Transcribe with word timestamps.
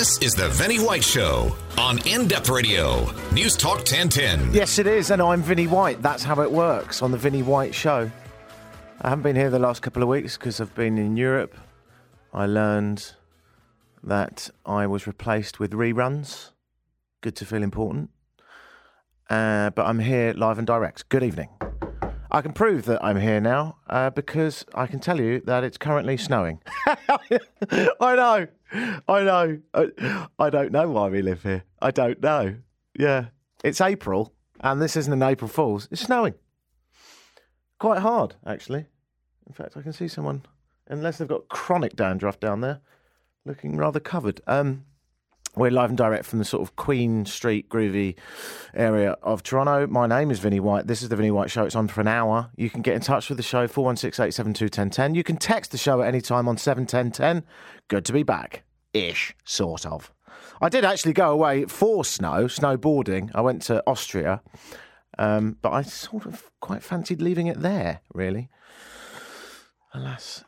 This 0.00 0.18
is 0.22 0.32
the 0.32 0.48
Vinny 0.48 0.78
White 0.78 1.04
Show 1.04 1.54
on 1.76 1.98
In 2.06 2.26
Depth 2.26 2.48
Radio, 2.48 3.10
News 3.32 3.54
Talk 3.54 3.78
1010. 3.78 4.52
Yes, 4.52 4.78
it 4.78 4.86
is, 4.86 5.10
and 5.10 5.20
I'm 5.20 5.42
Vinny 5.42 5.66
White. 5.66 6.00
That's 6.00 6.24
how 6.24 6.40
it 6.40 6.50
works 6.50 7.02
on 7.02 7.10
the 7.12 7.18
Vinny 7.18 7.42
White 7.42 7.74
Show. 7.74 8.10
I 9.02 9.08
haven't 9.08 9.22
been 9.22 9.36
here 9.36 9.50
the 9.50 9.58
last 9.58 9.82
couple 9.82 10.02
of 10.02 10.08
weeks 10.08 10.36
because 10.36 10.60
I've 10.60 10.74
been 10.74 10.98
in 10.98 11.16
Europe. 11.16 11.54
I 12.32 12.46
learned 12.46 13.12
that 14.02 14.50
I 14.64 14.86
was 14.86 15.06
replaced 15.06 15.60
with 15.60 15.72
reruns. 15.72 16.50
Good 17.20 17.36
to 17.36 17.44
feel 17.44 17.62
important. 17.62 18.10
Uh, 19.30 19.70
but 19.70 19.86
I'm 19.86 20.00
here 20.00 20.32
live 20.32 20.58
and 20.58 20.66
direct. 20.66 21.08
Good 21.08 21.22
evening. 21.22 21.48
I 22.32 22.42
can 22.42 22.52
prove 22.52 22.84
that 22.86 23.02
I'm 23.02 23.16
here 23.16 23.40
now 23.40 23.76
uh, 23.88 24.10
because 24.10 24.64
I 24.74 24.88
can 24.88 24.98
tell 24.98 25.20
you 25.20 25.40
that 25.46 25.62
it's 25.62 25.78
currently 25.78 26.16
snowing. 26.16 26.60
I 26.86 27.38
know. 28.00 28.46
I 29.08 29.22
know. 29.22 29.58
I, 29.72 30.26
I 30.36 30.50
don't 30.50 30.72
know 30.72 30.90
why 30.90 31.08
we 31.08 31.22
live 31.22 31.44
here. 31.44 31.62
I 31.80 31.92
don't 31.92 32.20
know. 32.20 32.56
Yeah. 32.98 33.26
It's 33.62 33.80
April, 33.80 34.34
and 34.58 34.82
this 34.82 34.96
isn't 34.96 35.12
an 35.12 35.22
April 35.22 35.48
Fool's. 35.48 35.86
It's 35.92 36.02
snowing. 36.02 36.34
Quite 37.78 38.00
hard, 38.00 38.34
actually. 38.44 38.86
In 39.46 39.52
fact, 39.52 39.76
I 39.76 39.82
can 39.82 39.92
see 39.92 40.08
someone, 40.08 40.42
unless 40.88 41.18
they've 41.18 41.28
got 41.28 41.48
chronic 41.48 41.94
dandruff 41.94 42.40
down 42.40 42.62
there, 42.62 42.80
looking 43.44 43.76
rather 43.76 44.00
covered. 44.00 44.40
Um, 44.48 44.86
we're 45.56 45.70
live 45.70 45.90
and 45.90 45.98
direct 45.98 46.24
from 46.24 46.38
the 46.38 46.44
sort 46.44 46.62
of 46.62 46.76
Queen 46.76 47.24
Street 47.26 47.68
groovy 47.68 48.16
area 48.72 49.16
of 49.22 49.42
Toronto. 49.42 49.86
My 49.86 50.06
name 50.06 50.30
is 50.30 50.38
Vinny 50.38 50.60
White. 50.60 50.86
This 50.86 51.02
is 51.02 51.08
the 51.08 51.16
Vinny 51.16 51.30
White 51.30 51.50
Show. 51.50 51.64
It's 51.64 51.74
on 51.74 51.88
for 51.88 52.00
an 52.00 52.08
hour. 52.08 52.50
You 52.56 52.70
can 52.70 52.82
get 52.82 52.94
in 52.94 53.00
touch 53.00 53.28
with 53.28 53.36
the 53.36 53.42
show, 53.42 53.66
416 53.66 55.14
You 55.14 55.24
can 55.24 55.36
text 55.36 55.72
the 55.72 55.78
show 55.78 56.02
at 56.02 56.08
any 56.08 56.20
time 56.20 56.46
on 56.46 56.56
71010. 56.56 57.44
Good 57.88 58.04
to 58.04 58.12
be 58.12 58.22
back. 58.22 58.62
Ish, 58.92 59.34
sort 59.44 59.84
of. 59.86 60.12
I 60.60 60.68
did 60.68 60.84
actually 60.84 61.14
go 61.14 61.30
away 61.32 61.64
for 61.64 62.04
snow, 62.04 62.44
snowboarding. 62.44 63.30
I 63.34 63.40
went 63.40 63.62
to 63.62 63.82
Austria, 63.86 64.42
um, 65.18 65.56
but 65.62 65.72
I 65.72 65.82
sort 65.82 66.26
of 66.26 66.48
quite 66.60 66.82
fancied 66.82 67.20
leaving 67.20 67.48
it 67.48 67.60
there, 67.60 68.00
really. 68.14 68.48
Alas, 69.94 70.44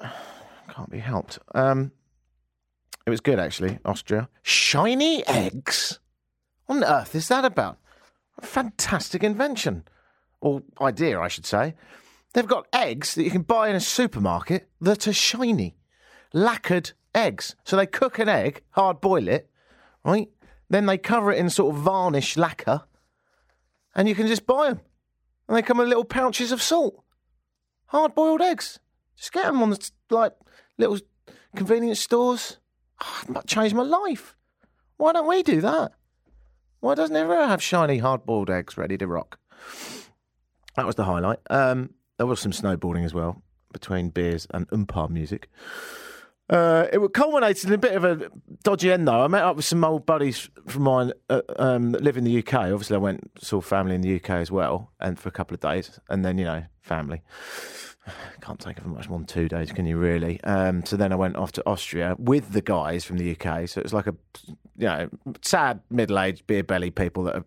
can't 0.70 0.90
be 0.90 1.00
helped. 1.00 1.38
Um, 1.54 1.92
it 3.08 3.10
was 3.10 3.20
good, 3.22 3.38
actually, 3.38 3.78
Austria. 3.86 4.28
Shiny 4.42 5.26
eggs? 5.26 5.98
What 6.66 6.76
on 6.76 6.84
earth 6.84 7.14
is 7.14 7.28
that 7.28 7.42
about? 7.42 7.78
A 8.36 8.44
fantastic 8.44 9.24
invention. 9.24 9.84
Or 10.42 10.62
idea, 10.78 11.18
I 11.18 11.28
should 11.28 11.46
say. 11.46 11.74
They've 12.34 12.46
got 12.46 12.66
eggs 12.70 13.14
that 13.14 13.22
you 13.22 13.30
can 13.30 13.42
buy 13.42 13.70
in 13.70 13.76
a 13.76 13.80
supermarket 13.80 14.68
that 14.82 15.08
are 15.08 15.14
shiny. 15.14 15.78
Lacquered 16.34 16.92
eggs. 17.14 17.56
So 17.64 17.76
they 17.76 17.86
cook 17.86 18.18
an 18.18 18.28
egg, 18.28 18.62
hard 18.72 19.00
boil 19.00 19.26
it, 19.26 19.48
right? 20.04 20.28
Then 20.68 20.84
they 20.84 20.98
cover 20.98 21.32
it 21.32 21.38
in 21.38 21.48
sort 21.48 21.74
of 21.74 21.80
varnish 21.80 22.36
lacquer, 22.36 22.82
and 23.94 24.06
you 24.06 24.14
can 24.14 24.26
just 24.26 24.44
buy 24.44 24.68
them. 24.68 24.80
And 25.48 25.56
they 25.56 25.62
come 25.62 25.80
in 25.80 25.88
little 25.88 26.04
pouches 26.04 26.52
of 26.52 26.60
salt. 26.60 27.02
Hard 27.86 28.14
boiled 28.14 28.42
eggs. 28.42 28.78
Just 29.16 29.32
get 29.32 29.46
them 29.46 29.62
on 29.62 29.70
the 29.70 29.90
like 30.10 30.34
little 30.76 30.98
convenience 31.56 32.00
stores. 32.00 32.58
Oh, 33.00 33.22
that 33.30 33.46
changed 33.46 33.74
my 33.74 33.82
life. 33.82 34.36
Why 34.96 35.12
don't 35.12 35.28
we 35.28 35.42
do 35.42 35.60
that? 35.60 35.92
Why 36.80 36.94
doesn't 36.94 37.14
everyone 37.16 37.48
have 37.48 37.62
shiny 37.62 37.98
hard 37.98 38.24
boiled 38.24 38.50
eggs 38.50 38.76
ready 38.76 38.98
to 38.98 39.06
rock? 39.06 39.38
That 40.76 40.86
was 40.86 40.94
the 40.94 41.04
highlight. 41.04 41.38
Um, 41.50 41.94
there 42.18 42.26
was 42.26 42.40
some 42.40 42.52
snowboarding 42.52 43.04
as 43.04 43.14
well 43.14 43.42
between 43.72 44.10
beers 44.10 44.46
and 44.50 44.68
oompa 44.68 45.10
music. 45.10 45.48
Uh, 46.48 46.86
it 46.92 47.12
culminated 47.12 47.66
in 47.66 47.74
a 47.74 47.78
bit 47.78 47.94
of 47.94 48.04
a 48.04 48.30
dodgy 48.62 48.90
end, 48.90 49.06
though. 49.06 49.22
I 49.22 49.28
met 49.28 49.42
up 49.42 49.56
with 49.56 49.66
some 49.66 49.84
old 49.84 50.06
buddies 50.06 50.48
from 50.66 50.84
mine 50.84 51.12
uh, 51.28 51.42
um, 51.56 51.92
that 51.92 52.02
live 52.02 52.16
in 52.16 52.24
the 52.24 52.38
UK. 52.38 52.54
Obviously, 52.54 52.96
I 52.96 53.00
went 53.00 53.30
saw 53.38 53.60
family 53.60 53.94
in 53.94 54.00
the 54.00 54.16
UK 54.16 54.30
as 54.30 54.50
well, 54.50 54.90
and 54.98 55.18
for 55.18 55.28
a 55.28 55.32
couple 55.32 55.54
of 55.54 55.60
days, 55.60 56.00
and 56.08 56.24
then 56.24 56.38
you 56.38 56.44
know, 56.44 56.64
family. 56.80 57.20
Can't 58.40 58.58
take 58.58 58.78
it 58.78 58.82
for 58.82 58.88
much 58.88 59.08
more 59.08 59.18
than 59.18 59.26
two 59.26 59.48
days, 59.48 59.72
can 59.72 59.84
you? 59.84 59.98
Really? 59.98 60.42
Um, 60.42 60.84
so 60.84 60.96
then 60.96 61.12
I 61.12 61.16
went 61.16 61.36
off 61.36 61.52
to 61.52 61.62
Austria 61.66 62.16
with 62.18 62.52
the 62.52 62.62
guys 62.62 63.04
from 63.04 63.18
the 63.18 63.32
UK. 63.32 63.68
So 63.68 63.80
it 63.80 63.84
was 63.84 63.92
like 63.92 64.06
a, 64.06 64.14
you 64.46 64.56
know, 64.86 65.08
sad 65.42 65.80
middle-aged 65.90 66.46
beer 66.46 66.62
belly 66.62 66.90
people 66.90 67.24
that 67.24 67.36
are 67.36 67.44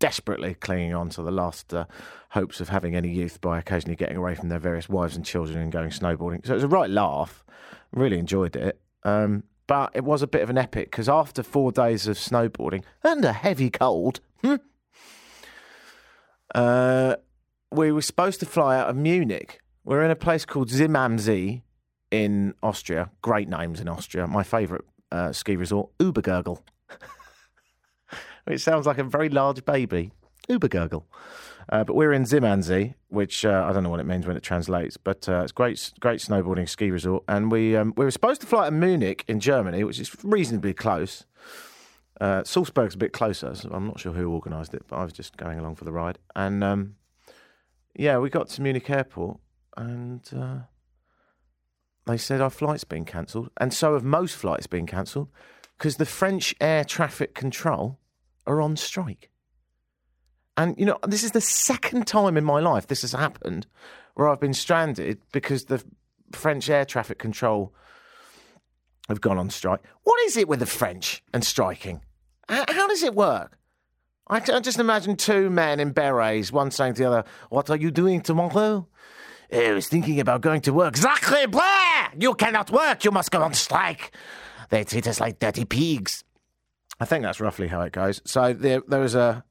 desperately 0.00 0.54
clinging 0.54 0.94
on 0.94 1.10
to 1.10 1.22
the 1.22 1.30
last 1.30 1.72
uh, 1.72 1.84
hopes 2.30 2.60
of 2.60 2.70
having 2.70 2.96
any 2.96 3.10
youth 3.10 3.40
by 3.40 3.58
occasionally 3.58 3.96
getting 3.96 4.16
away 4.16 4.34
from 4.34 4.48
their 4.48 4.58
various 4.58 4.88
wives 4.88 5.14
and 5.14 5.24
children 5.24 5.58
and 5.58 5.70
going 5.70 5.90
snowboarding. 5.90 6.44
So 6.44 6.52
it 6.52 6.56
was 6.56 6.64
a 6.64 6.68
right 6.68 6.90
laugh. 6.90 7.44
Really 7.92 8.18
enjoyed 8.18 8.56
it. 8.56 8.80
Um, 9.02 9.44
but 9.66 9.92
it 9.94 10.04
was 10.04 10.22
a 10.22 10.26
bit 10.26 10.42
of 10.42 10.50
an 10.50 10.58
epic 10.58 10.90
because 10.90 11.08
after 11.08 11.42
four 11.42 11.72
days 11.72 12.06
of 12.06 12.16
snowboarding 12.16 12.82
and 13.04 13.24
a 13.24 13.32
heavy 13.32 13.70
cold, 13.70 14.20
hmm, 14.42 14.56
uh, 16.54 17.16
we 17.70 17.92
were 17.92 18.02
supposed 18.02 18.40
to 18.40 18.46
fly 18.46 18.76
out 18.76 18.90
of 18.90 18.96
Munich. 18.96 19.60
We're 19.84 20.02
in 20.02 20.10
a 20.10 20.16
place 20.16 20.44
called 20.44 20.70
Zim 20.70 20.96
am 20.96 21.18
See 21.18 21.62
in 22.10 22.54
Austria. 22.62 23.10
Great 23.22 23.48
names 23.48 23.80
in 23.80 23.88
Austria. 23.88 24.26
My 24.26 24.42
favourite 24.42 24.84
uh, 25.12 25.32
ski 25.32 25.56
resort, 25.56 25.90
Obergurgl. 25.98 26.60
it 28.46 28.60
sounds 28.60 28.86
like 28.86 28.98
a 28.98 29.04
very 29.04 29.28
large 29.28 29.64
baby. 29.64 30.12
Obergurgl. 30.48 31.04
Uh, 31.68 31.84
but 31.84 31.94
we're 31.94 32.12
in 32.12 32.26
Zim 32.26 32.44
am 32.44 32.62
See, 32.62 32.94
which 33.08 33.44
uh, 33.44 33.64
I 33.68 33.72
don't 33.72 33.84
know 33.84 33.90
what 33.90 34.00
it 34.00 34.06
means 34.06 34.26
when 34.26 34.36
it 34.36 34.42
translates, 34.42 34.96
but 34.96 35.28
uh, 35.28 35.42
it's 35.42 35.52
great, 35.52 35.92
great 36.00 36.20
snowboarding 36.20 36.68
ski 36.68 36.90
resort. 36.90 37.22
And 37.28 37.50
we 37.50 37.76
um, 37.76 37.94
we 37.96 38.04
were 38.04 38.10
supposed 38.10 38.40
to 38.40 38.46
fly 38.46 38.64
to 38.64 38.72
Munich 38.72 39.24
in 39.28 39.38
Germany, 39.38 39.84
which 39.84 40.00
is 40.00 40.14
reasonably 40.24 40.74
close. 40.74 41.26
Uh, 42.20 42.42
Salzburg's 42.44 42.96
a 42.96 42.98
bit 42.98 43.12
closer, 43.12 43.54
so 43.54 43.70
I'm 43.72 43.86
not 43.86 44.00
sure 44.00 44.12
who 44.12 44.34
organised 44.34 44.74
it, 44.74 44.82
but 44.88 44.96
I 44.96 45.04
was 45.04 45.12
just 45.12 45.36
going 45.36 45.58
along 45.58 45.76
for 45.76 45.84
the 45.84 45.92
ride. 45.92 46.18
And 46.34 46.62
um, 46.64 46.96
yeah, 47.94 48.18
we 48.18 48.30
got 48.30 48.48
to 48.50 48.62
Munich 48.62 48.90
airport, 48.90 49.38
and 49.76 50.28
uh, 50.36 50.58
they 52.06 52.18
said 52.18 52.40
our 52.40 52.50
flight's 52.50 52.84
been 52.84 53.04
cancelled, 53.04 53.50
and 53.58 53.72
so 53.72 53.94
have 53.94 54.04
most 54.04 54.34
flights 54.34 54.66
been 54.66 54.86
cancelled 54.86 55.28
because 55.78 55.96
the 55.96 56.06
French 56.06 56.54
air 56.60 56.84
traffic 56.84 57.34
control 57.34 57.98
are 58.46 58.60
on 58.60 58.76
strike. 58.76 59.30
And, 60.56 60.78
you 60.78 60.84
know, 60.84 60.98
this 61.06 61.24
is 61.24 61.32
the 61.32 61.40
second 61.40 62.06
time 62.06 62.36
in 62.36 62.44
my 62.44 62.60
life 62.60 62.86
this 62.86 63.02
has 63.02 63.12
happened 63.12 63.66
where 64.14 64.28
I've 64.28 64.40
been 64.40 64.54
stranded 64.54 65.18
because 65.32 65.66
the 65.66 65.82
French 66.32 66.68
air 66.68 66.84
traffic 66.84 67.18
control 67.18 67.72
have 69.08 69.20
gone 69.20 69.38
on 69.38 69.50
strike. 69.50 69.80
What 70.02 70.20
is 70.26 70.36
it 70.36 70.48
with 70.48 70.60
the 70.60 70.66
French 70.66 71.22
and 71.32 71.44
striking? 71.44 72.02
How, 72.48 72.88
does 72.88 73.02
it 73.02 73.14
work? 73.14 73.58
I, 74.28 74.40
just 74.40 74.78
imagine 74.78 75.16
two 75.16 75.50
men 75.50 75.80
in 75.80 75.92
berets, 75.92 76.52
one 76.52 76.70
saying 76.70 76.94
to 76.94 77.02
the 77.02 77.08
other, 77.08 77.24
What 77.48 77.70
are 77.70 77.76
you 77.76 77.90
doing 77.90 78.20
tomorrow? 78.20 78.86
Oh, 79.52 79.60
I 79.60 79.72
was 79.72 79.88
thinking 79.88 80.20
about 80.20 80.40
going 80.40 80.60
to 80.62 80.72
work. 80.72 80.96
Sacre 80.96 81.48
bleu! 81.48 81.62
You 82.18 82.34
cannot 82.34 82.70
work, 82.70 83.04
you 83.04 83.10
must 83.10 83.30
go 83.30 83.42
on 83.42 83.54
strike. 83.54 84.12
They 84.70 84.84
treat 84.84 85.06
us 85.08 85.20
like 85.20 85.40
dirty 85.40 85.64
pigs. 85.64 86.22
I 87.00 87.04
think 87.04 87.24
that's 87.24 87.40
roughly 87.40 87.68
how 87.68 87.80
it 87.80 87.92
goes. 87.92 88.20
So 88.24 88.52
there, 88.52 88.82
there 88.86 89.00
was 89.00 89.14
a 89.14 89.44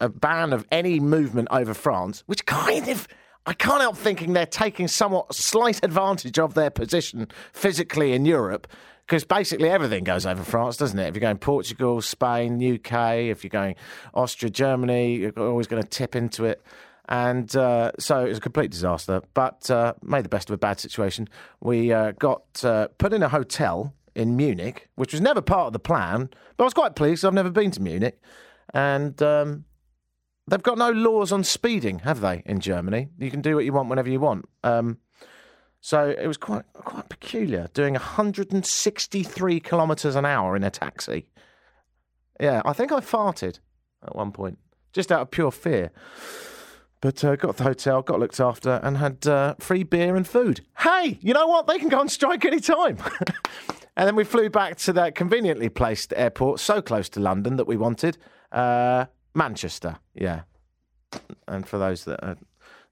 a 0.00 0.08
ban 0.08 0.52
of 0.52 0.66
any 0.70 0.98
movement 0.98 1.48
over 1.50 1.74
France, 1.74 2.22
which 2.26 2.46
kind 2.46 2.88
of 2.88 3.06
I 3.46 3.54
can't 3.54 3.80
help 3.80 3.96
thinking 3.96 4.32
they're 4.32 4.46
taking 4.46 4.86
somewhat 4.86 5.34
slight 5.34 5.82
advantage 5.82 6.38
of 6.38 6.54
their 6.54 6.70
position 6.70 7.28
physically 7.52 8.12
in 8.12 8.24
Europe. 8.24 8.66
Because 9.06 9.24
basically 9.24 9.68
everything 9.68 10.04
goes 10.04 10.24
over 10.24 10.44
France, 10.44 10.76
doesn't 10.76 10.96
it? 10.96 11.08
If 11.08 11.14
you're 11.16 11.20
going 11.20 11.38
Portugal, 11.38 12.00
Spain, 12.00 12.62
UK, 12.62 13.16
if 13.30 13.42
you're 13.42 13.48
going 13.48 13.74
Austria, 14.14 14.50
Germany, 14.50 15.16
you're 15.16 15.32
always 15.36 15.66
going 15.66 15.82
to 15.82 15.88
tip 15.88 16.14
into 16.14 16.44
it. 16.44 16.62
And 17.08 17.54
uh, 17.56 17.90
so 17.98 18.24
it 18.24 18.28
was 18.28 18.38
a 18.38 18.40
complete 18.40 18.70
disaster, 18.70 19.20
but 19.34 19.68
uh, 19.68 19.94
made 20.00 20.24
the 20.24 20.28
best 20.28 20.48
of 20.48 20.54
a 20.54 20.58
bad 20.58 20.78
situation. 20.78 21.28
We 21.60 21.92
uh, 21.92 22.12
got 22.12 22.64
uh, 22.64 22.86
put 22.98 23.12
in 23.12 23.24
a 23.24 23.28
hotel 23.28 23.94
in 24.14 24.36
Munich, 24.36 24.88
which 24.94 25.12
was 25.12 25.20
never 25.20 25.40
part 25.40 25.66
of 25.66 25.72
the 25.72 25.80
plan, 25.80 26.30
but 26.56 26.62
I 26.62 26.66
was 26.66 26.74
quite 26.74 26.94
pleased. 26.94 27.24
I've 27.24 27.34
never 27.34 27.50
been 27.50 27.72
to 27.72 27.82
Munich. 27.82 28.20
And 28.72 29.20
um, 29.22 29.64
They've 30.50 30.60
got 30.60 30.78
no 30.78 30.90
laws 30.90 31.30
on 31.30 31.44
speeding, 31.44 32.00
have 32.00 32.20
they, 32.20 32.42
in 32.44 32.58
Germany? 32.58 33.08
You 33.18 33.30
can 33.30 33.40
do 33.40 33.54
what 33.54 33.64
you 33.64 33.72
want 33.72 33.88
whenever 33.88 34.08
you 34.08 34.18
want. 34.18 34.46
Um, 34.64 34.98
so 35.80 36.08
it 36.08 36.26
was 36.26 36.36
quite 36.36 36.64
quite 36.74 37.08
peculiar 37.08 37.68
doing 37.72 37.94
163 37.94 39.60
kilometres 39.60 40.16
an 40.16 40.26
hour 40.26 40.56
in 40.56 40.64
a 40.64 40.70
taxi. 40.70 41.28
Yeah, 42.40 42.62
I 42.64 42.72
think 42.72 42.90
I 42.90 42.98
farted 42.98 43.60
at 44.02 44.16
one 44.16 44.32
point, 44.32 44.58
just 44.92 45.12
out 45.12 45.20
of 45.20 45.30
pure 45.30 45.52
fear. 45.52 45.92
But 47.00 47.24
uh, 47.24 47.36
got 47.36 47.56
the 47.56 47.64
hotel, 47.64 48.02
got 48.02 48.18
looked 48.18 48.40
after, 48.40 48.80
and 48.82 48.96
had 48.96 49.26
uh, 49.28 49.54
free 49.60 49.84
beer 49.84 50.16
and 50.16 50.26
food. 50.26 50.62
Hey, 50.78 51.18
you 51.22 51.32
know 51.32 51.46
what? 51.46 51.68
They 51.68 51.78
can 51.78 51.88
go 51.88 52.00
on 52.00 52.08
strike 52.08 52.44
any 52.44 52.60
time. 52.60 52.98
and 53.96 54.06
then 54.06 54.16
we 54.16 54.24
flew 54.24 54.50
back 54.50 54.78
to 54.78 54.92
that 54.94 55.14
conveniently 55.14 55.68
placed 55.68 56.12
airport, 56.16 56.58
so 56.58 56.82
close 56.82 57.08
to 57.10 57.20
London 57.20 57.54
that 57.56 57.68
we 57.68 57.76
wanted. 57.76 58.18
Uh, 58.50 59.06
Manchester, 59.34 59.96
yeah. 60.14 60.42
and 61.48 61.66
for 61.66 61.78
those 61.78 62.04
that 62.04 62.22
are 62.24 62.36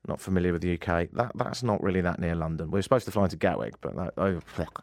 not 0.06 0.20
familiar 0.20 0.52
with 0.52 0.62
the 0.62 0.75
UK, 0.75 1.08
that 1.12 1.32
that's 1.35 1.62
not 1.62 1.82
really 1.82 2.00
that 2.00 2.19
near 2.19 2.35
London. 2.35 2.70
We 2.70 2.79
were 2.79 2.82
supposed 2.82 3.05
to 3.06 3.11
fly 3.11 3.25
into 3.25 3.37
Gatwick, 3.37 3.81
but 3.81 3.96
that, 3.96 4.14
oh, 4.17 4.40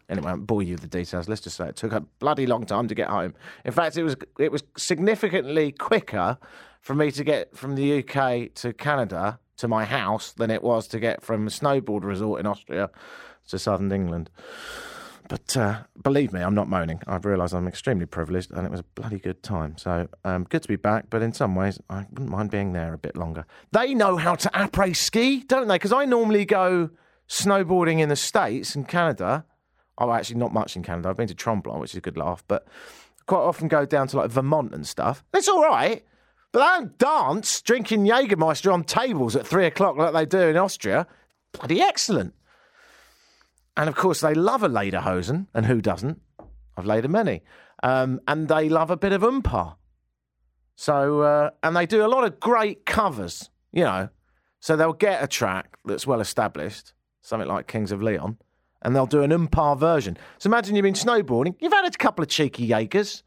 anyway, 0.09 0.31
I 0.31 0.35
bore 0.35 0.61
you 0.61 0.73
with 0.73 0.81
the 0.81 0.87
details. 0.87 1.27
Let's 1.29 1.41
just 1.41 1.57
say 1.57 1.67
it 1.67 1.75
took 1.75 1.93
a 1.93 2.01
bloody 2.19 2.45
long 2.45 2.65
time 2.65 2.87
to 2.87 2.95
get 2.95 3.07
home. 3.07 3.33
In 3.63 3.71
fact, 3.71 3.97
it 3.97 4.03
was 4.03 4.15
it 4.37 4.51
was 4.51 4.63
significantly 4.77 5.71
quicker 5.71 6.37
for 6.81 6.93
me 6.93 7.11
to 7.11 7.23
get 7.23 7.55
from 7.55 7.75
the 7.75 7.99
UK 7.99 8.53
to 8.55 8.73
Canada 8.73 9.39
to 9.57 9.67
my 9.67 9.85
house 9.85 10.33
than 10.33 10.51
it 10.51 10.61
was 10.61 10.87
to 10.89 10.99
get 10.99 11.23
from 11.23 11.47
a 11.47 11.49
snowboard 11.49 12.03
resort 12.03 12.39
in 12.39 12.45
Austria 12.45 12.89
to 13.47 13.57
southern 13.57 13.91
England. 13.91 14.29
But 15.27 15.57
uh, 15.57 15.83
believe 16.03 16.33
me, 16.33 16.41
I'm 16.41 16.53
not 16.53 16.67
moaning. 16.67 17.01
I've 17.07 17.25
realised 17.25 17.53
I'm 17.53 17.67
extremely 17.67 18.05
privileged 18.05 18.51
and 18.51 18.65
it 18.65 18.71
was 18.71 18.81
a 18.81 18.85
bloody 18.95 19.19
good 19.19 19.41
time. 19.41 19.77
So 19.77 20.07
um, 20.23 20.43
good 20.43 20.61
to 20.61 20.67
be 20.67 20.75
back, 20.75 21.05
but 21.09 21.21
in 21.21 21.33
some 21.33 21.55
ways, 21.55 21.79
I 21.89 22.05
wouldn't 22.11 22.29
mind 22.29 22.51
being 22.51 22.73
there 22.73 22.93
a 22.93 22.97
bit 22.97 23.15
longer. 23.15 23.45
They 23.71 23.93
know 23.93 24.17
how 24.17 24.35
to 24.35 24.49
après 24.49 24.95
ski, 24.95 25.43
don't 25.47 25.67
they? 25.67 25.75
Because 25.75 25.93
I 25.93 26.05
normally 26.05 26.45
go 26.45 26.89
snowboarding 27.27 27.99
in 27.99 28.09
the 28.09 28.15
States 28.15 28.75
and 28.75 28.87
Canada. 28.87 29.45
Oh, 29.97 30.11
actually, 30.11 30.37
not 30.37 30.53
much 30.53 30.75
in 30.75 30.83
Canada. 30.83 31.09
I've 31.09 31.17
been 31.17 31.27
to 31.27 31.35
Tremblant, 31.35 31.79
which 31.79 31.91
is 31.91 31.97
a 31.97 32.01
good 32.01 32.17
laugh, 32.17 32.43
but 32.47 32.67
quite 33.25 33.39
often 33.39 33.67
go 33.67 33.85
down 33.85 34.07
to 34.09 34.17
like 34.17 34.29
Vermont 34.29 34.73
and 34.73 34.85
stuff. 34.85 35.23
It's 35.33 35.47
all 35.47 35.63
right. 35.63 36.05
But 36.51 36.59
they 36.59 36.65
don't 36.65 36.97
dance 36.97 37.61
drinking 37.61 38.05
Jägermeister 38.05 38.71
on 38.71 38.83
tables 38.83 39.35
at 39.35 39.45
three 39.45 39.65
o'clock 39.65 39.97
like 39.97 40.13
they 40.13 40.25
do 40.25 40.49
in 40.49 40.57
Austria. 40.57 41.07
Bloody 41.51 41.81
excellent. 41.81 42.33
And 43.77 43.89
of 43.89 43.95
course, 43.95 44.21
they 44.21 44.33
love 44.33 44.63
a 44.63 44.69
lederhosen, 44.69 45.47
and 45.53 45.65
who 45.65 45.81
doesn't? 45.81 46.21
I've 46.77 46.85
laid 46.85 47.05
a 47.05 47.07
many. 47.07 47.43
Um, 47.83 48.21
and 48.27 48.47
they 48.47 48.69
love 48.69 48.89
a 48.89 48.97
bit 48.97 49.11
of 49.11 49.21
oompa. 49.21 49.75
So, 50.75 51.21
uh, 51.21 51.49
and 51.63 51.75
they 51.75 51.85
do 51.85 52.05
a 52.05 52.07
lot 52.07 52.23
of 52.23 52.39
great 52.39 52.85
covers, 52.85 53.49
you 53.71 53.83
know. 53.83 54.09
So 54.59 54.75
they'll 54.75 54.93
get 54.93 55.23
a 55.23 55.27
track 55.27 55.77
that's 55.85 56.07
well 56.07 56.21
established, 56.21 56.93
something 57.21 57.47
like 57.47 57.67
Kings 57.67 57.91
of 57.91 58.01
Leon, 58.01 58.37
and 58.81 58.95
they'll 58.95 59.05
do 59.05 59.23
an 59.23 59.31
oompa 59.31 59.77
version. 59.77 60.17
So 60.39 60.47
imagine 60.47 60.75
you've 60.75 60.83
been 60.83 60.93
snowboarding, 60.93 61.55
you've 61.59 61.73
had 61.73 61.85
a 61.85 61.91
couple 61.91 62.23
of 62.23 62.29
cheeky 62.29 62.65
Jaegers, 62.65 63.23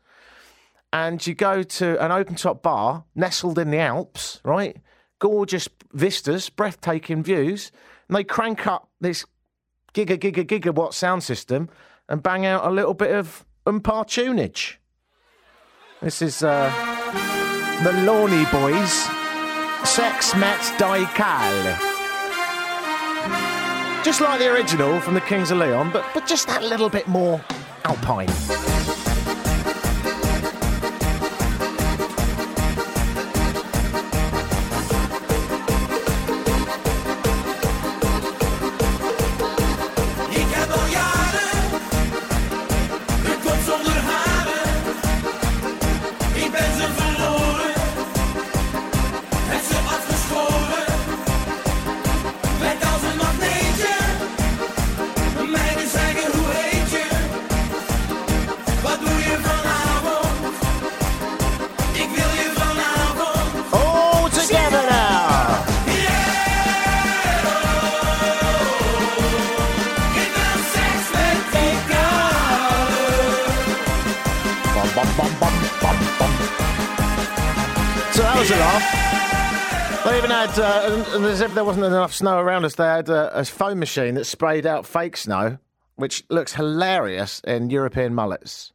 and 0.92 1.24
you 1.26 1.34
go 1.34 1.62
to 1.62 2.02
an 2.04 2.12
open 2.12 2.34
top 2.34 2.62
bar 2.62 3.04
nestled 3.14 3.58
in 3.58 3.70
the 3.70 3.78
Alps, 3.78 4.40
right? 4.44 4.78
Gorgeous 5.18 5.68
vistas, 5.92 6.48
breathtaking 6.48 7.22
views, 7.22 7.70
and 8.08 8.16
they 8.16 8.24
crank 8.24 8.66
up 8.66 8.90
this 9.00 9.24
giga, 10.06 10.18
giga, 10.18 10.44
gigawatt 10.44 10.94
sound 10.94 11.22
system 11.22 11.68
and 12.08 12.22
bang 12.22 12.46
out 12.46 12.64
a 12.64 12.70
little 12.70 12.94
bit 12.94 13.10
of 13.10 13.44
oompa 13.66 14.06
tunage. 14.06 14.76
This 16.00 16.22
is 16.22 16.42
uh, 16.42 16.70
the 17.82 17.90
Lorny 18.02 18.44
Boys, 18.52 18.92
Sex 19.88 20.36
Met 20.36 20.60
Die 20.78 21.04
Kale. 21.14 21.76
Just 24.04 24.20
like 24.20 24.38
the 24.38 24.52
original 24.52 25.00
from 25.00 25.14
the 25.14 25.20
Kings 25.20 25.50
of 25.50 25.58
Leon, 25.58 25.90
but, 25.92 26.04
but 26.14 26.26
just 26.26 26.46
that 26.46 26.62
little 26.62 26.88
bit 26.88 27.08
more 27.08 27.40
alpine. 27.84 28.77
Was 78.50 78.56
a 78.56 78.60
laugh. 78.60 80.04
They 80.04 80.18
even 80.18 80.30
had, 80.30 80.58
uh, 80.58 81.26
as 81.26 81.40
if 81.40 81.54
there 81.54 81.64
wasn't 81.64 81.84
enough 81.84 82.14
snow 82.14 82.38
around 82.38 82.64
us, 82.64 82.76
they 82.76 82.84
had 82.84 83.08
a, 83.08 83.40
a 83.40 83.44
foam 83.44 83.78
machine 83.78 84.14
that 84.14 84.24
sprayed 84.24 84.64
out 84.64 84.86
fake 84.86 85.16
snow, 85.16 85.58
which 85.96 86.24
looks 86.30 86.54
hilarious 86.54 87.40
in 87.40 87.68
European 87.68 88.14
mullets. 88.14 88.72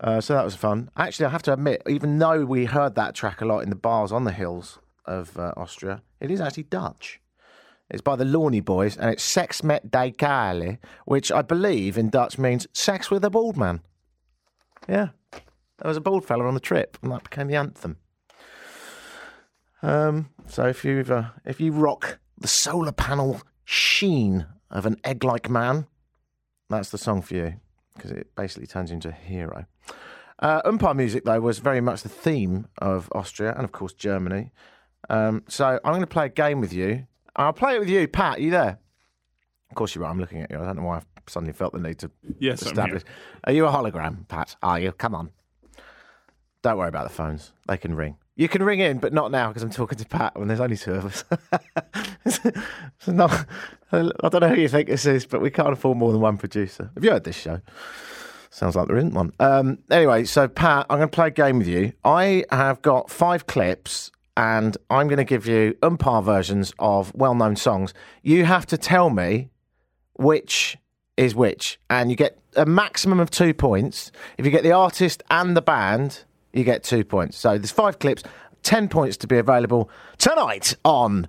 Uh, 0.00 0.20
so 0.20 0.34
that 0.34 0.44
was 0.44 0.56
fun. 0.56 0.90
Actually, 0.96 1.26
I 1.26 1.30
have 1.30 1.42
to 1.42 1.52
admit, 1.52 1.82
even 1.88 2.18
though 2.18 2.44
we 2.44 2.64
heard 2.64 2.94
that 2.96 3.14
track 3.14 3.40
a 3.40 3.44
lot 3.44 3.60
in 3.60 3.70
the 3.70 3.76
bars 3.76 4.10
on 4.10 4.24
the 4.24 4.32
hills 4.32 4.78
of 5.04 5.38
uh, 5.38 5.52
Austria, 5.56 6.02
it 6.20 6.30
is 6.30 6.40
actually 6.40 6.64
Dutch. 6.64 7.20
It's 7.90 8.02
by 8.02 8.16
the 8.16 8.24
Lorny 8.24 8.60
Boys, 8.60 8.96
and 8.96 9.10
it's 9.10 9.22
Sex 9.22 9.62
met 9.62 9.90
die 9.90 10.10
Kale, 10.10 10.78
which 11.04 11.30
I 11.30 11.42
believe 11.42 11.96
in 11.96 12.10
Dutch 12.10 12.38
means 12.38 12.66
sex 12.72 13.10
with 13.10 13.24
a 13.24 13.30
bald 13.30 13.56
man. 13.56 13.82
Yeah. 14.88 15.10
There 15.30 15.88
was 15.88 15.96
a 15.96 16.00
bald 16.00 16.24
fella 16.24 16.44
on 16.44 16.54
the 16.54 16.60
trip, 16.60 16.98
and 17.02 17.12
that 17.12 17.22
became 17.22 17.46
the 17.46 17.56
anthem. 17.56 17.98
Um, 19.82 20.30
so 20.46 20.66
if 20.66 20.84
you 20.84 21.04
uh, 21.08 21.28
if 21.44 21.60
you 21.60 21.72
rock 21.72 22.18
the 22.38 22.48
solar 22.48 22.92
panel 22.92 23.40
sheen 23.64 24.46
of 24.70 24.86
an 24.86 24.96
egg-like 25.04 25.48
man, 25.48 25.86
that's 26.68 26.90
the 26.90 26.98
song 26.98 27.22
for 27.22 27.34
you 27.34 27.54
because 27.94 28.10
it 28.10 28.34
basically 28.36 28.66
turns 28.66 28.90
you 28.90 28.94
into 28.94 29.08
a 29.08 29.12
hero. 29.12 29.66
Uh, 30.40 30.60
umpire 30.64 30.94
music 30.94 31.24
though 31.24 31.40
was 31.40 31.58
very 31.58 31.80
much 31.80 32.02
the 32.02 32.08
theme 32.08 32.66
of 32.78 33.08
Austria 33.12 33.52
and 33.54 33.64
of 33.64 33.72
course 33.72 33.92
Germany. 33.92 34.52
Um, 35.10 35.42
so 35.48 35.80
I'm 35.84 35.90
going 35.92 36.00
to 36.00 36.06
play 36.06 36.26
a 36.26 36.30
game 36.30 36.60
with 36.60 36.72
you. 36.72 37.06
I'll 37.36 37.52
play 37.52 37.76
it 37.76 37.80
with 37.80 37.88
you, 37.88 38.06
Pat. 38.08 38.38
Are 38.38 38.40
you 38.40 38.50
there? 38.50 38.78
Of 39.70 39.74
course 39.76 39.94
you 39.94 40.04
are. 40.04 40.10
I'm 40.10 40.18
looking 40.20 40.40
at 40.42 40.50
you. 40.50 40.58
I 40.58 40.64
don't 40.64 40.76
know 40.76 40.82
why 40.84 40.96
I've 40.98 41.06
suddenly 41.26 41.52
felt 41.52 41.72
the 41.72 41.78
need 41.78 41.98
to 42.00 42.10
Yes, 42.38 42.62
establish. 42.62 43.02
Are 43.44 43.52
you 43.52 43.66
a 43.66 43.70
hologram, 43.70 44.26
Pat? 44.28 44.56
Are 44.62 44.78
you? 44.78 44.92
Come 44.92 45.14
on. 45.14 45.30
Don't 46.62 46.78
worry 46.78 46.88
about 46.88 47.08
the 47.08 47.14
phones. 47.14 47.52
They 47.68 47.76
can 47.76 47.94
ring. 47.94 48.16
You 48.38 48.48
can 48.48 48.62
ring 48.62 48.78
in, 48.78 48.98
but 48.98 49.12
not 49.12 49.32
now 49.32 49.48
because 49.48 49.64
I'm 49.64 49.70
talking 49.70 49.98
to 49.98 50.06
Pat 50.06 50.38
when 50.38 50.46
there's 50.46 50.60
only 50.60 50.76
two 50.76 50.94
of 50.94 51.04
us. 51.04 51.24
It's 52.24 53.08
not- 53.08 53.46
I 53.90 54.28
don't 54.28 54.40
know 54.40 54.48
who 54.48 54.60
you 54.60 54.68
think 54.68 54.88
this 54.88 55.06
is, 55.06 55.26
but 55.26 55.40
we 55.40 55.50
can't 55.50 55.72
afford 55.72 55.98
more 55.98 56.12
than 56.12 56.20
one 56.20 56.36
producer. 56.38 56.90
Have 56.94 57.02
you 57.04 57.10
heard 57.10 57.24
this 57.24 57.36
show? 57.36 57.60
Sounds 58.50 58.76
like 58.76 58.86
there 58.86 58.96
isn't 58.98 59.12
one. 59.14 59.32
Um, 59.40 59.78
anyway, 59.90 60.24
so 60.24 60.46
Pat, 60.46 60.86
I'm 60.88 60.98
going 60.98 61.08
to 61.08 61.14
play 61.14 61.26
a 61.28 61.30
game 61.30 61.58
with 61.58 61.66
you. 61.66 61.92
I 62.04 62.44
have 62.50 62.80
got 62.80 63.10
five 63.10 63.46
clips, 63.46 64.12
and 64.36 64.76
I'm 64.88 65.08
going 65.08 65.18
to 65.18 65.24
give 65.24 65.46
you 65.46 65.76
umpire 65.82 66.22
versions 66.22 66.72
of 66.78 67.12
well-known 67.16 67.56
songs. 67.56 67.92
You 68.22 68.44
have 68.44 68.66
to 68.66 68.78
tell 68.78 69.10
me 69.10 69.50
which 70.14 70.76
is 71.16 71.34
which, 71.34 71.80
and 71.90 72.08
you 72.10 72.16
get 72.16 72.38
a 72.56 72.66
maximum 72.66 73.18
of 73.18 73.30
two 73.30 73.52
points. 73.52 74.12
If 74.36 74.44
you 74.44 74.52
get 74.52 74.62
the 74.62 74.72
artist 74.72 75.22
and 75.30 75.56
the 75.56 75.62
band, 75.62 76.24
you 76.52 76.64
get 76.64 76.82
two 76.82 77.04
points. 77.04 77.36
So 77.36 77.56
there's 77.58 77.70
five 77.70 77.98
clips, 77.98 78.22
ten 78.62 78.88
points 78.88 79.16
to 79.18 79.26
be 79.26 79.38
available 79.38 79.90
tonight 80.18 80.74
on 80.84 81.26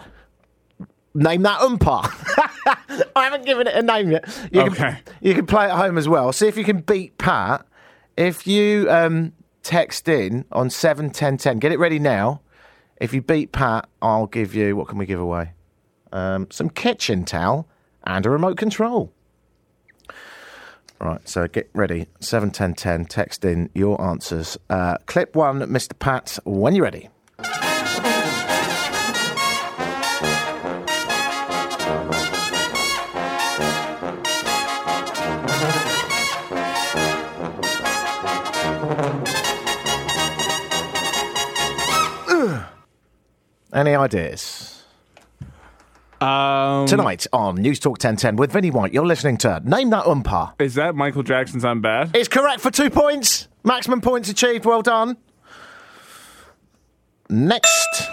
Name 1.14 1.42
That 1.44 1.62
Umpire. 1.62 2.10
I 3.16 3.24
haven't 3.26 3.46
given 3.46 3.68
it 3.68 3.76
a 3.76 3.82
name 3.82 4.12
yet. 4.12 4.50
You 4.52 4.62
Okay. 4.62 4.76
Can, 4.76 5.00
you 5.22 5.34
can 5.34 5.46
play 5.46 5.66
at 5.66 5.72
home 5.78 5.98
as 5.98 6.08
well. 6.08 6.32
See 6.34 6.48
if 6.48 6.58
you 6.58 6.64
can 6.64 6.82
beat 6.82 7.18
Pat. 7.18 7.66
If 8.18 8.46
you 8.48 8.90
um, 8.90 9.34
text 9.64 10.08
in 10.08 10.46
on 10.52 10.70
seven 10.70 11.10
ten 11.10 11.38
ten, 11.38 11.60
get 11.60 11.72
it 11.72 11.80
ready 11.80 12.00
now. 12.00 12.42
If 12.98 13.14
you 13.14 13.22
beat 13.22 13.52
Pat, 13.52 13.88
I'll 14.02 14.28
give 14.28 14.54
you 14.54 14.76
what 14.76 14.88
can 14.88 14.98
we 14.98 15.06
give 15.06 15.20
away? 15.22 15.54
Um, 16.12 16.48
some 16.52 16.70
kitchen 16.70 17.24
towel 17.24 17.68
and 18.04 18.26
a 18.26 18.30
remote 18.30 18.58
control. 18.58 19.14
Right, 21.02 21.28
so 21.28 21.48
get 21.48 21.70
ready. 21.74 22.08
Seven 22.20 22.52
ten 22.52 22.74
ten. 22.74 23.06
Text 23.06 23.46
in 23.46 23.70
your 23.74 24.02
answers. 24.02 24.58
Uh, 24.70 24.98
clip 25.06 25.36
one, 25.36 25.60
Mr. 25.62 25.98
Pat. 25.98 26.38
When 26.44 26.76
you're 26.76 26.84
ready. 26.84 27.10
Any 43.72 43.96
ideas? 43.96 44.59
Um, 46.22 46.86
Tonight 46.86 47.28
on 47.32 47.56
News 47.56 47.80
Talk 47.80 47.94
1010 47.94 48.36
with 48.36 48.52
Vinnie 48.52 48.72
White, 48.72 48.92
you're 48.94 49.06
listening 49.06 49.38
to 49.38 49.62
Name 49.64 49.90
That 49.92 50.06
Umpire. 50.06 50.54
is 50.60 50.76
that 50.76 50.94
Michael 50.96 51.24
Jackson's 51.24 51.64
"I'm 51.64 51.80
Bad"? 51.82 52.14
It's 52.14 52.28
correct 52.28 52.60
for 52.60 52.70
two 52.72 52.90
points. 52.90 53.48
Maximum 53.64 54.02
points 54.02 54.28
achieved. 54.30 54.66
Well 54.66 54.82
done. 54.82 55.16
Next 57.30 58.10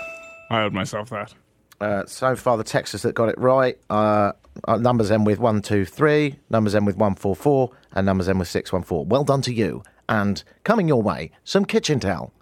I 0.51 0.63
owed 0.63 0.73
myself 0.73 1.11
that. 1.11 1.35
Uh, 1.81 2.07
so 2.07 2.37
far, 2.37 2.57
the 2.57 2.65
Texas 2.65 3.03
that 3.03 3.15
got 3.15 3.29
it 3.29 3.39
right 3.39 3.77
uh, 3.91 4.33
uh, 4.69 4.77
numbers 4.77 5.11
end 5.11 5.27
with 5.27 5.39
123, 5.41 6.39
numbers 6.49 6.75
end 6.75 6.87
with 6.87 6.97
144, 6.97 7.71
and 7.93 8.07
numbers 8.07 8.29
end 8.29 8.39
with 8.39 8.49
614. 8.49 9.09
Well 9.09 9.25
done 9.25 9.43
to 9.43 9.53
you. 9.53 9.83
And 10.09 10.43
coming 10.63 10.87
your 10.87 11.03
way, 11.03 11.33
some 11.45 11.65
kitchen 11.65 11.99
towel. 11.99 12.33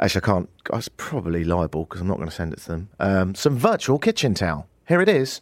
Actually, 0.00 0.22
I 0.22 0.26
can't. 0.26 0.48
I 0.72 0.76
was 0.76 0.88
probably 0.88 1.44
liable 1.44 1.84
because 1.84 2.00
I'm 2.00 2.06
not 2.06 2.18
going 2.18 2.28
to 2.28 2.34
send 2.34 2.52
it 2.52 2.60
to 2.60 2.68
them. 2.68 2.88
Um, 3.00 3.34
some 3.34 3.56
virtual 3.56 3.98
kitchen 3.98 4.34
towel. 4.34 4.68
Here 4.86 5.00
it 5.00 5.08
is. 5.08 5.40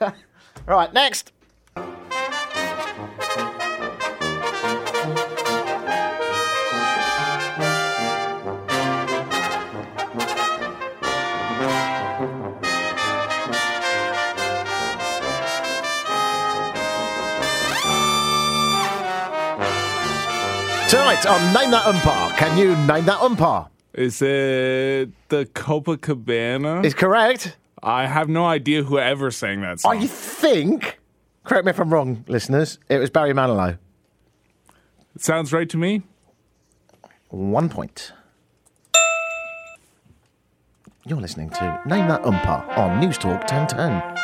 right, 0.66 0.92
next. 0.92 1.32
Tonight 21.04 21.26
on 21.26 21.48
um, 21.48 21.52
Name 21.52 21.70
That 21.70 21.86
Umpire. 21.86 22.30
Can 22.38 22.56
you 22.56 22.68
name 22.86 23.04
that 23.04 23.20
umpire? 23.20 23.66
Is 23.92 24.22
it 24.22 25.10
the 25.28 25.44
Copacabana? 25.44 26.82
Is 26.82 26.94
correct. 26.94 27.58
I 27.82 28.06
have 28.06 28.30
no 28.30 28.46
idea 28.46 28.84
who 28.84 28.98
ever 28.98 29.30
sang 29.30 29.60
that 29.60 29.80
song. 29.80 29.98
I 29.98 30.06
think, 30.06 30.98
correct 31.44 31.66
me 31.66 31.70
if 31.70 31.78
I'm 31.78 31.92
wrong, 31.92 32.24
listeners, 32.26 32.78
it 32.88 32.96
was 32.96 33.10
Barry 33.10 33.34
Manilow. 33.34 33.76
It 35.14 35.22
sounds 35.22 35.52
right 35.52 35.68
to 35.68 35.76
me. 35.76 36.00
One 37.28 37.68
point. 37.68 38.12
You're 41.04 41.20
listening 41.20 41.50
to 41.50 41.82
Name 41.84 42.08
That 42.08 42.24
Umpire 42.24 42.64
on 42.78 42.98
News 42.98 43.18
Talk 43.18 43.40
1010. 43.40 44.14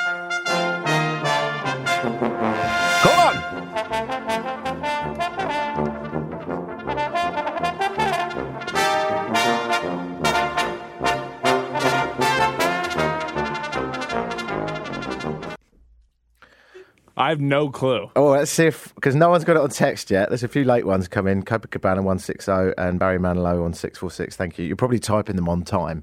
I 17.21 17.29
have 17.29 17.41
no 17.41 17.69
clue. 17.69 18.11
Oh, 18.17 18.31
let's 18.31 18.51
see 18.51 18.65
if 18.65 18.95
because 18.95 19.15
no 19.15 19.29
one's 19.29 19.45
got 19.45 19.57
it 19.57 19.63
on 19.63 19.69
text 19.69 20.11
yet. 20.11 20.31
There's 20.31 20.43
a 20.43 20.49
few 20.49 20.65
late 20.65 20.87
ones 20.87 21.07
come 21.07 21.27
in. 21.27 21.43
Copacabana 21.43 22.03
one 22.03 22.19
six 22.19 22.47
zero 22.47 22.73
and 22.79 22.99
Barry 22.99 23.19
Manilow 23.19 23.63
on 23.63 23.75
six 23.75 23.99
four 23.99 24.11
six. 24.11 24.37
Thank 24.37 24.59
you. 24.59 24.65
You're 24.65 24.75
probably 24.77 24.99
typing 24.99 25.37
them 25.37 25.47
on 25.47 25.63
time, 25.63 26.03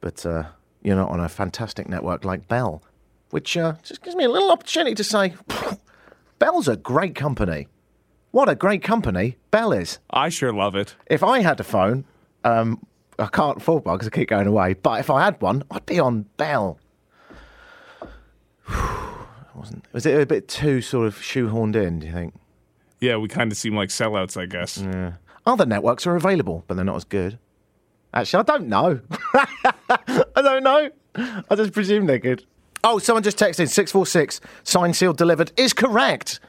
but 0.00 0.24
uh, 0.24 0.44
you're 0.82 0.96
not 0.96 1.10
on 1.10 1.20
a 1.20 1.28
fantastic 1.28 1.86
network 1.86 2.24
like 2.24 2.48
Bell, 2.48 2.82
which 3.28 3.58
uh, 3.58 3.74
just 3.82 4.00
gives 4.02 4.16
me 4.16 4.24
a 4.24 4.30
little 4.30 4.50
opportunity 4.50 4.94
to 4.94 5.04
say, 5.04 5.34
Bell's 6.38 6.66
a 6.66 6.76
great 6.76 7.14
company. 7.14 7.68
What 8.30 8.48
a 8.48 8.54
great 8.54 8.82
company 8.82 9.36
Bell 9.50 9.72
is. 9.72 9.98
I 10.08 10.30
sure 10.30 10.52
love 10.54 10.74
it. 10.74 10.94
If 11.08 11.22
I 11.22 11.40
had 11.40 11.60
a 11.60 11.64
phone, 11.64 12.06
um, 12.44 12.86
I 13.18 13.26
can't 13.26 13.58
afford 13.58 13.84
one 13.84 13.96
because 13.96 14.08
I 14.08 14.16
keep 14.16 14.30
going 14.30 14.46
away. 14.46 14.72
But 14.72 15.00
if 15.00 15.10
I 15.10 15.26
had 15.26 15.42
one, 15.42 15.64
I'd 15.70 15.84
be 15.84 16.00
on 16.00 16.22
Bell. 16.38 16.78
Wasn't 19.58 19.84
was 19.92 20.06
it 20.06 20.20
a 20.20 20.26
bit 20.26 20.48
too 20.48 20.80
sort 20.80 21.06
of 21.06 21.16
shoehorned 21.16 21.76
in? 21.76 22.00
Do 22.00 22.06
you 22.06 22.12
think? 22.12 22.34
Yeah, 23.00 23.16
we 23.16 23.28
kind 23.28 23.52
of 23.52 23.58
seem 23.58 23.74
like 23.74 23.90
sellouts, 23.90 24.36
I 24.40 24.46
guess. 24.46 24.82
Other 25.46 25.66
networks 25.66 26.06
are 26.06 26.16
available, 26.16 26.64
but 26.66 26.74
they're 26.74 26.84
not 26.84 26.96
as 26.96 27.04
good. 27.04 27.38
Actually, 28.12 28.40
I 28.40 28.42
don't 28.42 28.68
know. 28.68 29.00
I 29.34 30.42
don't 30.42 30.64
know. 30.64 30.90
I 31.50 31.54
just 31.54 31.72
presume 31.72 32.06
they're 32.06 32.18
good. 32.18 32.44
Oh, 32.84 32.98
someone 32.98 33.22
just 33.22 33.38
texted 33.38 33.68
six 33.68 33.92
four 33.92 34.06
six. 34.06 34.40
Signed, 34.62 34.96
sealed, 34.96 35.16
delivered 35.16 35.52
is 35.56 35.72
correct. 35.72 36.40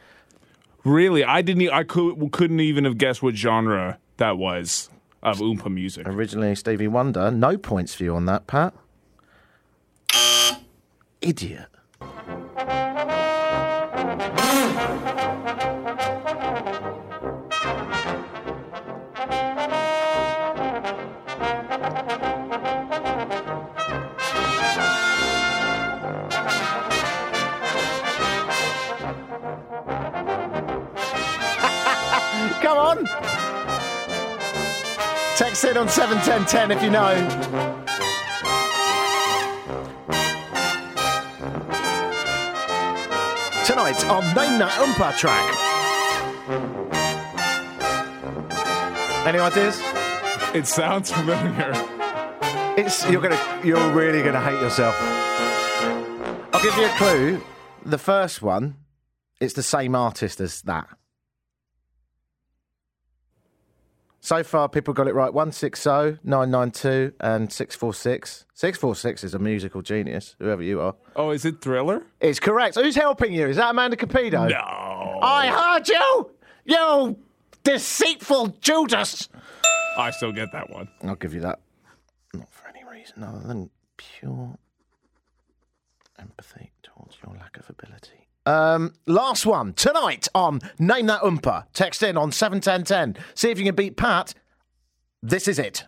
Really, 0.84 1.24
I 1.24 1.42
didn't. 1.42 1.70
I 1.70 1.84
could, 1.84 2.32
couldn't 2.32 2.60
even 2.60 2.86
have 2.86 2.98
guessed 2.98 3.22
what 3.22 3.36
genre 3.36 3.98
that 4.18 4.38
was 4.38 4.90
of 5.22 5.40
Oompa 5.40 5.72
music. 5.72 6.08
Originally 6.08 6.56
Stevie 6.56 6.88
Wonder. 6.88 7.32
No 7.32 7.58
points 7.58 7.94
for 7.94 8.04
you 8.04 8.16
on 8.16 8.26
that, 8.26 8.48
Pat. 8.48 8.74
Idiot. 11.22 11.68
Text 35.60 35.72
in 35.72 35.78
on 35.78 35.90
71010 35.90 36.72
if 36.72 36.82
you 36.82 36.90
know. 36.90 37.16
Tonight 43.66 44.06
on 44.06 44.24
Name 44.36 44.60
That 44.60 44.72
Umpa 44.80 45.18
track. 45.18 45.44
Any 49.28 49.40
ideas? 49.40 49.82
It 50.56 50.66
sounds 50.66 51.12
familiar. 51.12 51.74
It's 52.78 53.10
you're 53.10 53.22
gonna 53.22 53.62
you're 53.62 53.92
really 53.92 54.24
gonna 54.24 54.42
hate 54.42 54.62
yourself. 54.62 54.96
I'll 56.54 56.64
give 56.64 56.78
you 56.78 56.86
a 56.86 56.96
clue. 56.98 57.42
The 57.84 57.98
first 57.98 58.42
one, 58.42 58.78
it's 59.42 59.56
the 59.56 59.64
same 59.64 59.94
artist 59.94 60.40
as 60.40 60.62
that. 60.62 60.88
So 64.22 64.44
far, 64.44 64.68
people 64.68 64.94
got 64.94 65.08
it 65.08 65.16
right 65.16 65.34
160, 65.34 66.20
992, 66.24 67.14
and 67.22 67.52
646. 67.52 68.46
646 68.54 69.24
is 69.24 69.34
a 69.34 69.40
musical 69.40 69.82
genius, 69.82 70.36
whoever 70.40 70.62
you 70.62 70.82
are. 70.82 70.96
Oh, 71.16 71.32
is 71.32 71.46
it 71.46 71.62
Thriller? 71.62 72.04
It's 72.20 72.40
correct. 72.40 72.76
Who's 72.76 72.96
helping 72.96 73.32
you? 73.32 73.48
Is 73.48 73.56
that 73.56 73.70
Amanda 73.70 73.96
Capido? 73.96 74.50
No. 74.50 75.20
I 75.22 75.48
heard 75.48 75.88
you! 75.88 76.32
You 76.66 77.18
deceitful 77.64 78.58
Judas! 78.62 79.30
I 79.98 80.12
still 80.12 80.34
get 80.34 80.52
that 80.52 80.70
one. 80.70 80.90
I'll 81.04 81.16
give 81.16 81.34
you 81.34 81.42
that. 81.42 81.60
Not 82.34 82.52
for 82.52 82.68
any 82.68 82.84
reason 82.90 83.24
other 83.24 83.46
than 83.48 83.70
pure 83.98 84.58
empathy 86.20 86.72
towards 86.84 87.18
your 87.26 87.36
lack 87.36 87.58
of 87.58 87.70
ability. 87.70 88.19
Um, 88.46 88.94
last 89.06 89.46
one 89.46 89.74
tonight 89.74 90.28
on 90.34 90.60
Name 90.80 91.06
That 91.08 91.22
Umpa. 91.22 91.66
Text 91.74 92.02
in 92.02 92.18
on 92.18 92.32
seven 92.32 92.62
ten 92.62 92.84
ten. 92.84 93.16
See 93.36 93.52
if 93.52 93.60
you 93.60 93.66
can 93.66 93.76
beat 93.76 93.98
Pat. 93.98 94.34
This 95.22 95.48
is 95.48 95.60
it. 95.60 95.84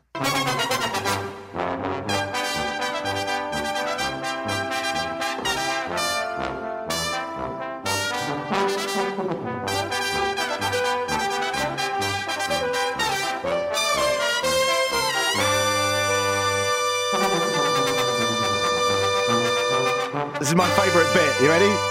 This 20.39 20.49
is 20.49 20.55
my 20.55 20.69
favourite 20.71 21.13
bit. 21.13 21.41
You 21.41 21.49
ready? 21.49 21.90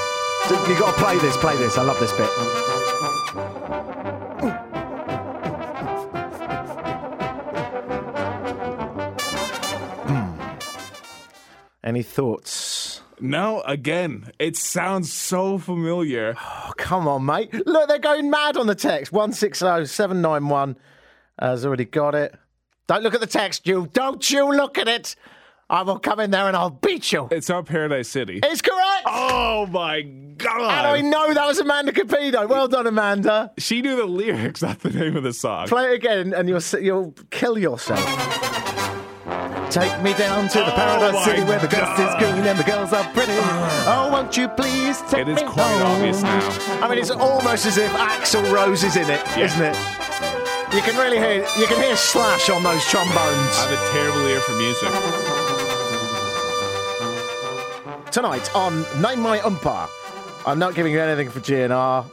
You 0.51 0.79
got 0.79 0.97
to 0.97 1.01
play 1.01 1.17
this. 1.19 1.37
Play 1.37 1.57
this. 1.59 1.79
I 1.79 1.83
love 1.83 2.01
this 2.01 2.13
bit. 2.13 2.29
Hmm. 10.09 10.41
Any 11.85 12.03
thoughts? 12.03 13.01
No, 13.21 13.61
again, 13.61 14.33
it 14.41 14.57
sounds 14.57 15.13
so 15.13 15.59
familiar. 15.59 16.37
Oh, 16.71 16.73
come 16.77 17.09
on, 17.09 17.27
mate. 17.27 17.53
Look, 17.67 17.89
they're 17.89 17.99
going 17.99 18.31
mad 18.31 18.57
on 18.57 18.67
the 18.67 18.75
text. 18.75 19.13
160 19.13 19.87
791 19.87 20.77
has 21.39 21.67
already 21.67 21.85
got 21.85 22.15
it. 22.15 22.35
Don't 22.87 23.03
look 23.03 23.15
at 23.15 23.21
the 23.21 23.27
text, 23.27 23.67
you. 23.67 23.89
Don't 23.93 24.31
you 24.31 24.55
look 24.55 24.79
at 24.79 24.89
it. 24.89 25.17
I 25.71 25.83
will 25.83 26.01
come 26.01 26.19
in 26.19 26.33
there 26.33 26.49
and 26.49 26.57
I'll 26.57 26.71
beat 26.71 27.13
you. 27.13 27.29
It's 27.31 27.49
not 27.49 27.65
Paradise 27.65 28.09
City. 28.09 28.41
It's 28.43 28.61
correct. 28.61 29.05
Oh 29.07 29.67
my 29.71 30.03
god! 30.03 30.87
And! 30.87 30.87
I 30.89 31.01
know 31.01 31.33
that 31.33 31.47
was 31.47 31.59
Amanda 31.61 31.93
Capido. 31.93 32.49
Well 32.49 32.67
done, 32.67 32.89
Amanda. 32.89 33.53
She 33.57 33.81
knew 33.81 33.95
the 33.95 34.05
lyrics, 34.07 34.63
not 34.63 34.81
the 34.81 34.91
name 34.91 35.17
of 35.17 35.23
the 35.23 35.33
song. 35.33 35.69
Play 35.69 35.93
it 35.93 35.95
again 35.95 36.35
and 36.35 36.49
you'll 36.49 36.83
you'll 36.83 37.15
kill 37.31 37.57
yourself. 37.57 38.01
Take 39.71 40.03
me 40.03 40.13
down 40.15 40.49
to 40.49 40.59
the 40.59 40.73
Oh 40.73 40.75
paradise 40.75 41.25
city 41.25 41.45
where 41.45 41.61
the 41.61 41.69
grass 41.69 41.97
is 42.01 42.15
green 42.19 42.45
and 42.45 42.59
the 42.59 42.65
girls 42.65 42.93
are 42.93 43.05
pretty. 43.13 43.31
Ah. 43.37 44.09
Oh, 44.09 44.13
won't 44.13 44.37
you 44.37 44.49
please 44.49 45.01
take 45.03 45.25
me 45.29 45.33
It 45.35 45.39
is 45.39 45.43
quite 45.49 45.79
home? 45.79 45.93
obvious 45.93 46.21
now. 46.23 46.81
I 46.83 46.89
mean, 46.89 46.99
it's 46.99 47.13
almost 47.13 47.67
as 47.67 47.79
if 47.79 47.93
Axl 47.93 48.53
Rose 48.53 48.83
is 48.83 48.97
in 48.97 49.09
it, 49.09 49.23
Yeah. 49.37 49.45
not 49.45 49.61
it? 49.61 50.75
You 50.75 50.83
can 50.83 50.97
really 50.97 51.19
hear 51.19 51.45
you 51.59 51.67
can 51.69 51.81
hear 51.81 51.95
Slash 51.95 52.51
on 52.51 52.65
those 52.65 52.85
trombones. 52.87 53.15
I 53.15 53.69
have 53.69 53.73
a 53.79 53.93
terrible 53.93 54.27
ear 54.27 54.41
for 54.41 54.53
music. 54.53 55.60
Tonight 58.11 58.53
on 58.57 58.85
Name 59.01 59.21
My 59.21 59.41
Umpire. 59.43 59.89
I'm 60.45 60.59
not 60.59 60.75
giving 60.75 60.93
you 60.93 61.01
anything 61.01 61.31
for 61.31 61.39
GNR. 61.39 62.11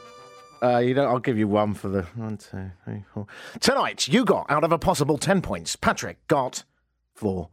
Uh, 0.62 0.77
you 0.77 0.94
know, 0.94 1.06
I'll 1.06 1.18
give 1.18 1.39
you 1.39 1.48
one 1.48 1.74
for 1.74 1.88
the 1.88 2.04
one, 2.16 2.38
two, 2.38 2.70
three, 2.86 3.04
four. 3.13 3.25
Tonight, 3.60 4.08
you 4.08 4.24
got 4.24 4.46
out 4.50 4.63
of 4.63 4.72
a 4.72 4.77
possible 4.77 5.18
ten 5.18 5.42
points. 5.42 5.75
Patrick 5.75 6.18
got 6.27 6.63
four. 7.16 7.50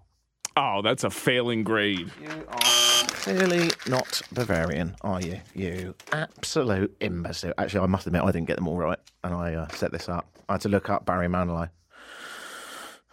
Oh, 0.57 0.83
that's 0.83 1.05
a 1.05 1.11
failing 1.11 1.65
grade. 1.65 2.11
You 2.23 2.47
are 2.49 3.07
clearly 3.09 3.71
not 3.89 4.21
Bavarian, 4.33 4.95
are 5.01 5.23
you? 5.23 5.41
You 5.55 5.95
absolute 6.13 6.95
imbecile. 7.01 7.55
Actually, 7.57 7.85
I 7.85 7.87
must 7.87 8.07
admit, 8.07 8.23
I 8.23 8.31
didn't 8.31 8.47
get 8.47 8.57
them 8.57 8.69
all 8.69 8.77
right, 8.77 8.99
and 9.23 9.35
I 9.35 9.55
uh, 9.55 9.69
set 9.69 9.91
this 9.91 10.09
up. 10.09 10.27
I 10.51 10.53
had 10.53 10.61
to 10.63 10.69
look 10.69 10.91
up 10.91 11.07
Barry 11.07 11.29
Manilow. 11.29 11.71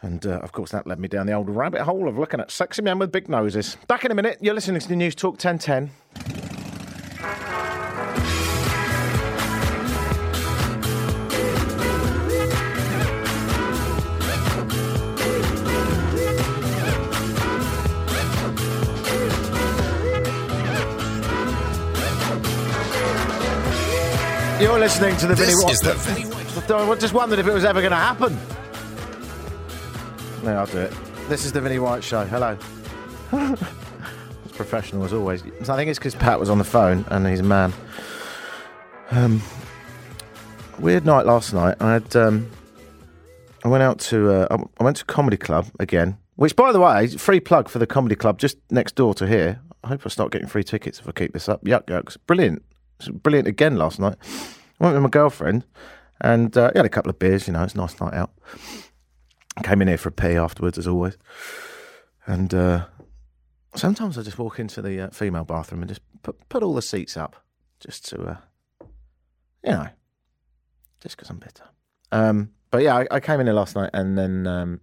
And 0.01 0.25
uh, 0.25 0.39
of 0.39 0.51
course, 0.51 0.71
that 0.71 0.87
led 0.87 0.99
me 0.99 1.07
down 1.07 1.27
the 1.27 1.33
old 1.33 1.49
rabbit 1.49 1.81
hole 1.81 2.07
of 2.07 2.17
looking 2.17 2.39
at 2.39 2.49
sexy 2.49 2.81
men 2.81 2.97
with 2.97 3.11
big 3.11 3.29
noses. 3.29 3.77
Back 3.87 4.03
in 4.03 4.11
a 4.11 4.15
minute, 4.15 4.39
you're 4.41 4.55
listening 4.55 4.81
to 4.81 4.87
the 4.87 4.95
News 4.95 5.15
Talk 5.15 5.33
1010. 5.33 5.91
You're 24.59 24.77
listening 24.77 25.17
to 25.17 25.27
the 25.27 25.33
White. 25.33 25.71
is 25.71 25.79
the 25.79 25.93
Vinny 25.95 26.25
White. 26.25 26.71
I 26.71 26.95
just 26.95 27.15
wondered 27.15 27.39
if 27.39 27.47
it 27.47 27.53
was 27.53 27.65
ever 27.65 27.81
going 27.81 27.91
to 27.91 27.97
happen. 27.97 28.39
No, 30.43 30.53
I'll 30.57 30.65
do 30.65 30.79
it. 30.79 30.93
This 31.29 31.45
is 31.45 31.51
the 31.51 31.61
Vinny 31.61 31.77
White 31.79 32.03
Show. 32.03 32.25
Hello. 32.25 32.57
it's 33.31 34.51
professional 34.55 35.03
as 35.05 35.13
always. 35.13 35.43
So 35.63 35.73
I 35.73 35.75
think 35.77 35.89
it's 35.89 35.99
because 35.99 36.15
Pat 36.15 36.39
was 36.39 36.49
on 36.49 36.57
the 36.57 36.63
phone 36.63 37.05
and 37.09 37.27
he's 37.27 37.39
a 37.41 37.43
man. 37.43 37.71
Um, 39.11 39.41
weird 40.79 41.05
night 41.05 41.25
last 41.25 41.53
night. 41.53 41.75
I 41.79 41.93
had. 41.93 42.15
Um, 42.15 42.49
I 43.63 43.67
went 43.67 43.83
out 43.83 43.99
to. 43.99 44.31
Uh, 44.31 44.57
I- 44.79 44.83
went 44.83 44.97
to 44.97 45.05
comedy 45.05 45.37
club 45.37 45.67
again. 45.79 46.17
Which, 46.37 46.55
by 46.55 46.71
the 46.71 46.79
way, 46.79 47.05
free 47.07 47.39
plug 47.39 47.69
for 47.69 47.77
the 47.77 47.85
comedy 47.85 48.15
club 48.15 48.39
just 48.39 48.57
next 48.71 48.95
door 48.95 49.13
to 49.15 49.27
here. 49.27 49.59
I 49.83 49.89
hope 49.89 50.01
I 50.05 50.09
start 50.09 50.31
getting 50.31 50.47
free 50.47 50.63
tickets 50.63 50.99
if 50.99 51.07
I 51.07 51.11
keep 51.11 51.33
this 51.33 51.47
up. 51.47 51.65
Yuk 51.67 51.87
Yuk's. 51.89 52.17
Brilliant. 52.17 52.63
Brilliant 53.21 53.47
again 53.47 53.75
last 53.77 53.99
night. 53.99 54.15
I 54.79 54.83
went 54.85 54.95
with 54.95 55.03
my 55.03 55.09
girlfriend 55.09 55.65
and 56.19 56.55
uh, 56.57 56.71
had 56.75 56.85
a 56.85 56.89
couple 56.89 57.11
of 57.11 57.19
beers. 57.19 57.45
You 57.47 57.53
know, 57.53 57.63
it's 57.63 57.75
a 57.75 57.77
nice 57.77 57.99
night 57.99 58.13
out. 58.15 58.31
Came 59.63 59.81
in 59.81 59.87
here 59.87 59.97
for 59.97 60.09
a 60.09 60.11
pee 60.11 60.35
afterwards, 60.35 60.77
as 60.77 60.87
always. 60.87 61.17
And 62.25 62.53
uh, 62.53 62.85
sometimes 63.75 64.17
I 64.17 64.21
just 64.21 64.37
walk 64.37 64.59
into 64.59 64.81
the 64.81 65.01
uh, 65.01 65.09
female 65.09 65.43
bathroom 65.43 65.81
and 65.81 65.89
just 65.89 66.01
put, 66.23 66.49
put 66.49 66.63
all 66.63 66.73
the 66.73 66.81
seats 66.81 67.17
up 67.17 67.35
just 67.79 68.07
to, 68.09 68.21
uh, 68.21 68.37
you 69.63 69.71
know, 69.71 69.87
just 71.01 71.15
because 71.15 71.29
I'm 71.29 71.37
bitter. 71.37 71.65
Um, 72.11 72.51
but 72.69 72.83
yeah, 72.83 72.97
I, 72.97 73.07
I 73.11 73.19
came 73.19 73.39
in 73.39 73.47
here 73.47 73.53
last 73.53 73.75
night 73.75 73.89
and 73.93 74.17
then 74.17 74.47
um, 74.47 74.81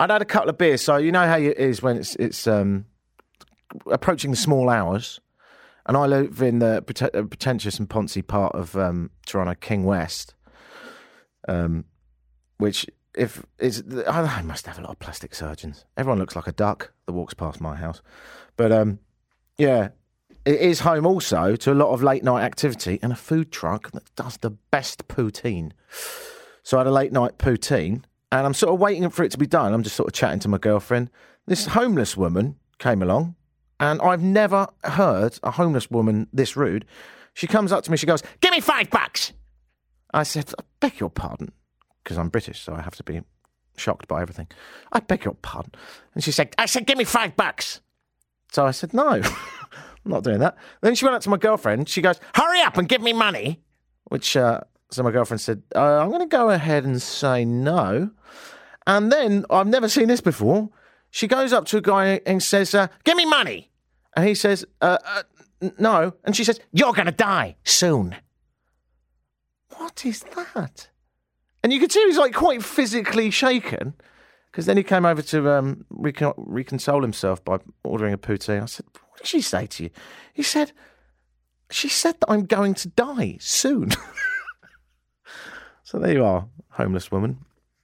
I'd 0.00 0.10
had 0.10 0.22
a 0.22 0.26
couple 0.26 0.50
of 0.50 0.58
beers. 0.58 0.82
So 0.82 0.96
you 0.96 1.12
know 1.12 1.26
how 1.26 1.38
it 1.38 1.58
is 1.58 1.82
when 1.82 1.96
it's 1.96 2.14
it's 2.16 2.46
um, 2.46 2.86
approaching 3.86 4.30
the 4.30 4.36
small 4.36 4.68
hours. 4.68 5.20
And 5.86 5.96
I 5.96 6.04
live 6.04 6.42
in 6.42 6.58
the 6.58 6.78
uh, 6.78 6.80
pretentious 6.82 7.78
and 7.78 7.88
poncy 7.88 8.26
part 8.26 8.54
of 8.54 8.76
um, 8.76 9.10
Toronto, 9.24 9.54
King 9.54 9.84
West, 9.84 10.34
um, 11.48 11.86
which 12.58 12.84
if 13.18 13.44
is 13.58 13.82
I 14.06 14.42
must 14.42 14.66
have 14.66 14.78
a 14.78 14.82
lot 14.82 14.90
of 14.90 14.98
plastic 14.98 15.34
surgeons. 15.34 15.84
Everyone 15.96 16.18
looks 16.18 16.36
like 16.36 16.46
a 16.46 16.52
duck 16.52 16.92
that 17.06 17.12
walks 17.12 17.34
past 17.34 17.60
my 17.60 17.74
house, 17.74 18.00
but 18.56 18.72
um, 18.72 19.00
yeah, 19.58 19.88
it 20.44 20.60
is 20.60 20.80
home 20.80 21.04
also 21.04 21.56
to 21.56 21.72
a 21.72 21.74
lot 21.74 21.92
of 21.92 22.02
late 22.02 22.22
night 22.22 22.42
activity 22.42 22.98
and 23.02 23.12
a 23.12 23.16
food 23.16 23.50
truck 23.50 23.90
that 23.90 24.14
does 24.14 24.38
the 24.38 24.50
best 24.50 25.08
poutine. 25.08 25.72
So 26.62 26.78
I 26.78 26.80
had 26.80 26.86
a 26.86 26.92
late 26.92 27.12
night 27.12 27.38
poutine, 27.38 28.04
and 28.30 28.46
I'm 28.46 28.54
sort 28.54 28.72
of 28.72 28.80
waiting 28.80 29.08
for 29.10 29.24
it 29.24 29.32
to 29.32 29.38
be 29.38 29.46
done. 29.46 29.74
I'm 29.74 29.82
just 29.82 29.96
sort 29.96 30.08
of 30.08 30.12
chatting 30.12 30.38
to 30.40 30.48
my 30.48 30.58
girlfriend. 30.58 31.10
This 31.46 31.66
homeless 31.66 32.16
woman 32.16 32.56
came 32.78 33.02
along, 33.02 33.34
and 33.80 34.00
I've 34.00 34.22
never 34.22 34.68
heard 34.84 35.38
a 35.42 35.50
homeless 35.50 35.90
woman 35.90 36.28
this 36.32 36.56
rude. 36.56 36.84
She 37.34 37.46
comes 37.46 37.72
up 37.72 37.84
to 37.84 37.90
me, 37.90 37.96
she 37.96 38.06
goes, 38.06 38.22
Give 38.40 38.50
me 38.52 38.60
five 38.60 38.90
bucks. 38.90 39.32
I 40.14 40.22
said, 40.22 40.52
I 40.58 40.62
beg 40.80 41.00
your 41.00 41.10
pardon, 41.10 41.52
because 42.08 42.16
I'm 42.16 42.30
British, 42.30 42.62
so 42.62 42.72
I 42.72 42.80
have 42.80 42.96
to 42.96 43.02
be 43.02 43.20
shocked 43.76 44.08
by 44.08 44.22
everything. 44.22 44.48
I 44.90 45.00
beg 45.00 45.26
your 45.26 45.34
pardon. 45.34 45.72
And 46.14 46.24
she 46.24 46.32
said, 46.32 46.54
I 46.56 46.64
said, 46.64 46.86
Give 46.86 46.96
me 46.96 47.04
five 47.04 47.36
bucks. 47.36 47.82
So 48.50 48.64
I 48.64 48.70
said, 48.70 48.94
No, 48.94 49.08
I'm 49.10 49.22
not 50.06 50.24
doing 50.24 50.38
that. 50.38 50.56
Then 50.80 50.94
she 50.94 51.04
went 51.04 51.16
up 51.16 51.22
to 51.22 51.28
my 51.28 51.36
girlfriend. 51.36 51.86
She 51.86 52.00
goes, 52.00 52.18
Hurry 52.34 52.62
up 52.62 52.78
and 52.78 52.88
give 52.88 53.02
me 53.02 53.12
money. 53.12 53.60
Which, 54.04 54.38
uh, 54.38 54.60
so 54.90 55.02
my 55.02 55.10
girlfriend 55.10 55.42
said, 55.42 55.62
uh, 55.76 55.98
I'm 55.98 56.08
going 56.08 56.22
to 56.22 56.26
go 56.26 56.48
ahead 56.48 56.84
and 56.84 57.00
say 57.02 57.44
no. 57.44 58.10
And 58.86 59.12
then, 59.12 59.44
I've 59.50 59.66
never 59.66 59.86
seen 59.86 60.08
this 60.08 60.22
before. 60.22 60.70
She 61.10 61.26
goes 61.26 61.52
up 61.52 61.66
to 61.66 61.76
a 61.76 61.82
guy 61.82 62.22
and 62.24 62.42
says, 62.42 62.74
uh, 62.74 62.88
Give 63.04 63.18
me 63.18 63.26
money. 63.26 63.70
And 64.16 64.26
he 64.26 64.34
says, 64.34 64.64
uh, 64.80 64.96
uh, 65.04 65.22
No. 65.78 66.14
And 66.24 66.34
she 66.34 66.44
says, 66.44 66.58
You're 66.72 66.94
going 66.94 67.04
to 67.04 67.12
die 67.12 67.56
soon. 67.64 68.16
What 69.76 70.06
is 70.06 70.24
that? 70.34 70.88
And 71.62 71.72
you 71.72 71.80
could 71.80 71.90
see 71.90 72.00
he 72.00 72.06
was 72.06 72.16
like 72.16 72.34
quite 72.34 72.62
physically 72.62 73.30
shaken 73.30 73.94
because 74.50 74.66
then 74.66 74.76
he 74.76 74.82
came 74.82 75.04
over 75.04 75.22
to 75.22 75.50
um, 75.50 75.84
recon- 75.90 76.34
reconsole 76.34 77.02
himself 77.02 77.44
by 77.44 77.58
ordering 77.84 78.14
a 78.14 78.18
poutine. 78.18 78.62
I 78.62 78.66
said, 78.66 78.86
What 78.92 79.18
did 79.18 79.26
she 79.26 79.40
say 79.40 79.66
to 79.66 79.84
you? 79.84 79.90
He 80.32 80.42
said, 80.42 80.72
She 81.70 81.88
said 81.88 82.16
that 82.20 82.30
I'm 82.30 82.46
going 82.46 82.74
to 82.74 82.88
die 82.88 83.38
soon. 83.40 83.90
so 85.82 85.98
there 85.98 86.12
you 86.12 86.24
are, 86.24 86.48
homeless 86.70 87.10
woman. 87.10 87.38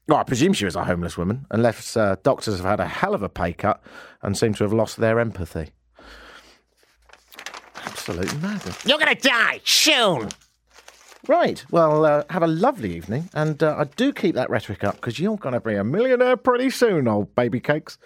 Well, 0.06 0.18
I 0.18 0.22
presume 0.24 0.52
she 0.52 0.66
was 0.66 0.76
a 0.76 0.84
homeless 0.84 1.16
woman, 1.16 1.46
unless 1.50 1.96
uh, 1.96 2.16
doctors 2.22 2.56
have 2.58 2.66
had 2.66 2.80
a 2.80 2.86
hell 2.86 3.14
of 3.14 3.22
a 3.22 3.28
pay 3.28 3.54
cut 3.54 3.82
and 4.22 4.36
seem 4.36 4.52
to 4.54 4.64
have 4.64 4.72
lost 4.72 4.98
their 4.98 5.18
empathy. 5.18 5.70
Absolutely 7.86 8.38
mad. 8.38 8.62
You're 8.84 8.98
going 8.98 9.16
to 9.16 9.28
die 9.28 9.60
soon. 9.64 10.28
Right. 11.28 11.64
Well, 11.70 12.04
uh, 12.04 12.24
have 12.30 12.42
a 12.42 12.46
lovely 12.46 12.94
evening, 12.94 13.30
and 13.32 13.62
uh, 13.62 13.76
I 13.78 13.84
do 13.84 14.12
keep 14.12 14.34
that 14.34 14.50
rhetoric 14.50 14.84
up 14.84 14.96
because 14.96 15.18
you're 15.18 15.36
going 15.36 15.54
to 15.54 15.60
be 15.60 15.74
a 15.74 15.84
millionaire 15.84 16.36
pretty 16.36 16.70
soon, 16.70 17.08
old 17.08 17.34
baby 17.34 17.60
cakes. 17.60 17.98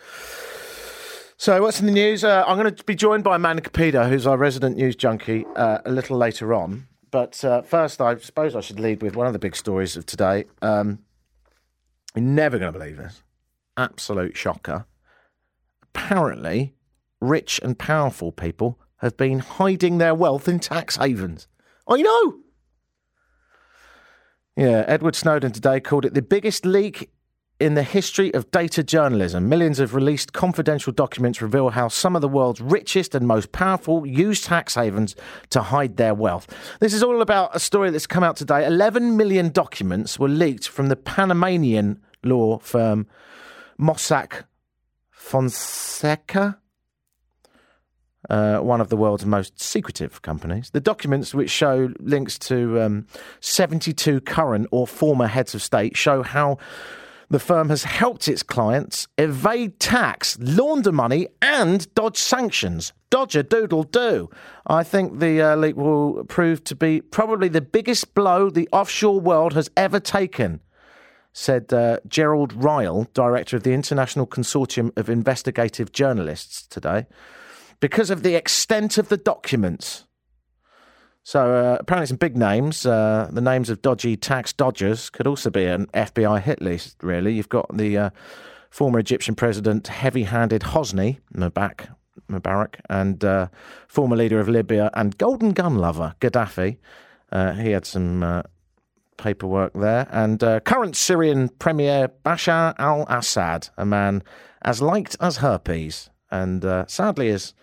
So, 1.36 1.62
what's 1.62 1.80
in 1.80 1.86
the 1.86 1.92
news? 1.92 2.24
Uh, 2.24 2.44
I'm 2.46 2.58
going 2.58 2.74
to 2.74 2.84
be 2.84 2.94
joined 2.94 3.24
by 3.24 3.36
Amanda 3.36 3.62
Capito, 3.62 4.08
who's 4.08 4.26
our 4.26 4.36
resident 4.36 4.76
news 4.76 4.96
junkie, 4.96 5.46
uh, 5.56 5.78
a 5.84 5.90
little 5.90 6.16
later 6.16 6.54
on. 6.54 6.86
But 7.10 7.44
uh, 7.44 7.62
first, 7.62 8.00
I 8.00 8.16
suppose 8.18 8.54
I 8.54 8.60
should 8.60 8.80
lead 8.80 9.02
with 9.02 9.16
one 9.16 9.26
of 9.26 9.32
the 9.32 9.38
big 9.38 9.56
stories 9.56 9.96
of 9.96 10.04
today. 10.06 10.44
Um, 10.62 11.00
you're 12.14 12.24
never 12.24 12.58
going 12.58 12.72
to 12.72 12.78
believe 12.78 12.96
this. 12.96 13.22
Absolute 13.76 14.36
shocker. 14.36 14.86
Apparently, 15.82 16.74
rich 17.20 17.60
and 17.62 17.78
powerful 17.78 18.32
people 18.32 18.78
have 18.98 19.16
been 19.16 19.38
hiding 19.38 19.98
their 19.98 20.14
wealth 20.14 20.48
in 20.48 20.58
tax 20.58 20.96
havens. 20.96 21.46
I 21.86 22.02
know. 22.02 22.38
Yeah, 24.58 24.84
Edward 24.88 25.14
Snowden 25.14 25.52
today 25.52 25.78
called 25.78 26.04
it 26.04 26.14
the 26.14 26.20
biggest 26.20 26.66
leak 26.66 27.10
in 27.60 27.74
the 27.74 27.84
history 27.84 28.34
of 28.34 28.50
data 28.50 28.82
journalism. 28.82 29.48
Millions 29.48 29.78
of 29.78 29.94
released 29.94 30.32
confidential 30.32 30.92
documents 30.92 31.40
reveal 31.40 31.68
how 31.68 31.86
some 31.86 32.16
of 32.16 32.22
the 32.22 32.28
world's 32.28 32.60
richest 32.60 33.14
and 33.14 33.24
most 33.24 33.52
powerful 33.52 34.04
use 34.04 34.40
tax 34.40 34.74
havens 34.74 35.14
to 35.50 35.62
hide 35.62 35.96
their 35.96 36.12
wealth. 36.12 36.48
This 36.80 36.92
is 36.92 37.04
all 37.04 37.22
about 37.22 37.54
a 37.54 37.60
story 37.60 37.90
that's 37.90 38.08
come 38.08 38.24
out 38.24 38.34
today. 38.34 38.66
11 38.66 39.16
million 39.16 39.50
documents 39.50 40.18
were 40.18 40.28
leaked 40.28 40.66
from 40.66 40.88
the 40.88 40.96
Panamanian 40.96 42.00
law 42.24 42.58
firm 42.58 43.06
Mossack 43.78 44.42
Fonseca 45.12 46.58
uh, 48.28 48.58
one 48.58 48.80
of 48.80 48.88
the 48.88 48.96
world's 48.96 49.26
most 49.26 49.60
secretive 49.60 50.22
companies. 50.22 50.70
The 50.70 50.80
documents, 50.80 51.34
which 51.34 51.50
show 51.50 51.90
links 52.00 52.38
to 52.40 52.80
um, 52.80 53.06
72 53.40 54.20
current 54.22 54.68
or 54.70 54.86
former 54.86 55.26
heads 55.26 55.54
of 55.54 55.62
state, 55.62 55.96
show 55.96 56.22
how 56.22 56.58
the 57.30 57.38
firm 57.38 57.68
has 57.68 57.84
helped 57.84 58.28
its 58.28 58.42
clients 58.42 59.06
evade 59.18 59.78
tax, 59.78 60.38
launder 60.40 60.92
money, 60.92 61.28
and 61.42 61.92
dodge 61.94 62.16
sanctions. 62.16 62.92
Dodge 63.10 63.36
a 63.36 63.42
doodle 63.42 63.84
do. 63.84 64.30
I 64.66 64.82
think 64.82 65.18
the 65.18 65.40
uh, 65.42 65.56
leak 65.56 65.76
will 65.76 66.24
prove 66.24 66.64
to 66.64 66.74
be 66.74 67.00
probably 67.00 67.48
the 67.48 67.60
biggest 67.60 68.14
blow 68.14 68.50
the 68.50 68.68
offshore 68.72 69.20
world 69.20 69.54
has 69.54 69.70
ever 69.76 70.00
taken 70.00 70.60
said 71.38 71.72
uh, 71.72 71.98
Gerard 72.08 72.52
Ryle, 72.52 73.06
director 73.14 73.56
of 73.56 73.62
the 73.62 73.72
International 73.72 74.26
Consortium 74.26 74.96
of 74.98 75.08
Investigative 75.08 75.92
Journalists, 75.92 76.66
today, 76.66 77.06
because 77.80 78.10
of 78.10 78.22
the 78.22 78.34
extent 78.34 78.98
of 78.98 79.08
the 79.08 79.16
documents. 79.16 80.04
So 81.28 81.54
uh, 81.54 81.76
apparently, 81.80 82.06
some 82.06 82.16
big 82.16 82.38
names. 82.38 82.86
Uh, 82.86 83.28
the 83.30 83.42
names 83.42 83.68
of 83.68 83.82
dodgy 83.82 84.16
tax 84.16 84.52
dodgers 84.54 85.10
could 85.10 85.26
also 85.26 85.50
be 85.50 85.66
an 85.66 85.86
FBI 85.88 86.40
hit 86.40 86.62
list. 86.62 86.96
Really, 87.02 87.34
you've 87.34 87.50
got 87.50 87.76
the 87.76 87.98
uh, 87.98 88.10
former 88.70 88.98
Egyptian 88.98 89.34
president, 89.34 89.88
heavy-handed 89.88 90.62
Hosni 90.62 91.18
Mubarak, 91.34 91.94
Mubarak, 92.30 92.76
and 92.88 93.22
uh, 93.22 93.48
former 93.88 94.16
leader 94.16 94.40
of 94.40 94.48
Libya 94.48 94.90
and 94.94 95.18
golden 95.18 95.52
gun 95.52 95.76
lover 95.76 96.14
Gaddafi. 96.20 96.78
Uh, 97.30 97.52
he 97.52 97.72
had 97.72 97.84
some 97.84 98.22
uh, 98.22 98.42
paperwork 99.18 99.74
there, 99.74 100.08
and 100.10 100.40
current 100.64 100.96
Syrian 100.96 101.50
Premier 101.50 102.08
Bashar 102.24 102.74
al-Assad, 102.78 103.68
a 103.76 103.84
man 103.84 104.22
as 104.62 104.80
liked 104.80 105.14
as 105.20 105.38
herpes, 105.38 106.08
and 106.30 106.64
uh, 106.64 106.86
sadly 106.86 107.28
is 107.28 107.54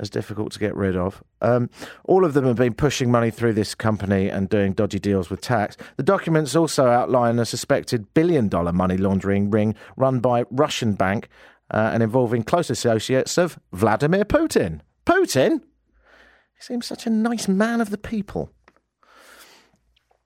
as 0.00 0.10
difficult 0.10 0.50
to 0.52 0.58
get 0.58 0.74
rid 0.74 0.96
of. 0.96 1.22
Um, 1.42 1.68
all 2.04 2.24
of 2.24 2.32
them 2.32 2.46
have 2.46 2.56
been 2.56 2.74
pushing 2.74 3.10
money 3.10 3.30
through 3.30 3.52
this 3.52 3.74
company 3.74 4.28
and 4.28 4.48
doing 4.48 4.72
dodgy 4.72 4.98
deals 4.98 5.28
with 5.28 5.42
tax. 5.42 5.76
The 5.96 6.02
documents 6.02 6.56
also 6.56 6.86
outline 6.86 7.38
a 7.38 7.44
suspected 7.44 8.12
billion 8.14 8.48
dollar 8.48 8.72
money 8.72 8.96
laundering 8.96 9.50
ring 9.50 9.74
run 9.96 10.20
by 10.20 10.44
Russian 10.50 10.94
bank 10.94 11.28
uh, 11.70 11.90
and 11.92 12.02
involving 12.02 12.42
close 12.42 12.70
associates 12.70 13.36
of 13.36 13.58
Vladimir 13.72 14.24
Putin. 14.24 14.80
Putin? 15.04 15.60
He 15.60 16.62
seems 16.62 16.86
such 16.86 17.06
a 17.06 17.10
nice 17.10 17.46
man 17.46 17.80
of 17.80 17.90
the 17.90 17.98
people. 17.98 18.50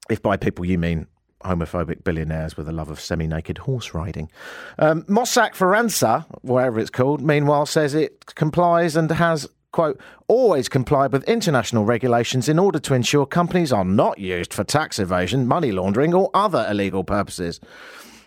If 0.08 0.22
by 0.22 0.37
people 0.37 0.64
you 0.64 0.78
mean 0.78 1.08
homophobic 1.44 2.02
billionaires 2.04 2.57
with 2.57 2.68
a 2.68 2.72
love 2.72 2.90
of 2.90 3.00
semi 3.00 3.26
naked 3.26 3.59
horse 3.59 3.94
riding. 3.94 4.30
Um, 4.78 5.02
Mossack 5.04 5.54
Forensa, 5.54 6.24
whatever 6.42 6.80
it's 6.80 6.90
called, 6.90 7.20
meanwhile 7.20 7.66
says 7.66 7.94
it 7.94 8.35
complies 8.35 8.96
and 8.96 9.11
has, 9.11 9.48
quote, 9.72 10.00
always 10.28 10.68
complied 10.68 11.12
with 11.12 11.24
international 11.24 11.85
regulations 11.85 12.48
in 12.48 12.59
order 12.59 12.78
to 12.80 12.94
ensure 12.94 13.26
companies 13.26 13.72
are 13.72 13.85
not 13.85 14.18
used 14.18 14.52
for 14.52 14.64
tax 14.64 14.98
evasion, 14.98 15.46
money 15.46 15.72
laundering, 15.72 16.14
or 16.14 16.30
other 16.35 16.66
illegal 16.68 17.04
purposes. 17.04 17.61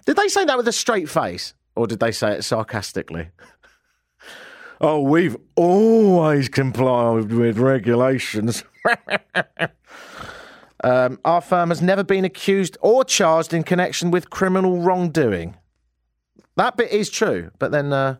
Did 0.05 0.15
they 0.15 0.27
say 0.27 0.45
that 0.45 0.57
with 0.57 0.67
a 0.67 0.73
straight 0.73 1.09
face, 1.09 1.53
or 1.75 1.87
did 1.87 1.99
they 1.99 2.11
say 2.11 2.33
it 2.33 2.43
sarcastically? 2.43 3.29
oh, 4.81 5.01
we've 5.01 5.35
always 5.55 6.49
complied 6.49 7.31
with 7.31 7.57
regulations. 7.57 8.63
Um, 10.83 11.19
our 11.25 11.41
firm 11.41 11.69
has 11.69 11.81
never 11.81 12.03
been 12.03 12.25
accused 12.25 12.77
or 12.81 13.03
charged 13.03 13.53
in 13.53 13.63
connection 13.63 14.11
with 14.11 14.29
criminal 14.29 14.79
wrongdoing. 14.79 15.57
That 16.55 16.77
bit 16.77 16.91
is 16.91 17.09
true, 17.09 17.51
but 17.59 17.71
then 17.71 17.93
uh, 17.93 18.17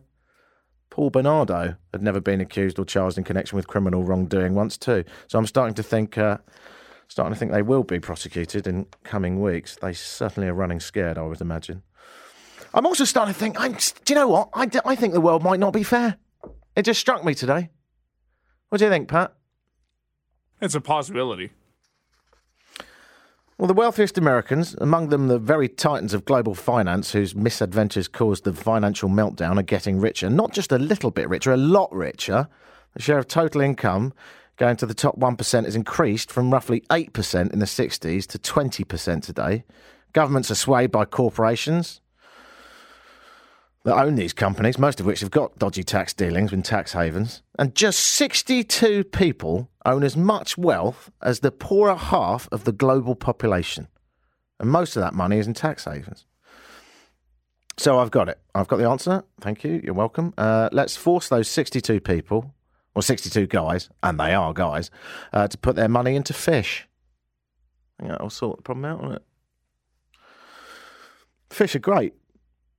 Paul 0.90 1.10
Bernardo 1.10 1.76
had 1.92 2.02
never 2.02 2.20
been 2.20 2.40
accused 2.40 2.78
or 2.78 2.84
charged 2.84 3.18
in 3.18 3.24
connection 3.24 3.56
with 3.56 3.68
criminal 3.68 4.02
wrongdoing 4.02 4.54
once 4.54 4.76
too. 4.76 5.04
So 5.28 5.38
I'm 5.38 5.46
starting 5.46 5.74
to 5.74 5.82
think, 5.82 6.18
uh, 6.18 6.38
starting 7.08 7.32
to 7.32 7.38
think 7.38 7.52
they 7.52 7.62
will 7.62 7.84
be 7.84 8.00
prosecuted 8.00 8.66
in 8.66 8.86
coming 9.04 9.40
weeks. 9.40 9.76
They 9.76 9.92
certainly 9.92 10.48
are 10.48 10.54
running 10.54 10.80
scared, 10.80 11.18
I 11.18 11.22
would 11.22 11.40
imagine. 11.40 11.82
I'm 12.74 12.86
also 12.86 13.04
starting 13.04 13.32
to 13.34 13.38
think, 13.38 13.60
I'm, 13.60 13.72
do 14.04 14.12
you 14.12 14.14
know 14.14 14.28
what? 14.28 14.50
I, 14.54 14.68
I 14.84 14.94
think 14.94 15.14
the 15.14 15.20
world 15.20 15.42
might 15.42 15.60
not 15.60 15.72
be 15.72 15.82
fair. 15.82 16.16
It 16.76 16.82
just 16.82 17.00
struck 17.00 17.24
me 17.24 17.34
today. 17.34 17.70
What 18.68 18.78
do 18.78 18.84
you 18.84 18.90
think, 18.90 19.08
Pat? 19.08 19.34
It's 20.60 20.74
a 20.74 20.80
possibility. 20.80 21.50
Well, 23.58 23.66
the 23.66 23.74
wealthiest 23.74 24.16
Americans, 24.16 24.76
among 24.80 25.08
them 25.08 25.26
the 25.26 25.40
very 25.40 25.68
titans 25.68 26.14
of 26.14 26.24
global 26.24 26.54
finance 26.54 27.10
whose 27.10 27.34
misadventures 27.34 28.06
caused 28.06 28.44
the 28.44 28.52
financial 28.52 29.08
meltdown, 29.08 29.58
are 29.58 29.64
getting 29.64 29.98
richer. 29.98 30.30
Not 30.30 30.52
just 30.52 30.70
a 30.70 30.78
little 30.78 31.10
bit 31.10 31.28
richer, 31.28 31.52
a 31.52 31.56
lot 31.56 31.92
richer. 31.92 32.46
The 32.94 33.02
share 33.02 33.18
of 33.18 33.26
total 33.26 33.60
income 33.60 34.12
going 34.58 34.76
to 34.76 34.86
the 34.86 34.94
top 34.94 35.18
1% 35.18 35.64
has 35.64 35.74
increased 35.74 36.30
from 36.30 36.52
roughly 36.52 36.82
8% 36.82 37.52
in 37.52 37.58
the 37.58 37.66
60s 37.66 38.26
to 38.28 38.38
20% 38.38 39.22
today. 39.24 39.64
Governments 40.12 40.52
are 40.52 40.54
swayed 40.54 40.92
by 40.92 41.04
corporations 41.04 42.00
that 43.88 43.96
own 43.96 44.14
these 44.14 44.32
companies, 44.32 44.78
most 44.78 45.00
of 45.00 45.06
which 45.06 45.20
have 45.20 45.30
got 45.30 45.58
dodgy 45.58 45.82
tax 45.82 46.12
dealings 46.12 46.50
with 46.50 46.62
tax 46.62 46.92
havens. 46.92 47.42
And 47.58 47.74
just 47.74 48.00
62 48.00 49.04
people 49.04 49.70
own 49.84 50.04
as 50.04 50.16
much 50.16 50.58
wealth 50.58 51.10
as 51.22 51.40
the 51.40 51.50
poorer 51.50 51.94
half 51.94 52.48
of 52.52 52.64
the 52.64 52.72
global 52.72 53.14
population. 53.14 53.88
And 54.60 54.70
most 54.70 54.96
of 54.96 55.02
that 55.02 55.14
money 55.14 55.38
is 55.38 55.46
in 55.46 55.54
tax 55.54 55.84
havens. 55.84 56.26
So 57.78 57.98
I've 57.98 58.10
got 58.10 58.28
it. 58.28 58.38
I've 58.54 58.68
got 58.68 58.76
the 58.76 58.88
answer. 58.88 59.24
Thank 59.40 59.64
you. 59.64 59.80
You're 59.82 59.94
welcome. 59.94 60.34
Uh, 60.36 60.68
let's 60.72 60.96
force 60.96 61.28
those 61.28 61.48
62 61.48 62.00
people, 62.00 62.54
or 62.94 63.02
62 63.02 63.46
guys, 63.46 63.88
and 64.02 64.20
they 64.20 64.34
are 64.34 64.52
guys, 64.52 64.90
uh, 65.32 65.48
to 65.48 65.56
put 65.56 65.76
their 65.76 65.88
money 65.88 66.14
into 66.14 66.34
fish. 66.34 66.86
I 67.98 68.02
think 68.02 68.12
that'll 68.12 68.30
sort 68.30 68.58
the 68.58 68.62
problem 68.62 68.84
out, 68.84 69.00
won't 69.00 69.14
it? 69.14 69.22
Fish 71.50 71.74
are 71.74 71.78
great. 71.78 72.14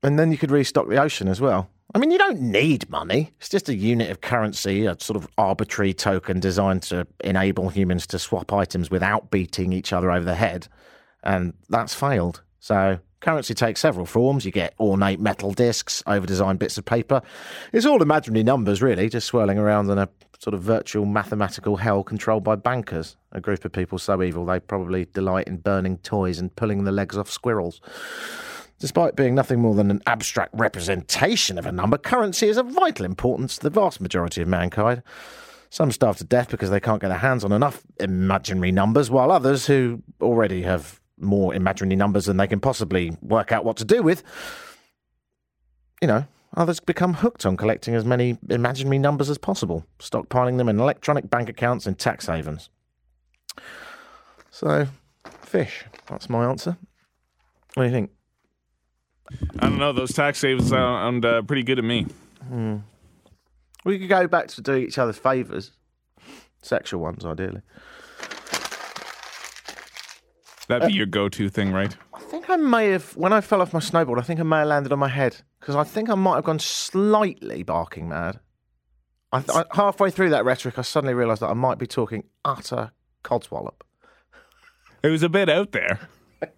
And 0.04 0.18
then 0.18 0.32
you 0.32 0.38
could 0.38 0.52
restock 0.52 0.88
the 0.88 1.02
ocean 1.02 1.28
as 1.28 1.42
well. 1.42 1.70
I 1.94 1.98
mean, 1.98 2.12
you 2.12 2.20
don't 2.20 2.40
need 2.40 2.90
money. 2.90 3.32
It's 3.40 3.50
just 3.50 3.68
a 3.68 3.76
unit 3.76 4.12
of 4.12 4.22
currency, 4.22 4.86
a 4.86 4.96
sort 5.00 5.18
of 5.18 5.28
arbitrary 5.38 5.94
token 5.94 6.40
designed 6.40 6.84
to 6.84 7.08
enable 7.24 7.70
humans 7.70 8.06
to 8.08 8.20
swap 8.20 8.54
items 8.54 8.92
without 8.92 9.32
beating 9.32 9.74
each 9.74 9.92
other 9.92 10.12
over 10.12 10.24
the 10.24 10.36
head. 10.36 10.68
And 11.24 11.54
that's 11.68 11.96
failed. 11.96 12.44
So, 12.60 13.00
currency 13.22 13.56
takes 13.56 13.80
several 13.80 14.06
forms. 14.06 14.46
You 14.46 14.52
get 14.52 14.76
ornate 14.80 15.20
metal 15.20 15.52
discs, 15.52 16.04
over 16.06 16.28
designed 16.28 16.60
bits 16.60 16.78
of 16.78 16.86
paper. 16.86 17.24
It's 17.74 17.88
all 17.88 18.04
imaginary 18.04 18.44
numbers, 18.44 18.84
really, 18.84 19.10
just 19.10 19.28
swirling 19.28 19.58
around 19.58 19.90
in 19.90 19.98
a 19.98 20.10
sort 20.38 20.54
of 20.54 20.62
virtual 20.62 21.06
mathematical 21.06 21.76
hell 21.76 22.04
controlled 22.04 22.44
by 22.44 22.56
bankers. 22.56 23.18
A 23.32 23.42
group 23.42 23.66
of 23.66 23.72
people 23.72 23.98
so 23.98 24.22
evil 24.22 24.46
they 24.46 24.60
probably 24.60 25.06
delight 25.06 25.48
in 25.48 25.58
burning 25.58 25.98
toys 25.98 26.40
and 26.40 26.56
pulling 26.56 26.84
the 26.84 26.92
legs 26.92 27.18
off 27.18 27.32
squirrels. 27.32 27.82
Despite 28.80 29.18
being 29.18 29.36
nothing 29.36 29.60
more 29.60 29.76
than 29.76 29.92
an 29.92 30.02
abstract 30.06 30.54
representation 30.54 31.58
of 31.58 31.66
a 31.66 31.72
number, 31.72 31.98
currency 31.98 32.48
is 32.48 32.58
of 32.58 32.68
vital 32.68 33.06
importance 33.06 33.58
to 33.58 33.64
the 33.64 33.70
vast 33.70 34.00
majority 34.00 34.42
of 34.42 34.48
mankind. 34.48 35.04
Some 35.70 35.92
starve 35.92 36.18
to 36.18 36.24
death 36.24 36.50
because 36.50 36.70
they 36.70 36.80
can't 36.80 37.02
get 37.02 37.10
their 37.10 37.18
hands 37.18 37.44
on 37.44 37.52
enough 37.52 37.84
imaginary 38.00 38.72
numbers, 38.72 39.12
while 39.12 39.32
others, 39.32 39.68
who 39.68 40.02
already 40.22 40.64
have 40.64 41.00
more 41.18 41.54
imaginary 41.54 41.98
numbers 41.98 42.26
than 42.26 42.38
they 42.38 42.48
can 42.48 42.62
possibly 42.62 43.18
work 43.22 43.52
out 43.52 43.66
what 43.66 43.78
to 43.78 43.86
do 43.86 44.02
with, 44.02 44.24
you 46.02 46.08
know, 46.08 46.26
others 46.56 46.80
become 46.80 47.16
hooked 47.16 47.46
on 47.46 47.58
collecting 47.58 47.94
as 47.94 48.06
many 48.06 48.38
imaginary 48.50 48.98
numbers 48.98 49.30
as 49.30 49.38
possible, 49.38 49.86
stockpiling 50.00 50.58
them 50.58 50.70
in 50.70 50.80
electronic 50.80 51.30
bank 51.30 51.50
accounts 51.50 51.86
and 51.86 52.00
tax 52.00 52.28
havens. 52.28 52.70
So, 54.50 54.88
fish. 55.42 55.84
That's 56.08 56.30
my 56.30 56.46
answer. 56.46 56.78
What 57.74 57.84
do 57.84 57.90
you 57.90 57.94
think? 57.94 58.12
I 59.60 59.70
don't 59.70 59.78
know. 59.78 59.94
Those 59.94 60.14
tax 60.14 60.40
saves 60.40 60.70
sound 60.70 61.26
uh, 61.26 61.42
pretty 61.42 61.64
good 61.64 61.76
to 61.76 61.82
me. 61.82 62.08
We 63.86 64.00
could 64.00 64.10
go 64.10 64.28
back 64.28 64.48
to 64.50 64.62
doing 64.62 64.84
each 64.84 64.98
other's 64.98 65.18
favours. 65.18 65.72
Sexual 66.62 67.02
ones, 67.02 67.26
ideally. 67.26 67.62
That'd 70.68 70.90
be 70.90 70.94
your 70.94 71.08
go-to 71.08 71.50
thing, 71.50 71.72
right? 71.72 71.96
I 72.14 72.20
think 72.20 72.50
I 72.50 72.56
may 72.56 72.92
have, 72.92 73.16
when 73.18 73.34
I 73.34 73.42
fell 73.42 73.62
off 73.62 73.74
my 73.74 73.80
snowboard, 73.80 74.20
I 74.20 74.22
think 74.22 74.40
I 74.40 74.44
may 74.44 74.58
have 74.60 74.68
landed 74.68 74.94
on 74.94 75.00
my 75.00 75.08
head 75.08 75.38
because 75.60 75.76
I 75.76 75.84
think 75.84 76.10
I 76.10 76.16
might 76.16 76.36
have 76.36 76.44
gone 76.44 76.60
slightly 76.60 77.64
barking 77.64 78.08
mad. 78.08 78.40
I, 79.32 79.44
I, 79.50 79.66
halfway 79.74 80.12
through 80.12 80.30
that 80.32 80.46
rhetoric, 80.46 80.78
I 80.78 80.84
suddenly 80.84 81.14
realised 81.14 81.42
that 81.42 81.50
I 81.50 81.54
might 81.54 81.80
be 81.80 81.88
talking 81.88 82.24
utter 82.46 82.92
codswallop. 83.24 83.82
It 85.02 85.10
was 85.10 85.24
a 85.24 85.30
bit 85.30 85.50
out 85.50 85.72
there. 85.72 86.00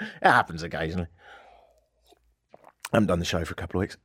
It 0.00 0.26
happens 0.26 0.64
occasionally. 0.64 1.06
I 2.94 2.98
haven't 2.98 3.08
done 3.08 3.18
the 3.18 3.24
show 3.24 3.44
for 3.44 3.54
a 3.54 3.56
couple 3.56 3.80
of 3.80 3.82
weeks. 3.82 3.96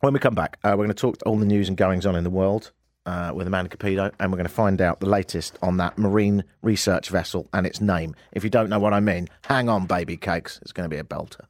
When 0.00 0.12
we 0.12 0.18
come 0.18 0.34
back, 0.34 0.58
uh, 0.64 0.70
we're 0.70 0.86
going 0.86 0.88
to 0.88 0.94
talk 0.94 1.18
all 1.24 1.36
the 1.36 1.46
news 1.46 1.68
and 1.68 1.76
goings 1.76 2.04
on 2.04 2.16
in 2.16 2.24
the 2.24 2.30
world 2.30 2.72
uh, 3.06 3.30
with 3.32 3.46
Amanda 3.46 3.70
Capito, 3.70 4.10
and 4.18 4.32
we're 4.32 4.36
going 4.36 4.48
to 4.48 4.52
find 4.52 4.80
out 4.80 4.98
the 4.98 5.08
latest 5.08 5.56
on 5.62 5.76
that 5.76 5.96
marine 5.96 6.42
research 6.60 7.10
vessel 7.10 7.48
and 7.52 7.64
its 7.64 7.80
name. 7.80 8.16
If 8.32 8.42
you 8.42 8.50
don't 8.50 8.70
know 8.70 8.80
what 8.80 8.92
I 8.92 8.98
mean, 8.98 9.28
hang 9.44 9.68
on, 9.68 9.86
baby 9.86 10.16
cakes. 10.16 10.58
It's 10.62 10.72
going 10.72 10.90
to 10.90 10.92
be 10.92 10.98
a 10.98 11.04
belter. 11.04 11.44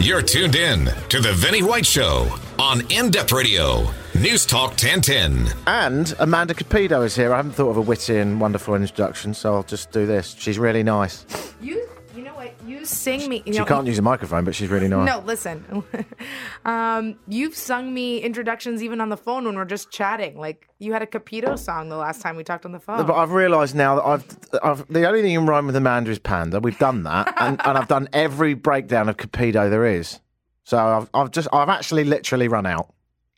You're 0.00 0.22
tuned 0.22 0.54
in 0.54 0.84
to 1.08 1.20
The 1.20 1.32
Vinny 1.32 1.64
White 1.64 1.86
Show 1.86 2.38
on 2.60 2.78
Depth 3.10 3.32
Radio, 3.32 3.90
News 4.22 4.46
Talk 4.46 4.70
1010. 4.70 5.52
And 5.66 6.14
Amanda 6.18 6.54
Capito 6.54 7.02
is 7.02 7.14
here. 7.14 7.32
I 7.34 7.36
haven't 7.36 7.52
thought 7.52 7.70
of 7.70 7.76
a 7.76 7.80
witty 7.82 8.16
and 8.16 8.40
wonderful 8.40 8.74
introduction, 8.74 9.34
so 9.34 9.54
I'll 9.54 9.62
just 9.62 9.90
do 9.90 10.06
this. 10.06 10.34
She's 10.38 10.58
really 10.58 10.82
nice. 10.82 11.26
Use, 11.60 11.86
you 12.14 12.22
know 12.22 12.34
what? 12.34 12.52
You 12.66 12.84
sing 12.86 13.28
me. 13.28 13.42
You 13.44 13.52
She 13.52 13.58
know, 13.58 13.64
can't 13.66 13.86
use 13.86 13.98
a 13.98 14.02
microphone, 14.02 14.44
but 14.44 14.54
she's 14.54 14.68
really 14.68 14.88
nice. 14.88 15.06
No, 15.06 15.20
listen. 15.20 15.84
um, 16.64 17.16
you've 17.28 17.54
sung 17.54 17.92
me 17.92 18.18
introductions 18.18 18.82
even 18.82 19.00
on 19.00 19.10
the 19.10 19.16
phone 19.18 19.44
when 19.44 19.54
we're 19.54 19.64
just 19.66 19.90
chatting. 19.90 20.38
Like 20.38 20.66
you 20.78 20.92
had 20.92 21.02
a 21.02 21.06
Capito 21.06 21.56
song 21.56 21.88
the 21.90 21.96
last 21.96 22.20
time 22.22 22.36
we 22.36 22.42
talked 22.44 22.64
on 22.64 22.72
the 22.72 22.80
phone. 22.80 23.06
But 23.06 23.14
I've 23.16 23.32
realised 23.32 23.74
now 23.74 23.96
that 23.96 24.04
I've, 24.06 24.38
I've 24.62 24.88
the 24.92 25.06
only 25.06 25.22
thing 25.22 25.34
in 25.34 25.46
rhyme 25.46 25.66
with 25.66 25.76
Amanda 25.76 26.10
is 26.10 26.18
panda. 26.18 26.58
We've 26.58 26.78
done 26.78 27.02
that, 27.04 27.34
and, 27.40 27.60
and 27.66 27.76
I've 27.78 27.88
done 27.88 28.08
every 28.12 28.54
breakdown 28.54 29.08
of 29.10 29.18
Capido 29.18 29.68
there 29.68 29.84
is. 29.86 30.20
So 30.64 30.78
I've, 30.78 31.10
I've 31.12 31.30
just 31.30 31.48
I've 31.52 31.68
actually 31.68 32.04
literally 32.04 32.48
run 32.48 32.64
out. 32.66 32.92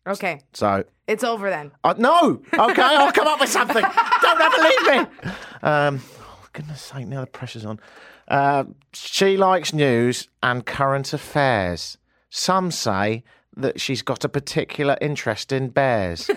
Okay, 0.08 0.40
So 0.54 0.84
it's 1.06 1.24
over 1.24 1.48
then. 1.50 1.72
uh, 1.84 1.94
no, 1.98 2.40
okay, 2.52 2.82
I'll 2.82 3.12
come 3.12 3.26
up 3.26 3.40
with 3.40 3.48
something. 3.50 3.82
Don't 4.22 4.40
ever 4.40 4.62
leave 4.62 4.86
me. 4.86 5.32
Um, 5.62 6.00
oh, 6.20 6.46
goodness 6.52 6.82
sake, 6.82 7.06
now 7.06 7.20
the 7.22 7.26
pressure's 7.26 7.64
on. 7.64 7.80
Uh, 8.28 8.64
she 8.92 9.36
likes 9.36 9.72
news 9.72 10.28
and 10.42 10.64
current 10.66 11.12
affairs. 11.12 11.96
Some 12.30 12.70
say 12.70 13.24
that 13.56 13.80
she's 13.80 14.02
got 14.02 14.24
a 14.24 14.28
particular 14.28 14.96
interest 15.00 15.50
in 15.52 15.68
bears. 15.70 16.30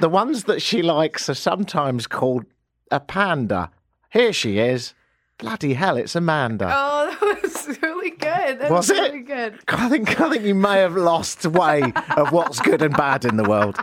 the 0.00 0.08
ones 0.08 0.44
that 0.44 0.62
she 0.62 0.82
likes 0.82 1.28
are 1.28 1.34
sometimes 1.34 2.06
called 2.06 2.44
a 2.90 3.00
panda. 3.00 3.70
Here 4.10 4.32
she 4.32 4.58
is. 4.58 4.94
Bloody 5.38 5.74
hell, 5.74 5.96
it's 5.96 6.16
Amanda. 6.16 6.70
Oh, 6.74 7.29
was 7.54 7.78
really 7.82 8.10
good. 8.10 8.58
That 8.60 8.70
Was 8.70 8.88
was, 8.88 8.90
it? 8.90 9.12
really 9.12 9.20
good. 9.24 9.58
I 9.68 9.88
think 9.88 10.20
I 10.20 10.30
think 10.30 10.44
you 10.44 10.54
may 10.54 10.78
have 10.78 10.96
lost 10.96 11.46
way 11.46 11.82
of 12.16 12.32
what's 12.32 12.60
good 12.60 12.82
and 12.82 12.96
bad 12.96 13.24
in 13.24 13.36
the 13.36 13.48
world, 13.48 13.76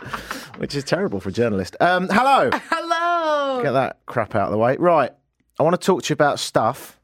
which 0.58 0.74
is 0.74 0.84
terrible 0.84 1.20
for 1.20 1.28
a 1.28 1.32
journalist. 1.32 1.76
Um, 1.80 2.08
hello. 2.10 2.50
Hello. 2.70 3.62
Get 3.62 3.72
that 3.72 3.98
crap 4.06 4.34
out 4.34 4.46
of 4.46 4.52
the 4.52 4.58
way. 4.58 4.76
Right. 4.76 5.10
I 5.58 5.62
want 5.62 5.80
to 5.80 5.84
talk 5.84 6.02
to 6.04 6.10
you 6.10 6.14
about 6.14 6.38
stuff. 6.38 6.98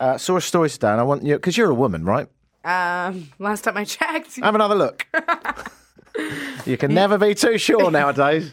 Uh, 0.00 0.18
saw 0.18 0.36
a 0.36 0.40
story 0.40 0.68
today, 0.68 0.88
and 0.88 1.00
I 1.00 1.04
want 1.04 1.22
you 1.24 1.34
because 1.36 1.56
you're 1.56 1.70
a 1.70 1.74
woman, 1.74 2.04
right? 2.04 2.26
Um, 2.64 3.30
last 3.38 3.62
time 3.62 3.76
I 3.76 3.84
checked. 3.84 4.36
Have 4.36 4.54
another 4.54 4.74
look. 4.74 5.06
you 6.66 6.76
can 6.76 6.94
never 6.94 7.18
be 7.18 7.34
too 7.34 7.58
sure 7.58 7.90
nowadays. 7.92 8.52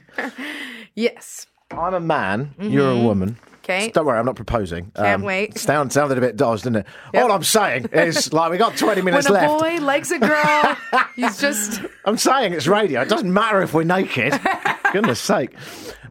yes. 0.96 1.48
I'm 1.72 1.94
a 1.94 2.00
man. 2.02 2.54
You're 2.60 2.92
a 2.92 2.98
woman. 3.00 3.38
Okay. 3.72 3.92
Don't 3.92 4.06
worry, 4.06 4.20
I'm 4.20 4.26
not 4.26 4.36
proposing. 4.36 4.92
Um, 4.96 5.04
Can't 5.06 5.24
wait. 5.24 5.58
Sound, 5.58 5.92
sounded 5.94 6.18
a 6.18 6.22
bit 6.22 6.36
dodged, 6.36 6.64
didn't 6.64 6.78
it? 6.78 6.88
All 7.16 7.32
I'm 7.32 7.44
saying 7.44 7.88
is, 7.94 8.32
like, 8.34 8.52
we 8.52 8.58
got 8.58 8.76
20 8.78 9.02
minutes 9.02 9.30
When 9.30 9.44
a 9.44 9.48
left. 9.48 9.60
boy 9.62 9.78
likes 9.84 10.12
a 10.12 10.20
girl, 10.20 10.78
he's 11.16 11.40
just 11.40 11.82
I'm 12.06 12.18
saying 12.18 12.54
it's 12.54 12.68
radio. 12.68 13.02
It 13.02 13.10
doesn't 13.10 13.34
matter 13.34 13.62
if 13.62 13.74
we're 13.74 13.84
naked. 13.84 14.40
Goodness 14.92 15.20
sake. 15.20 15.56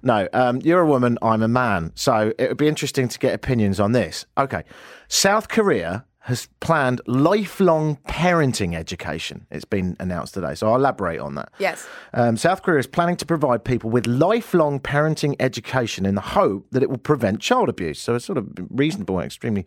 No, 0.03 0.27
um, 0.33 0.61
you're 0.63 0.81
a 0.81 0.87
woman, 0.87 1.19
I'm 1.21 1.43
a 1.43 1.49
man. 1.49 1.93
So 1.95 2.33
it 2.39 2.49
would 2.49 2.57
be 2.57 2.69
interesting 2.69 3.09
to 3.09 3.19
get 3.19 3.35
opinions 3.35 3.79
on 3.79 3.93
this. 3.93 4.25
Okay. 4.39 4.65
South 5.09 5.49
Korea 5.49 6.07
has 6.25 6.49
planned 6.61 7.01
lifelong 7.07 7.97
parenting 8.09 8.75
education. 8.75 9.47
It's 9.51 9.65
been 9.65 9.97
announced 9.99 10.35
today. 10.35 10.55
So 10.55 10.69
I'll 10.69 10.77
elaborate 10.77 11.19
on 11.19 11.35
that. 11.37 11.51
yes. 11.59 11.87
Um, 12.13 12.37
South 12.37 12.63
Korea 12.63 12.79
is 12.79 12.87
planning 12.87 13.17
to 13.17 13.27
provide 13.27 13.65
people 13.65 13.89
with 13.89 14.07
lifelong 14.07 14.81
parenting 14.81 15.35
education 15.41 16.05
in 16.05 16.15
the 16.15 16.21
hope 16.21 16.67
that 16.73 16.83
it 16.83 16.91
will 16.91 16.99
prevent 16.99 17.41
child 17.41 17.71
abuse. 17.71 17.99
So 17.99 18.15
it's 18.15 18.25
sort 18.25 18.37
of 18.37 18.49
reasonable 18.69 19.19
and 19.19 19.27
extremely 19.27 19.65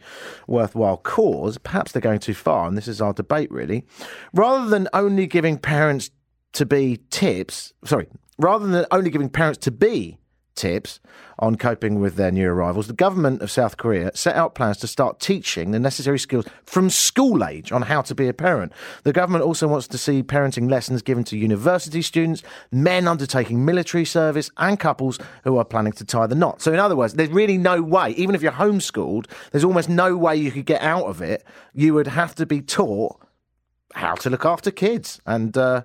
worthwhile 0.48 0.98
cause. 0.98 1.58
Perhaps 1.58 1.92
they're 1.92 2.02
going 2.02 2.20
too 2.20 2.36
far, 2.36 2.68
and 2.68 2.78
this 2.78 2.88
is 2.88 3.02
our 3.02 3.14
debate 3.14 3.52
really. 3.52 3.86
Rather 4.34 4.70
than 4.70 4.88
only 4.94 5.26
giving 5.26 5.58
parents 5.58 6.12
to 6.54 6.66
be 6.68 7.00
tips, 7.10 7.74
sorry, 7.84 8.08
rather 8.38 8.68
than 8.68 8.86
only 8.92 9.10
giving 9.10 9.30
parents 9.30 9.58
to 9.60 9.72
be 9.72 10.20
tips 10.56 11.00
on 11.40 11.56
coping 11.56 12.00
with 12.00 12.16
their 12.16 12.32
new 12.32 12.50
arrivals, 12.50 12.88
the 12.88 12.94
government 12.94 13.42
of 13.42 13.52
South 13.52 13.78
Korea 13.78 14.12
set 14.16 14.36
out 14.36 14.56
plans 14.56 14.78
to 14.78 14.88
start 14.88 15.20
teaching 15.20 15.72
the 15.72 15.80
necessary 15.80 16.20
skills 16.20 16.46
from 16.64 16.90
school 16.90 17.44
age 17.44 17.72
on 17.72 17.82
how 17.82 18.02
to 18.04 18.16
be 18.16 18.28
a 18.28 18.34
parent. 18.34 18.72
The 19.04 19.14
government 19.14 19.44
also 19.44 19.68
wants 19.68 19.88
to 19.90 19.98
see 19.98 20.24
parenting 20.24 20.70
lessons 20.70 21.02
given 21.02 21.24
to 21.26 21.38
university 21.38 22.02
students, 22.02 22.44
men 22.72 23.08
undertaking 23.08 23.66
military 23.66 24.06
service, 24.06 24.52
and 24.58 24.80
couples 24.80 25.20
who 25.44 25.58
are 25.58 25.66
planning 25.66 25.94
to 25.94 26.06
tie 26.06 26.28
the 26.28 26.36
knot. 26.36 26.62
So, 26.62 26.72
in 26.72 26.80
other 26.80 26.96
words, 26.96 27.14
there's 27.16 27.30
really 27.30 27.58
no 27.58 27.82
way, 27.82 28.12
even 28.12 28.36
if 28.36 28.42
you're 28.42 28.52
homeschooled, 28.52 29.26
there's 29.52 29.64
almost 29.64 29.90
no 29.90 30.16
way 30.16 30.36
you 30.36 30.52
could 30.52 30.66
get 30.66 30.82
out 30.82 31.06
of 31.06 31.22
it. 31.22 31.44
You 31.74 31.94
would 31.94 32.08
have 32.08 32.36
to 32.36 32.46
be 32.46 32.62
taught 32.62 33.20
how 33.94 34.16
to 34.16 34.30
look 34.30 34.46
after 34.46 34.72
kids. 34.72 35.22
And 35.26 35.58
uh, 35.58 35.84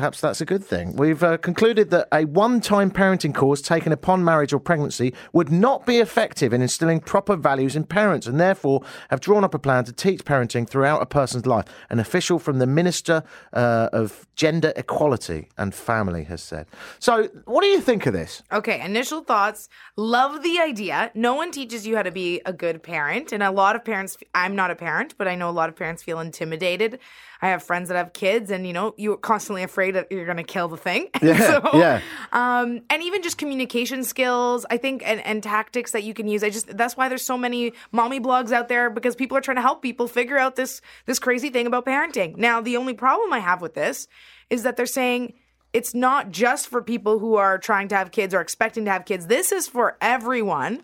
perhaps 0.00 0.22
that's 0.22 0.40
a 0.40 0.46
good 0.46 0.64
thing. 0.64 0.96
We've 0.96 1.22
uh, 1.22 1.36
concluded 1.36 1.90
that 1.90 2.08
a 2.10 2.24
one 2.24 2.62
time 2.62 2.90
parenting 2.90 3.34
course 3.34 3.60
taken 3.60 3.92
upon 3.92 4.24
marriage 4.24 4.50
or 4.54 4.58
pregnancy 4.58 5.12
would 5.34 5.52
not 5.52 5.84
be 5.84 5.98
effective 5.98 6.54
in 6.54 6.62
instilling 6.62 7.00
proper 7.00 7.36
values 7.36 7.76
in 7.76 7.84
parents 7.84 8.26
and 8.26 8.40
therefore 8.40 8.80
have 9.10 9.20
drawn 9.20 9.44
up 9.44 9.52
a 9.52 9.58
plan 9.58 9.84
to 9.84 9.92
teach 9.92 10.24
parenting 10.24 10.66
throughout 10.66 11.02
a 11.02 11.06
person's 11.06 11.44
life. 11.44 11.66
An 11.90 11.98
official 11.98 12.38
from 12.38 12.60
the 12.60 12.66
Minister 12.66 13.22
uh, 13.52 13.90
of 13.92 14.26
Gender 14.36 14.72
Equality 14.74 15.50
and 15.58 15.74
Family 15.74 16.24
has 16.24 16.42
said. 16.42 16.66
So, 16.98 17.28
what 17.44 17.60
do 17.60 17.66
you 17.66 17.82
think 17.82 18.06
of 18.06 18.14
this? 18.14 18.42
Okay, 18.50 18.80
initial 18.82 19.22
thoughts. 19.22 19.68
Love 19.98 20.42
the 20.42 20.60
idea. 20.60 21.10
No 21.14 21.34
one 21.34 21.50
teaches 21.50 21.86
you 21.86 21.96
how 21.96 22.04
to 22.04 22.10
be 22.10 22.40
a 22.46 22.54
good 22.54 22.82
parent. 22.82 23.32
And 23.32 23.42
a 23.42 23.50
lot 23.50 23.76
of 23.76 23.84
parents, 23.84 24.16
I'm 24.34 24.56
not 24.56 24.70
a 24.70 24.76
parent, 24.76 25.16
but 25.18 25.28
I 25.28 25.34
know 25.34 25.50
a 25.50 25.52
lot 25.52 25.68
of 25.68 25.76
parents 25.76 26.02
feel 26.02 26.20
intimidated. 26.20 26.98
I 27.42 27.48
have 27.48 27.62
friends 27.62 27.88
that 27.88 27.96
have 27.96 28.12
kids, 28.12 28.50
and 28.50 28.66
you 28.66 28.72
know, 28.72 28.94
you're 28.96 29.16
constantly 29.16 29.62
afraid 29.62 29.92
that 29.92 30.10
you're 30.10 30.24
going 30.24 30.36
to 30.36 30.42
kill 30.42 30.68
the 30.68 30.76
thing. 30.76 31.08
Yeah, 31.22 31.60
yeah. 31.74 32.00
Um, 32.32 32.80
and 32.88 33.02
even 33.02 33.22
just 33.22 33.38
communication 33.38 34.04
skills, 34.04 34.64
I 34.70 34.78
think, 34.78 35.02
and, 35.06 35.24
and 35.24 35.42
tactics 35.42 35.92
that 35.92 36.02
you 36.02 36.14
can 36.14 36.26
use. 36.28 36.42
I 36.42 36.50
just 36.50 36.76
that's 36.76 36.96
why 36.96 37.08
there's 37.08 37.24
so 37.24 37.36
many 37.36 37.72
mommy 37.92 38.20
blogs 38.20 38.52
out 38.52 38.68
there 38.68 38.90
because 38.90 39.14
people 39.14 39.36
are 39.36 39.40
trying 39.40 39.56
to 39.56 39.62
help 39.62 39.82
people 39.82 40.08
figure 40.08 40.38
out 40.38 40.56
this 40.56 40.80
this 41.06 41.18
crazy 41.18 41.50
thing 41.50 41.66
about 41.66 41.84
parenting. 41.84 42.36
Now, 42.36 42.60
the 42.60 42.76
only 42.76 42.94
problem 42.94 43.32
I 43.32 43.38
have 43.38 43.60
with 43.60 43.74
this 43.74 44.08
is 44.48 44.62
that 44.64 44.76
they're 44.76 44.86
saying 44.86 45.34
it's 45.72 45.94
not 45.94 46.30
just 46.30 46.68
for 46.68 46.82
people 46.82 47.18
who 47.18 47.36
are 47.36 47.58
trying 47.58 47.88
to 47.88 47.96
have 47.96 48.10
kids 48.10 48.34
or 48.34 48.40
expecting 48.40 48.84
to 48.86 48.90
have 48.90 49.04
kids. 49.04 49.26
This 49.26 49.52
is 49.52 49.68
for 49.68 49.96
everyone, 50.00 50.82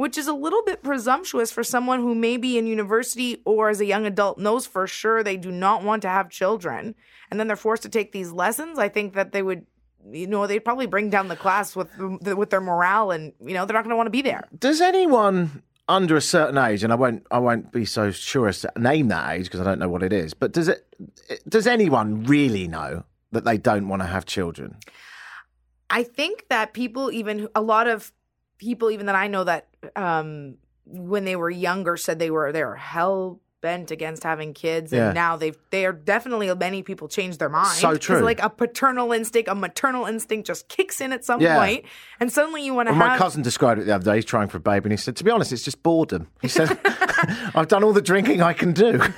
which 0.00 0.16
is 0.16 0.26
a 0.26 0.32
little 0.32 0.62
bit 0.62 0.82
presumptuous 0.82 1.52
for 1.52 1.62
someone 1.62 2.00
who 2.00 2.14
may 2.14 2.38
be 2.38 2.56
in 2.56 2.66
university 2.66 3.42
or 3.44 3.68
as 3.68 3.82
a 3.82 3.84
young 3.84 4.06
adult 4.06 4.38
knows 4.38 4.66
for 4.66 4.86
sure 4.86 5.22
they 5.22 5.36
do 5.36 5.52
not 5.52 5.84
want 5.84 6.00
to 6.00 6.08
have 6.08 6.30
children 6.30 6.94
and 7.30 7.38
then 7.38 7.46
they're 7.46 7.54
forced 7.54 7.82
to 7.82 7.88
take 7.90 8.10
these 8.10 8.32
lessons. 8.32 8.78
I 8.78 8.88
think 8.88 9.12
that 9.12 9.32
they 9.32 9.42
would 9.42 9.66
you 10.10 10.26
know, 10.26 10.46
they'd 10.46 10.60
probably 10.60 10.86
bring 10.86 11.10
down 11.10 11.28
the 11.28 11.36
class 11.36 11.76
with 11.76 11.90
with 11.98 12.48
their 12.48 12.62
morale 12.62 13.10
and 13.10 13.34
you 13.44 13.52
know, 13.52 13.66
they're 13.66 13.74
not 13.74 13.84
going 13.84 13.90
to 13.90 13.96
want 13.96 14.06
to 14.06 14.10
be 14.10 14.22
there. 14.22 14.48
Does 14.58 14.80
anyone 14.80 15.62
under 15.86 16.16
a 16.16 16.22
certain 16.22 16.56
age, 16.56 16.82
and 16.82 16.92
I 16.92 16.96
won't, 16.96 17.26
I 17.30 17.38
won't 17.38 17.70
be 17.70 17.84
so 17.84 18.10
sure 18.10 18.48
as 18.48 18.60
to 18.60 18.72
name 18.78 19.08
that 19.08 19.30
age 19.34 19.44
because 19.44 19.60
I 19.60 19.64
don't 19.64 19.80
know 19.80 19.90
what 19.90 20.02
it 20.02 20.12
is, 20.12 20.32
but 20.32 20.52
does 20.52 20.68
it, 20.68 20.86
does 21.46 21.66
anyone 21.66 22.24
really 22.24 22.68
know 22.68 23.04
that 23.32 23.44
they 23.44 23.58
don't 23.58 23.88
want 23.88 24.00
to 24.00 24.06
have 24.06 24.24
children? 24.24 24.76
I 25.90 26.04
think 26.04 26.46
that 26.48 26.72
people, 26.72 27.10
even 27.10 27.48
a 27.54 27.60
lot 27.60 27.88
of 27.88 28.12
people, 28.60 28.90
even 28.92 29.06
that 29.06 29.16
I 29.16 29.26
know 29.26 29.42
that 29.44 29.66
um, 29.96 30.56
when 30.86 31.24
they 31.24 31.34
were 31.34 31.50
younger, 31.50 31.96
said 31.96 32.18
they 32.20 32.30
were 32.30 32.52
they 32.52 32.62
were 32.62 32.76
hell 32.76 33.40
bent 33.62 33.90
against 33.90 34.22
having 34.22 34.54
kids, 34.54 34.90
and 34.92 35.00
Yeah. 35.02 35.12
now 35.12 35.36
they've 35.36 35.56
they 35.70 35.84
are 35.84 35.92
definitely 35.92 36.54
many 36.54 36.82
people 36.82 37.08
change 37.08 37.36
their 37.38 37.48
mind. 37.50 37.76
So 37.76 37.96
true. 37.96 38.20
Like 38.20 38.40
a 38.42 38.48
paternal 38.48 39.12
instinct, 39.12 39.48
a 39.50 39.54
maternal 39.54 40.06
instinct 40.06 40.46
just 40.46 40.68
kicks 40.68 41.00
in 41.00 41.12
at 41.12 41.24
some 41.24 41.40
Yeah. 41.42 41.58
point, 41.58 41.84
and 42.20 42.32
suddenly 42.32 42.64
you 42.64 42.72
want 42.72 42.88
to 42.88 42.92
Well, 42.92 43.00
have. 43.02 43.10
my 43.12 43.18
cousin 43.18 43.42
described 43.42 43.80
it 43.80 43.84
the 43.84 43.94
other 43.94 44.04
day. 44.04 44.16
He's 44.16 44.24
trying 44.24 44.48
for 44.48 44.56
a 44.56 44.60
baby, 44.60 44.84
and 44.86 44.92
he 44.92 44.96
said, 44.96 45.16
"To 45.16 45.24
be 45.24 45.30
honest, 45.30 45.52
it's 45.52 45.62
just 45.64 45.82
boredom." 45.82 46.28
He 46.40 46.48
said, 46.48 46.68
"I've 47.54 47.68
done 47.68 47.82
all 47.84 47.92
the 47.92 48.00
drinking 48.02 48.40
I 48.42 48.52
can 48.54 48.72
do." 48.72 49.00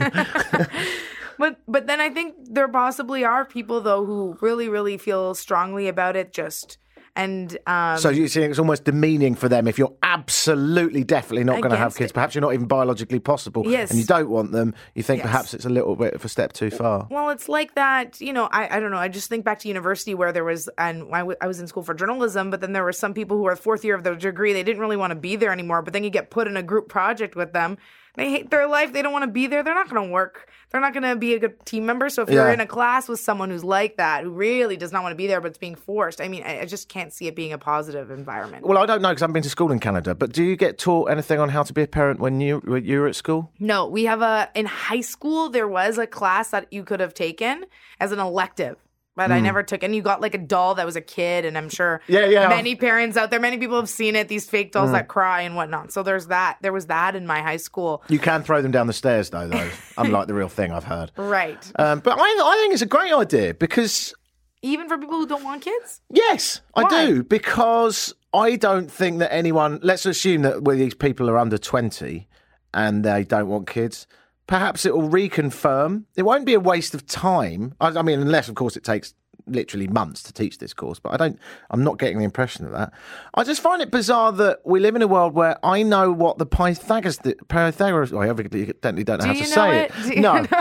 But 1.38 1.58
but 1.66 1.86
then 1.88 2.00
I 2.00 2.08
think 2.10 2.34
there 2.40 2.68
possibly 2.68 3.24
are 3.24 3.44
people 3.44 3.80
though 3.80 4.04
who 4.04 4.36
really 4.40 4.68
really 4.68 4.96
feel 4.98 5.34
strongly 5.34 5.88
about 5.88 6.14
it. 6.14 6.32
Just 6.32 6.78
and 7.14 7.58
um, 7.66 7.98
so 7.98 8.08
you 8.08 8.26
think 8.28 8.50
it's 8.50 8.58
almost 8.58 8.84
demeaning 8.84 9.34
for 9.34 9.48
them 9.48 9.68
if 9.68 9.78
you're 9.78 9.92
absolutely, 10.02 11.04
definitely 11.04 11.44
not 11.44 11.60
going 11.60 11.70
to 11.70 11.76
have 11.76 11.94
kids. 11.94 12.10
it. 12.10 12.14
Perhaps 12.14 12.34
you're 12.34 12.40
not 12.42 12.54
even 12.54 12.66
biologically 12.66 13.18
possible, 13.18 13.64
Yes. 13.66 13.90
and 13.90 14.00
you 14.00 14.06
don't 14.06 14.30
want 14.30 14.52
them. 14.52 14.74
You 14.94 15.02
think 15.02 15.18
Yes. 15.18 15.26
perhaps 15.26 15.54
it's 15.54 15.64
a 15.66 15.68
little 15.68 15.94
bit 15.94 16.14
of 16.14 16.24
a 16.24 16.28
step 16.28 16.52
too 16.54 16.70
far. 16.70 17.06
Well, 17.10 17.28
it's 17.30 17.48
like 17.48 17.74
that, 17.74 18.20
you 18.20 18.32
know, 18.32 18.48
I, 18.50 18.76
I 18.76 18.80
don't 18.80 18.90
know. 18.90 18.96
I 18.96 19.08
just 19.08 19.28
think 19.28 19.44
back 19.44 19.58
to 19.60 19.68
university 19.68 20.14
where 20.14 20.32
there 20.32 20.44
was, 20.44 20.70
and 20.78 21.04
I, 21.12 21.18
w- 21.18 21.36
I 21.40 21.46
was 21.46 21.60
in 21.60 21.66
school 21.66 21.82
for 21.82 21.92
journalism, 21.94 22.50
but 22.50 22.60
then 22.62 22.72
there 22.72 22.84
were 22.84 22.92
some 22.92 23.12
people 23.12 23.36
who 23.36 23.42
were 23.42 23.56
fourth 23.56 23.84
year 23.84 23.94
of 23.94 24.04
their 24.04 24.14
degree. 24.14 24.52
They 24.54 24.62
didn't 24.62 24.80
really 24.80 24.96
want 24.96 25.10
to 25.10 25.16
be 25.16 25.36
there 25.36 25.52
anymore, 25.52 25.82
but 25.82 25.92
then 25.92 26.04
you 26.04 26.10
get 26.10 26.30
put 26.30 26.46
in 26.46 26.56
a 26.56 26.62
group 26.62 26.88
project 26.88 27.36
with 27.36 27.52
them. 27.52 27.76
They 28.14 28.30
hate 28.30 28.50
their 28.50 28.66
life. 28.66 28.92
They 28.92 29.00
don't 29.00 29.12
want 29.12 29.24
to 29.24 29.30
be 29.30 29.46
there. 29.46 29.62
They're 29.62 29.74
not 29.74 29.88
going 29.88 30.06
to 30.06 30.12
work. 30.12 30.50
They're 30.70 30.80
not 30.80 30.92
going 30.92 31.02
to 31.02 31.16
be 31.16 31.34
a 31.34 31.38
good 31.38 31.64
team 31.64 31.86
member. 31.86 32.08
So 32.10 32.22
if 32.22 32.30
you're 32.30 32.50
in 32.50 32.60
a 32.60 32.66
class 32.66 33.08
with 33.08 33.20
someone 33.20 33.50
who's 33.50 33.64
like 33.64 33.96
that, 33.96 34.24
who 34.24 34.30
really 34.30 34.76
does 34.76 34.92
not 34.92 35.02
want 35.02 35.12
to 35.12 35.16
be 35.16 35.26
there, 35.26 35.40
but 35.40 35.48
it's 35.48 35.58
being 35.58 35.74
forced, 35.74 36.20
I 36.20 36.28
mean, 36.28 36.42
I, 36.42 36.60
I 36.60 36.64
just 36.66 36.88
can't 36.88 37.12
see 37.12 37.26
it 37.26 37.36
being 37.36 37.52
a 37.52 37.58
positive 37.58 38.10
environment. 38.10 38.66
Well, 38.66 38.78
I 38.78 38.86
don't 38.86 39.02
know 39.02 39.10
because 39.10 39.22
I 39.22 39.24
haven't 39.24 39.34
been 39.34 39.42
to 39.44 39.50
school 39.50 39.72
in 39.72 39.80
Canada. 39.80 40.14
But 40.14 40.32
do 40.32 40.42
you 40.42 40.56
get 40.56 40.78
taught 40.78 41.10
anything 41.10 41.40
on 41.40 41.48
how 41.48 41.62
to 41.62 41.72
be 41.72 41.82
a 41.82 41.86
parent 41.86 42.20
when 42.20 42.40
you 42.40 42.58
when 42.64 42.84
you 42.84 43.00
were 43.00 43.08
at 43.08 43.16
school? 43.16 43.50
No, 43.58 43.86
we 43.86 44.04
have 44.04 44.22
a 44.22 44.50
in 44.54 44.66
high 44.66 45.00
school 45.00 45.48
there 45.50 45.68
was 45.68 45.98
a 45.98 46.06
class 46.06 46.50
that 46.50 46.72
you 46.72 46.84
could 46.84 47.00
have 47.00 47.14
taken 47.14 47.64
as 48.00 48.12
an 48.12 48.18
elective. 48.18 48.76
But 49.16 49.30
I 49.30 49.40
never 49.40 49.62
took. 49.62 49.82
And 49.82 49.94
you 49.94 50.02
got 50.02 50.20
like 50.20 50.34
a 50.34 50.38
doll 50.38 50.74
that 50.76 50.86
was 50.86 50.96
a 50.96 51.00
kid, 51.00 51.44
and 51.44 51.56
I'm 51.58 51.68
sure 51.68 52.00
Hmm. 52.06 52.12
Yeah, 52.14 52.26
yeah. 52.26 52.48
many 52.48 52.74
parents 52.76 53.16
out 53.16 53.30
there, 53.30 53.40
many 53.40 53.58
people 53.58 53.76
have 53.76 53.88
seen 53.88 54.16
it. 54.16 54.28
These 54.28 54.48
fake 54.48 54.72
dolls 54.72 54.88
Hmm. 54.88 54.94
that 54.94 55.08
cry 55.08 55.42
and 55.42 55.54
whatnot. 55.56 55.92
So 55.92 56.02
there's 56.02 56.28
that. 56.28 56.58
There 56.62 56.72
was 56.72 56.86
that 56.86 57.14
in 57.16 57.26
my 57.26 57.40
high 57.42 57.56
school, 57.58 58.02
You 58.08 58.18
can 58.18 58.42
throw 58.42 58.62
them 58.62 58.72
down 58.72 58.86
the 58.86 58.92
stairs, 58.92 59.30
though, 59.30 59.48
though, 59.48 59.70
unlike 59.98 60.26
the 60.28 60.34
real 60.34 60.48
thing 60.48 60.72
I've 60.72 60.84
heard. 60.84 61.12
right? 61.16 61.72
Um, 61.78 62.00
but 62.00 62.18
I, 62.18 62.22
I 62.22 62.56
think 62.60 62.72
it's 62.72 62.82
a 62.82 62.86
great 62.86 63.12
idea 63.12 63.54
because 63.54 64.14
Even 64.62 64.88
for 64.88 64.96
people 64.96 65.18
who 65.18 65.26
don't 65.26 65.44
want 65.44 65.62
kids. 65.62 66.00
Yes, 66.10 66.60
I 66.74 66.88
do 66.88 67.22
because 67.24 68.14
I 68.32 68.56
don't 68.56 68.90
think 68.90 69.18
that 69.18 69.32
anyone. 69.32 69.80
Let's 69.82 70.06
assume 70.06 70.42
that 70.42 70.62
where 70.62 70.76
these 70.76 70.94
people 70.94 71.28
are 71.28 71.36
under 71.36 71.58
twenty 71.58 72.28
and 72.72 73.04
they 73.04 73.24
don't 73.24 73.48
want 73.48 73.66
kids. 73.66 74.06
Perhaps 74.46 74.84
it 74.84 74.94
will 74.94 75.08
reconfirm. 75.08 76.04
It 76.16 76.22
won't 76.22 76.44
be 76.44 76.54
a 76.54 76.60
waste 76.60 76.94
of 76.94 77.06
time. 77.06 77.74
I, 77.80 77.88
I 77.88 78.02
mean, 78.02 78.20
unless 78.20 78.48
of 78.48 78.54
course 78.54 78.76
it 78.76 78.84
takes 78.84 79.14
literally 79.46 79.88
months 79.88 80.22
to 80.24 80.32
teach 80.32 80.58
this 80.58 80.72
course. 80.74 80.98
But 80.98 81.14
I 81.14 81.16
don't. 81.16 81.38
I'm 81.70 81.84
not 81.84 81.98
getting 81.98 82.18
the 82.18 82.24
impression 82.24 82.66
of 82.66 82.72
that. 82.72 82.92
I 83.34 83.44
just 83.44 83.60
find 83.60 83.82
it 83.82 83.90
bizarre 83.90 84.32
that 84.32 84.60
we 84.64 84.80
live 84.80 84.96
in 84.96 85.02
a 85.02 85.08
world 85.08 85.34
where 85.34 85.58
I 85.64 85.82
know 85.82 86.12
what 86.12 86.38
the 86.38 86.46
Pythagoras. 86.46 87.18
Pythagoras. 87.48 88.12
I 88.12 88.28
evidently 88.28 89.04
don't 89.04 89.20
know 89.20 89.26
how 89.26 89.32
you 89.32 89.40
to 89.40 89.46
say 89.46 89.84
it? 89.84 89.92
it. 89.96 90.14
Do 90.14 90.20
no. 90.20 90.42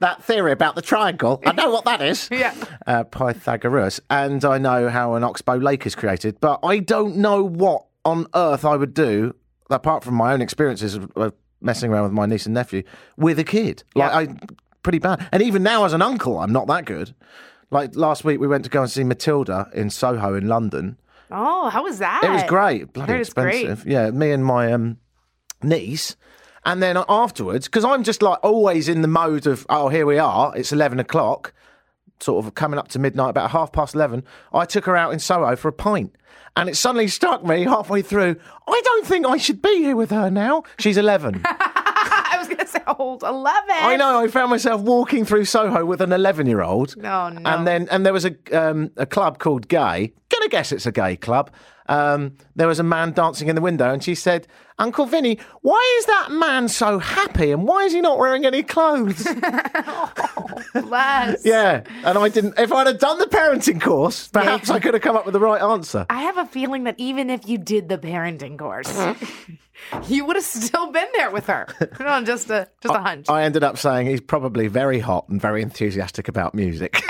that 0.00 0.22
theory 0.22 0.52
about 0.52 0.74
the 0.74 0.82
triangle. 0.82 1.42
I 1.46 1.52
know 1.52 1.70
what 1.70 1.84
that 1.84 2.02
is. 2.02 2.28
Yeah. 2.42 2.54
Uh, 2.86 3.04
Pythagoras. 3.04 4.00
And 4.10 4.44
I 4.44 4.58
know 4.58 4.88
how 4.88 5.14
an 5.14 5.22
Oxbow 5.22 5.56
Lake 5.56 5.86
is 5.86 5.94
created, 5.94 6.40
but 6.40 6.58
I 6.64 6.78
don't 6.78 7.16
know 7.16 7.44
what 7.44 7.86
on 8.04 8.26
earth 8.34 8.64
I 8.64 8.74
would 8.74 8.94
do, 8.94 9.34
apart 9.70 10.02
from 10.02 10.14
my 10.14 10.32
own 10.32 10.40
experiences 10.40 10.94
of, 10.96 11.12
of 11.14 11.34
messing 11.62 11.90
around 11.90 12.04
with 12.04 12.12
my 12.12 12.26
niece 12.26 12.46
and 12.46 12.54
nephew, 12.54 12.82
with 13.16 13.38
a 13.38 13.44
kid. 13.44 13.84
Like, 13.94 14.12
I 14.12 14.34
pretty 14.82 14.98
bad. 14.98 15.26
And 15.32 15.42
even 15.42 15.62
now, 15.62 15.84
as 15.84 15.92
an 15.92 16.02
uncle, 16.02 16.38
I'm 16.38 16.52
not 16.52 16.66
that 16.66 16.84
good. 16.84 17.14
Like 17.70 17.96
last 17.96 18.24
week, 18.24 18.40
we 18.40 18.46
went 18.46 18.64
to 18.64 18.70
go 18.70 18.82
and 18.82 18.90
see 18.90 19.04
Matilda 19.04 19.68
in 19.72 19.90
Soho 19.90 20.34
in 20.34 20.46
London. 20.46 20.98
Oh, 21.30 21.70
how 21.70 21.84
was 21.84 21.98
that? 21.98 22.22
It 22.22 22.30
was 22.30 22.42
great. 22.44 22.92
Bloody 22.92 23.14
it's 23.14 23.32
great. 23.32 23.62
expensive. 23.62 23.86
Yeah, 23.86 24.10
me 24.10 24.32
and 24.32 24.44
my 24.44 24.70
um, 24.72 24.98
niece. 25.62 26.16
And 26.64 26.82
then 26.82 27.02
afterwards, 27.08 27.66
because 27.66 27.84
I'm 27.84 28.04
just 28.04 28.22
like 28.22 28.38
always 28.42 28.88
in 28.88 29.02
the 29.02 29.08
mode 29.08 29.46
of, 29.46 29.66
oh, 29.68 29.88
here 29.88 30.06
we 30.06 30.18
are. 30.18 30.54
It's 30.54 30.72
11 30.72 31.00
o'clock, 31.00 31.54
sort 32.22 32.44
of 32.44 32.54
coming 32.54 32.78
up 32.78 32.88
to 32.88 32.98
midnight, 32.98 33.30
about 33.30 33.50
half 33.50 33.72
past 33.72 33.94
11. 33.94 34.24
I 34.52 34.64
took 34.64 34.86
her 34.86 34.96
out 34.96 35.12
in 35.12 35.18
Soho 35.18 35.56
for 35.56 35.68
a 35.68 35.72
pint. 35.72 36.14
And 36.56 36.68
it 36.68 36.76
suddenly 36.76 37.08
struck 37.08 37.44
me 37.44 37.64
halfway 37.64 38.02
through, 38.02 38.36
I 38.68 38.80
don't 38.84 39.06
think 39.06 39.26
I 39.26 39.38
should 39.38 39.62
be 39.62 39.76
here 39.78 39.96
with 39.96 40.10
her 40.10 40.30
now. 40.30 40.64
She's 40.78 40.98
11. 40.98 41.42
I 42.32 42.36
was 42.38 42.48
gonna 42.48 42.66
say 42.66 42.80
old 42.98 43.22
eleven. 43.22 43.70
I 43.70 43.96
know. 43.96 44.20
I 44.20 44.28
found 44.28 44.50
myself 44.50 44.80
walking 44.80 45.24
through 45.24 45.44
Soho 45.44 45.84
with 45.84 46.00
an 46.00 46.12
11 46.12 46.46
year 46.46 46.62
old. 46.62 46.96
No, 46.96 47.28
no. 47.28 47.48
And 47.48 47.66
then, 47.66 47.88
and 47.90 48.04
there 48.04 48.12
was 48.12 48.24
a 48.24 48.34
um, 48.52 48.90
a 48.96 49.06
club 49.06 49.38
called 49.38 49.68
Gay. 49.68 50.12
Gonna 50.30 50.48
guess 50.48 50.72
it's 50.72 50.86
a 50.86 50.92
gay 50.92 51.16
club. 51.16 51.50
Um, 51.88 52.36
there 52.56 52.68
was 52.68 52.78
a 52.78 52.82
man 52.84 53.12
dancing 53.12 53.48
in 53.48 53.54
the 53.56 53.60
window, 53.60 53.92
and 53.92 54.02
she 54.02 54.14
said, 54.14 54.46
"Uncle 54.78 55.04
Vinny, 55.06 55.38
why 55.62 55.96
is 55.98 56.06
that 56.06 56.28
man 56.30 56.68
so 56.68 56.98
happy, 56.98 57.50
and 57.50 57.66
why 57.66 57.84
is 57.84 57.92
he 57.92 58.00
not 58.00 58.18
wearing 58.18 58.46
any 58.46 58.62
clothes?" 58.62 59.24
Bless. 60.74 61.44
yeah, 61.44 61.82
and 62.04 62.18
I 62.18 62.28
didn't. 62.28 62.58
If 62.58 62.72
I'd 62.72 62.86
have 62.86 62.98
done 62.98 63.18
the 63.18 63.26
parenting 63.26 63.80
course, 63.80 64.28
perhaps 64.28 64.70
I 64.70 64.78
could 64.80 64.94
have 64.94 65.02
come 65.02 65.16
up 65.16 65.24
with 65.26 65.32
the 65.32 65.40
right 65.40 65.60
answer. 65.60 66.06
I 66.08 66.22
have 66.22 66.38
a 66.38 66.46
feeling 66.46 66.84
that 66.84 66.94
even 66.98 67.30
if 67.30 67.48
you 67.48 67.58
did 67.58 67.88
the 67.88 67.98
parenting 67.98 68.58
course, 68.58 68.88
you 70.08 70.24
would 70.24 70.36
have 70.36 70.44
still 70.44 70.90
been 70.92 71.08
there 71.16 71.30
with 71.30 71.46
her. 71.46 71.66
No, 72.02 72.22
just 72.24 72.50
a 72.50 72.68
just 72.80 72.94
a 72.94 72.98
hunch. 72.98 73.28
I 73.28 73.44
ended 73.44 73.62
up 73.62 73.78
saying 73.78 74.06
he's 74.06 74.20
probably 74.20 74.66
very 74.66 74.98
hot 74.98 75.28
and 75.28 75.40
very 75.40 75.62
enthusiastic 75.62 76.26
about 76.28 76.54
music. 76.54 77.00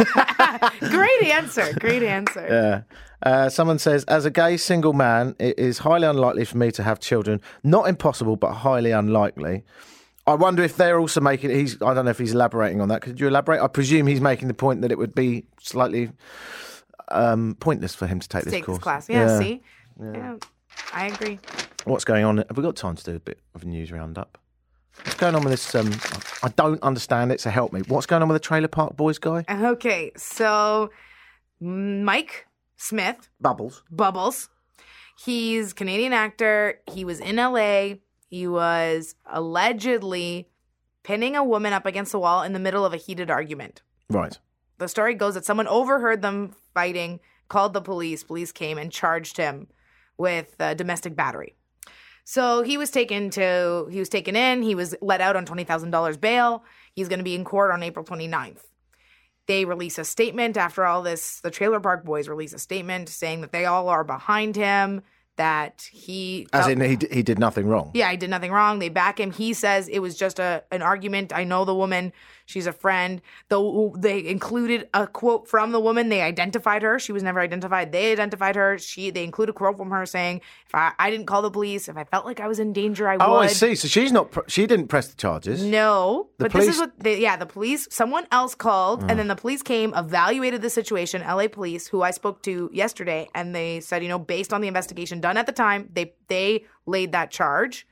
Great 0.81 1.23
answer. 1.25 1.73
Great 1.79 2.03
answer. 2.03 2.47
Yeah. 2.49 2.97
Uh, 3.23 3.49
someone 3.49 3.79
says, 3.79 4.05
as 4.05 4.25
a 4.25 4.31
gay 4.31 4.57
single 4.57 4.93
man, 4.93 5.37
it 5.39 5.59
is 5.59 5.79
highly 5.79 6.07
unlikely 6.07 6.45
for 6.45 6.59
me 6.59 6.71
to 6.73 6.83
have 6.83 6.99
children. 6.99 7.41
Not 7.63 7.89
impossible, 7.89 8.37
but 8.37 8.53
highly 8.53 8.91
unlikely. 8.91 9.65
I 10.27 10.35
wonder 10.35 10.63
if 10.63 10.77
they're 10.77 11.01
also 11.01 11.21
making. 11.21 11.51
He's. 11.51 11.81
I 11.83 11.95
don't 11.95 12.05
know 12.05 12.11
if 12.13 12.19
he's 12.19 12.33
elaborating 12.33 12.81
on 12.81 12.89
that. 12.89 13.03
Could 13.03 13.19
you 13.19 13.27
elaborate? 13.27 13.61
I 13.61 13.67
presume 13.67 14.07
he's 14.07 14.21
making 14.21 14.49
the 14.49 14.55
point 14.55 14.83
that 14.83 14.93
it 14.93 14.99
would 14.99 15.15
be 15.15 15.47
slightly 15.61 16.11
um, 17.11 17.57
pointless 17.59 17.95
for 17.95 18.07
him 18.07 18.21
to 18.21 18.29
take 18.29 18.45
this 18.45 18.65
course. 18.65 18.79
class. 18.79 19.09
Yeah, 19.09 19.39
see? 19.39 19.63
Yeah. 20.01 20.37
I 20.93 21.07
agree. 21.07 21.41
What's 21.85 22.05
going 22.05 22.25
on? 22.25 22.39
Have 22.39 22.57
we 22.57 22.63
got 22.63 22.77
time 22.77 22.95
to 22.95 23.05
do 23.05 23.17
a 23.17 23.21
bit 23.21 23.41
of 23.55 23.65
a 23.65 23.67
news 23.67 23.91
roundup? 23.91 24.39
What's 25.05 25.15
going 25.15 25.35
on 25.35 25.43
with 25.43 25.53
this? 25.53 25.75
Um, 25.75 25.93
I 26.43 26.49
don't 26.55 26.81
understand 26.83 27.33
it, 27.33 27.41
so 27.41 27.51
help 27.51 27.73
me. 27.73 27.81
What's 27.89 28.07
going 28.07 28.23
on 28.23 28.29
with 28.29 28.37
the 28.37 28.47
Trailer 28.47 28.69
Park 28.69 28.97
Boys 28.97 29.19
guy? 29.19 29.45
Okay, 29.51 30.13
so 30.17 30.91
Mike 31.61 32.47
Smith, 32.83 33.29
Bubbles. 33.41 33.85
Bubbles, 33.93 34.49
he's 35.25 35.73
Canadian 35.73 36.13
actor. 36.13 36.81
He 36.91 37.05
was 37.05 37.21
in 37.21 37.37
LA. 37.37 37.95
He 38.29 38.49
was 38.49 39.15
allegedly 39.25 40.49
pinning 41.05 41.37
a 41.37 41.45
woman 41.45 41.73
up 41.73 41.87
against 41.87 42.11
the 42.11 42.19
wall 42.19 42.43
in 42.43 42.55
the 42.55 42.59
middle 42.59 42.85
of 42.85 42.93
a 42.93 42.97
heated 42.97 43.31
argument. 43.31 43.83
Right. 44.11 44.37
The 44.79 44.89
story 44.89 45.15
goes 45.15 45.35
that 45.35 45.45
someone 45.45 45.69
overheard 45.69 46.23
them 46.23 46.57
fighting, 46.75 47.21
called 47.49 47.73
the 47.73 47.81
police. 47.81 48.25
Police 48.25 48.51
came 48.51 48.79
and 48.79 48.91
charged 48.91 49.37
him 49.37 49.69
with 50.19 50.57
uh, 50.59 50.75
domestic 50.75 51.15
battery. 51.15 51.55
So 52.25 52.63
he 52.63 52.77
was 52.77 52.91
taken 52.91 53.31
to 53.31 53.87
he 53.93 54.01
was 54.01 54.09
taken 54.09 54.35
in. 54.35 54.63
He 54.63 54.75
was 54.75 54.97
let 55.01 55.21
out 55.21 55.37
on 55.37 55.45
twenty 55.45 55.63
thousand 55.63 55.93
dollars 55.93 56.17
bail. 56.17 56.65
He's 56.95 57.09
going 57.09 57.21
to 57.21 57.25
be 57.25 57.37
in 57.37 57.45
court 57.45 57.71
on 57.71 57.83
April 57.85 58.05
29th. 58.05 58.72
They 59.49 59.65
release 59.65 59.99
a 59.99 60.05
statement 60.05 60.57
after 60.57 60.85
all 60.85 61.03
this. 61.03 61.41
The 61.41 61.51
Trailer 61.51 61.81
Park 61.81 62.05
Boys 62.05 62.29
release 62.29 62.53
a 62.53 62.59
statement 62.59 63.09
saying 63.09 63.41
that 63.41 63.53
they 63.53 63.65
all 63.65 63.89
are 63.89 64.05
behind 64.05 64.57
him. 64.57 65.03
That 65.37 65.89
he 65.91 66.47
As 66.53 66.67
felt- 66.67 66.73
in, 66.73 66.81
he, 66.83 66.99
he 67.11 67.23
did 67.23 67.39
nothing 67.39 67.67
wrong. 67.67 67.91
yeah, 67.95 68.09
I 68.09 68.17
did 68.17 68.29
nothing 68.29 68.53
wrong. 68.53 68.79
They 68.81 68.91
back 68.91 69.19
him. 69.19 69.31
He 69.33 69.55
says 69.55 69.89
it 69.89 70.01
was 70.01 70.15
just 70.15 70.39
a 70.39 70.63
an 70.71 70.83
argument. 70.83 71.33
I 71.33 71.45
know 71.45 71.65
the 71.65 71.75
woman. 71.75 72.13
She's 72.47 72.67
a 72.67 72.73
friend. 72.73 73.21
Though 73.49 73.95
they 73.99 74.27
included 74.27 74.89
a 74.95 75.07
quote 75.07 75.49
from 75.49 75.73
the 75.73 75.81
woman. 75.81 76.09
They 76.09 76.23
identified 76.23 76.83
her. 76.83 76.99
She 76.99 77.13
was 77.13 77.23
never 77.23 77.41
identified. 77.41 77.93
They 77.93 78.13
identified 78.13 78.57
her. 78.57 78.79
She 78.79 79.11
they 79.11 79.25
include 79.25 79.49
a 79.49 79.53
quote 79.53 79.77
from 79.77 79.91
her 79.91 80.05
saying, 80.07 80.41
"If 80.67 80.75
I, 80.75 80.93
I 80.99 81.11
didn't 81.11 81.27
call 81.27 81.43
the 81.43 81.51
police, 81.51 81.89
if 81.89 81.97
I 81.97 82.05
felt 82.05 82.25
like 82.27 82.41
I 82.41 82.49
was 82.49 82.59
in 82.59 82.73
danger, 82.73 83.09
I 83.09 83.17
Oh, 83.17 83.31
would." 83.31 83.37
Oh, 83.37 83.39
I 83.39 83.47
see. 83.47 83.75
So 83.75 83.89
she's 83.89 84.13
not. 84.13 84.29
She 84.51 84.67
didn't 84.67 84.89
press 84.89 85.09
the 85.09 85.17
charges. 85.17 85.63
No, 85.65 86.29
The 86.39 86.45
but 86.45 86.53
this 86.53 86.69
is 86.69 86.77
police- 86.77 86.81
what 86.81 87.01
they, 87.01 87.21
yeah, 87.21 87.37
the 87.37 87.47
police, 87.47 87.87
someone 87.91 88.27
else 88.33 88.55
called, 88.55 89.03
and 89.09 89.19
then 89.19 89.29
the 89.29 89.37
police 89.37 89.63
came, 89.63 89.95
evaluated 89.95 90.63
the 90.63 90.71
situation. 90.71 91.23
LA 91.23 91.49
police, 91.49 91.87
who 91.87 92.03
I 92.03 92.11
spoke 92.11 92.43
to 92.43 92.69
yesterday, 92.73 93.29
and 93.35 93.55
they 93.55 93.81
said, 93.81 94.03
you 94.03 94.09
know, 94.09 94.19
based 94.19 94.53
on 94.53 94.61
the 94.61 94.69
investigation 94.69 95.21
done 95.21 95.37
at 95.37 95.47
the 95.47 95.53
time, 95.53 95.89
they 95.93 96.15
they 96.29 96.65
laid 96.87 97.13
that 97.13 97.31
charge. 97.31 97.87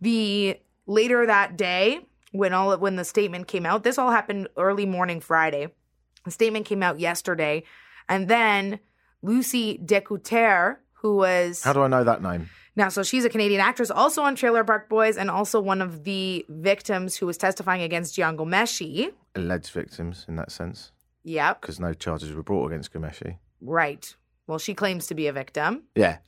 The 0.00 0.58
later 0.86 1.26
that 1.26 1.56
day, 1.56 2.00
when 2.34 2.52
all 2.52 2.76
when 2.78 2.96
the 2.96 3.04
statement 3.04 3.46
came 3.46 3.64
out, 3.64 3.84
this 3.84 3.96
all 3.96 4.10
happened 4.10 4.48
early 4.56 4.86
morning 4.86 5.20
Friday. 5.20 5.68
The 6.24 6.30
statement 6.30 6.66
came 6.66 6.82
out 6.82 6.98
yesterday, 6.98 7.62
and 8.08 8.28
then 8.28 8.80
Lucy 9.22 9.78
DeCoutere, 9.78 10.76
who 10.94 11.16
was 11.16 11.62
How 11.62 11.72
do 11.72 11.82
I 11.82 11.88
know 11.88 12.02
that 12.04 12.22
name? 12.22 12.48
now, 12.76 12.88
so 12.88 13.02
she's 13.04 13.24
a 13.24 13.28
Canadian 13.30 13.60
actress, 13.60 13.90
also 13.90 14.22
on 14.22 14.34
Trailer 14.34 14.64
Park 14.64 14.88
Boys, 14.88 15.16
and 15.16 15.30
also 15.30 15.60
one 15.60 15.80
of 15.80 16.02
the 16.04 16.44
victims 16.48 17.16
who 17.16 17.26
was 17.26 17.36
testifying 17.38 17.82
against 17.82 18.16
Jian 18.16 18.36
Ghomeshi. 18.36 19.12
Alleged 19.36 19.70
victims 19.70 20.24
in 20.28 20.34
that 20.36 20.50
sense, 20.50 20.90
Yep, 21.22 21.60
because 21.60 21.78
no 21.78 21.94
charges 21.94 22.32
were 22.32 22.42
brought 22.42 22.66
against 22.66 22.92
Ghomeshi. 22.92 23.38
right. 23.60 24.14
Well, 24.46 24.58
she 24.58 24.74
claims 24.74 25.06
to 25.06 25.14
be 25.14 25.26
a 25.26 25.32
victim. 25.32 25.84
Yeah. 25.94 26.18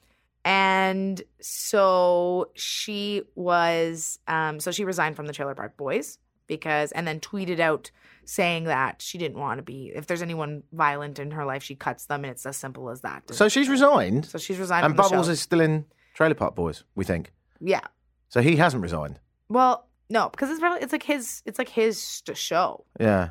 And 0.46 1.20
so 1.40 2.50
she 2.54 3.22
was, 3.34 4.18
um, 4.28 4.60
so 4.60 4.70
she 4.70 4.84
resigned 4.84 5.16
from 5.16 5.26
the 5.26 5.32
Trailer 5.32 5.54
Park 5.56 5.76
Boys 5.76 6.18
because, 6.46 6.92
and 6.92 7.06
then 7.06 7.18
tweeted 7.18 7.58
out 7.58 7.90
saying 8.24 8.64
that 8.64 9.02
she 9.02 9.18
didn't 9.18 9.38
want 9.38 9.58
to 9.58 9.62
be, 9.62 9.90
if 9.94 10.06
there's 10.06 10.22
anyone 10.22 10.62
violent 10.72 11.18
in 11.18 11.32
her 11.32 11.44
life, 11.44 11.62
she 11.64 11.74
cuts 11.74 12.06
them, 12.06 12.24
and 12.24 12.30
it's 12.30 12.46
as 12.46 12.56
simple 12.56 12.90
as 12.90 13.00
that. 13.00 13.22
So 13.34 13.48
she's 13.48 13.68
resigned, 13.68 14.24
So 14.26 14.38
she's 14.38 14.58
resigned 14.58 14.84
and 14.86 14.94
from 14.94 14.96
the 14.96 15.02
Bubbles 15.10 15.26
show. 15.26 15.32
is 15.32 15.40
still 15.40 15.60
in 15.60 15.84
Trailer 16.14 16.34
Park 16.34 16.54
Boys. 16.54 16.84
We 16.94 17.04
think. 17.04 17.32
yeah. 17.60 17.80
So 18.28 18.40
he 18.40 18.56
hasn't 18.56 18.82
resigned. 18.82 19.20
Well, 19.48 19.88
no, 20.10 20.28
because 20.28 20.50
it's 20.50 20.60
really, 20.60 20.80
it's 20.80 20.92
like 20.92 21.02
his, 21.04 21.42
it's 21.46 21.58
like 21.58 21.68
his 21.68 22.00
st- 22.02 22.36
show. 22.36 22.84
Yeah. 23.00 23.30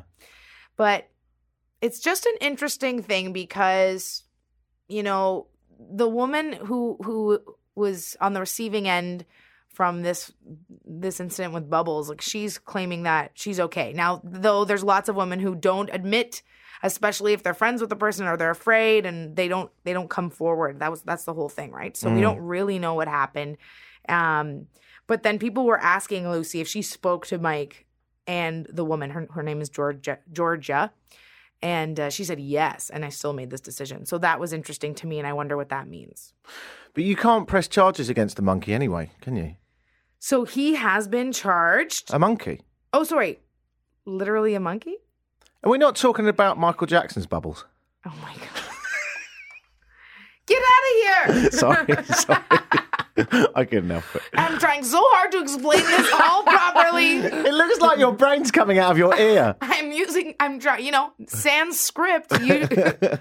but 0.76 1.08
it's 1.82 2.00
just 2.00 2.24
an 2.26 2.34
interesting 2.40 3.02
thing 3.02 3.32
because 3.34 4.22
you 4.88 5.02
know 5.02 5.46
the 5.78 6.08
woman 6.08 6.52
who 6.52 6.96
who 7.02 7.40
was 7.74 8.16
on 8.20 8.32
the 8.32 8.40
receiving 8.40 8.88
end 8.88 9.24
from 9.68 10.02
this 10.02 10.32
this 10.86 11.20
incident 11.20 11.52
with 11.52 11.68
bubbles 11.68 12.08
like 12.08 12.22
she's 12.22 12.58
claiming 12.58 13.02
that 13.02 13.30
she's 13.34 13.60
okay. 13.60 13.92
Now 13.92 14.20
though 14.24 14.64
there's 14.64 14.84
lots 14.84 15.08
of 15.08 15.16
women 15.16 15.40
who 15.40 15.54
don't 15.54 15.90
admit 15.92 16.42
especially 16.82 17.32
if 17.32 17.42
they're 17.42 17.54
friends 17.54 17.80
with 17.80 17.90
the 17.90 17.96
person 17.96 18.26
or 18.26 18.36
they're 18.36 18.50
afraid 18.50 19.06
and 19.06 19.36
they 19.36 19.48
don't 19.48 19.70
they 19.84 19.92
don't 19.92 20.10
come 20.10 20.30
forward. 20.30 20.80
That 20.80 20.90
was 20.90 21.02
that's 21.02 21.24
the 21.24 21.34
whole 21.34 21.48
thing 21.48 21.72
right? 21.72 21.96
So 21.96 22.10
we 22.10 22.20
don't 22.20 22.40
really 22.40 22.78
know 22.78 22.94
what 22.94 23.08
happened. 23.08 23.58
Um 24.08 24.66
but 25.06 25.22
then 25.22 25.38
people 25.38 25.64
were 25.66 25.78
asking 25.78 26.28
lucy 26.30 26.60
if 26.60 26.68
she 26.68 26.82
spoke 26.82 27.26
to 27.26 27.38
mike 27.38 27.86
and 28.26 28.66
the 28.72 28.84
woman. 28.84 29.10
Her, 29.10 29.28
her 29.32 29.42
name 29.42 29.60
is 29.60 29.68
georgia 29.68 30.18
georgia 30.32 30.92
And 31.62 31.98
uh, 31.98 32.10
she 32.10 32.24
said 32.24 32.38
yes, 32.38 32.90
and 32.90 33.04
I 33.04 33.08
still 33.08 33.32
made 33.32 33.50
this 33.50 33.60
decision. 33.60 34.04
So 34.06 34.18
that 34.18 34.38
was 34.38 34.52
interesting 34.52 34.94
to 34.96 35.06
me, 35.06 35.18
and 35.18 35.26
I 35.26 35.32
wonder 35.32 35.56
what 35.56 35.70
that 35.70 35.88
means. 35.88 36.34
But 36.94 37.04
you 37.04 37.16
can't 37.16 37.48
press 37.48 37.66
charges 37.66 38.08
against 38.08 38.36
the 38.36 38.42
monkey 38.42 38.74
anyway, 38.74 39.10
can 39.20 39.36
you? 39.36 39.56
So 40.18 40.44
he 40.44 40.74
has 40.74 41.08
been 41.08 41.32
charged. 41.32 42.12
A 42.12 42.18
monkey. 42.18 42.60
Oh, 42.92 43.04
sorry, 43.04 43.40
literally 44.04 44.54
a 44.54 44.60
monkey. 44.60 44.96
Are 45.64 45.70
we 45.70 45.78
not 45.78 45.96
talking 45.96 46.28
about 46.28 46.58
Michael 46.58 46.86
Jackson's 46.86 47.26
bubbles? 47.26 47.64
Oh 48.06 48.14
my 48.22 48.32
god! 48.34 48.48
Get 50.46 50.62
out 50.62 51.32
of 51.32 51.34
here! 51.42 51.50
Sorry, 51.50 52.04
sorry. 52.04 52.42
I 53.54 53.64
couldn't 53.64 53.90
help 53.90 54.04
it. 54.14 54.22
I'm 54.34 54.58
trying 54.58 54.84
so 54.84 55.00
hard 55.00 55.32
to 55.32 55.40
explain 55.40 55.80
this 55.80 56.12
all 56.12 56.42
properly. 56.42 57.16
It 57.16 57.54
looks 57.54 57.80
like 57.80 57.98
your 57.98 58.12
brain's 58.12 58.50
coming 58.50 58.78
out 58.78 58.90
of 58.90 58.98
your 58.98 59.16
ear. 59.18 59.56
I'm 59.60 59.92
using. 59.92 60.34
I'm 60.38 60.58
trying. 60.58 60.84
You 60.84 60.92
know, 60.92 61.12
Sanskrit. 61.26 62.26
You. 62.42 62.66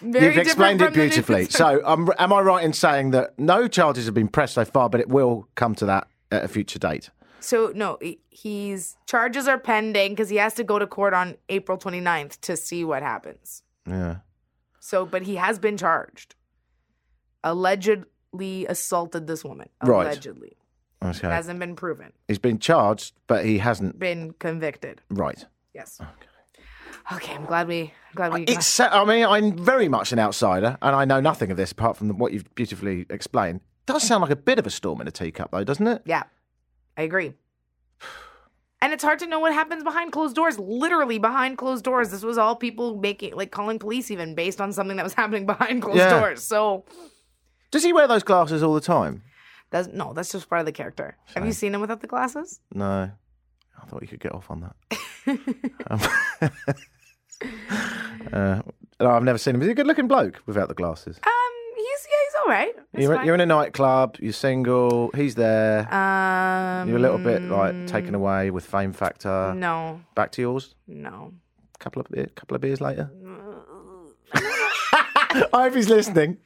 Very 0.00 0.26
You've 0.26 0.38
explained 0.38 0.80
it 0.80 0.92
beautifully. 0.92 1.46
So, 1.46 1.80
um, 1.84 2.08
am 2.18 2.32
I 2.32 2.40
right 2.40 2.64
in 2.64 2.72
saying 2.72 3.10
that 3.12 3.36
no 3.36 3.66
charges 3.66 4.04
have 4.04 4.14
been 4.14 4.28
pressed 4.28 4.54
so 4.54 4.64
far, 4.64 4.88
but 4.88 5.00
it 5.00 5.08
will 5.08 5.48
come 5.56 5.74
to 5.76 5.86
that 5.86 6.06
at 6.30 6.44
a 6.44 6.48
future 6.48 6.78
date? 6.78 7.10
So 7.40 7.72
no, 7.74 7.98
he's 8.30 8.96
charges 9.06 9.48
are 9.48 9.58
pending 9.58 10.12
because 10.12 10.28
he 10.28 10.36
has 10.36 10.54
to 10.54 10.64
go 10.64 10.78
to 10.78 10.86
court 10.86 11.14
on 11.14 11.36
April 11.48 11.78
29th 11.78 12.40
to 12.42 12.56
see 12.56 12.84
what 12.84 13.02
happens. 13.02 13.62
Yeah. 13.88 14.18
So, 14.78 15.04
but 15.04 15.22
he 15.22 15.36
has 15.36 15.58
been 15.58 15.76
charged. 15.76 16.34
Allegedly 17.42 18.06
assaulted 18.34 19.26
this 19.26 19.44
woman. 19.44 19.68
Right. 19.82 20.06
Allegedly, 20.06 20.56
Okay. 21.04 21.28
hasn't 21.28 21.58
been 21.60 21.76
proven. 21.76 22.12
He's 22.26 22.38
been 22.38 22.58
charged, 22.58 23.14
but 23.26 23.44
he 23.44 23.58
hasn't. 23.58 23.98
Been 23.98 24.32
convicted. 24.38 25.00
Right. 25.10 25.44
Yes. 25.74 26.00
Okay. 27.12 27.34
I'm 27.34 27.46
glad 27.46 27.68
we. 27.68 27.92
Glad 28.14 28.32
we. 28.34 28.42
It's. 28.44 28.66
sa- 28.66 28.90
I 28.90 29.04
mean, 29.04 29.24
I'm 29.24 29.56
very 29.56 29.88
much 29.88 30.12
an 30.12 30.18
outsider, 30.18 30.76
and 30.82 30.94
I 30.94 31.04
know 31.04 31.20
nothing 31.20 31.50
of 31.50 31.56
this 31.56 31.72
apart 31.72 31.96
from 31.96 32.18
what 32.18 32.32
you've 32.32 32.54
beautifully 32.54 33.06
explained. 33.10 33.60
Does 33.86 34.02
sound 34.06 34.20
like 34.22 34.30
a 34.30 34.36
bit 34.36 34.58
of 34.58 34.66
a 34.66 34.70
storm 34.70 35.00
in 35.00 35.08
a 35.08 35.10
teacup, 35.10 35.50
though, 35.52 35.64
doesn't 35.64 35.86
it? 35.86 36.02
Yeah, 36.04 36.24
I 36.96 37.02
agree. 37.02 37.32
And 38.80 38.92
it's 38.92 39.02
hard 39.02 39.18
to 39.20 39.26
know 39.26 39.40
what 39.40 39.52
happens 39.52 39.82
behind 39.82 40.12
closed 40.12 40.36
doors. 40.36 40.56
Literally 40.58 41.18
behind 41.18 41.58
closed 41.58 41.84
doors. 41.84 42.10
This 42.10 42.22
was 42.22 42.38
all 42.38 42.54
people 42.54 42.96
making, 42.96 43.34
like 43.34 43.50
calling 43.50 43.78
police, 43.78 44.10
even 44.10 44.34
based 44.36 44.60
on 44.60 44.72
something 44.72 44.96
that 44.98 45.02
was 45.02 45.14
happening 45.14 45.46
behind 45.46 45.82
closed 45.82 45.98
Yeah. 45.98 46.20
doors. 46.20 46.44
So 46.44 46.84
Does 47.70 47.82
he 47.84 47.92
wear 47.92 48.06
those 48.08 48.22
glasses 48.22 48.62
all 48.62 48.74
the 48.74 48.80
time? 48.80 49.22
that's 49.70 49.88
no, 49.88 50.12
that's 50.14 50.32
just 50.32 50.48
part 50.48 50.60
of 50.60 50.66
the 50.66 50.72
character. 50.72 51.16
Have 51.34 51.44
you 51.44 51.52
seen 51.52 51.74
him 51.74 51.80
without 51.82 52.00
the 52.00 52.06
glasses? 52.06 52.60
No. 52.72 53.10
I 53.80 53.86
thought 53.86 54.00
you 54.02 54.08
could 54.08 54.20
get 54.20 54.32
off 54.34 54.50
on 54.50 54.60
that. 54.62 54.74
um, 55.90 56.00
uh, 58.32 58.62
no, 59.00 59.10
I've 59.10 59.22
never 59.22 59.38
seen 59.38 59.54
him. 59.54 59.60
He's 59.60 59.70
a 59.70 59.74
good-looking 59.74 60.08
bloke 60.08 60.40
without 60.46 60.68
the 60.68 60.74
glasses. 60.74 61.18
Um, 61.24 61.32
he's 61.76 62.06
yeah, 62.10 62.16
he's 62.26 62.34
all 62.40 62.46
right. 62.52 62.74
It's 62.94 63.02
You're, 63.02 63.16
fine. 63.16 63.26
you're 63.26 63.34
in 63.34 63.40
a 63.40 63.46
nightclub. 63.46 64.16
You're 64.20 64.32
single. 64.32 65.10
He's 65.14 65.34
there. 65.34 65.80
um, 65.94 66.88
You're 66.88 66.98
a 66.98 67.00
little 67.00 67.18
bit 67.18 67.42
like 67.42 67.86
taken 67.86 68.14
away 68.14 68.50
with 68.50 68.64
Fame 68.66 68.92
Factor. 68.92 69.54
No, 69.54 70.00
Back 70.14 70.32
to 70.32 70.42
yours. 70.42 70.74
no. 70.86 71.32
Couple 71.78 72.00
of 72.00 72.08
beer, 72.08 72.26
couple 72.34 72.56
of 72.56 72.60
beers 72.60 72.80
later. 72.80 73.08
I 75.30 75.70
he's 75.74 75.88
listening. 75.88 76.38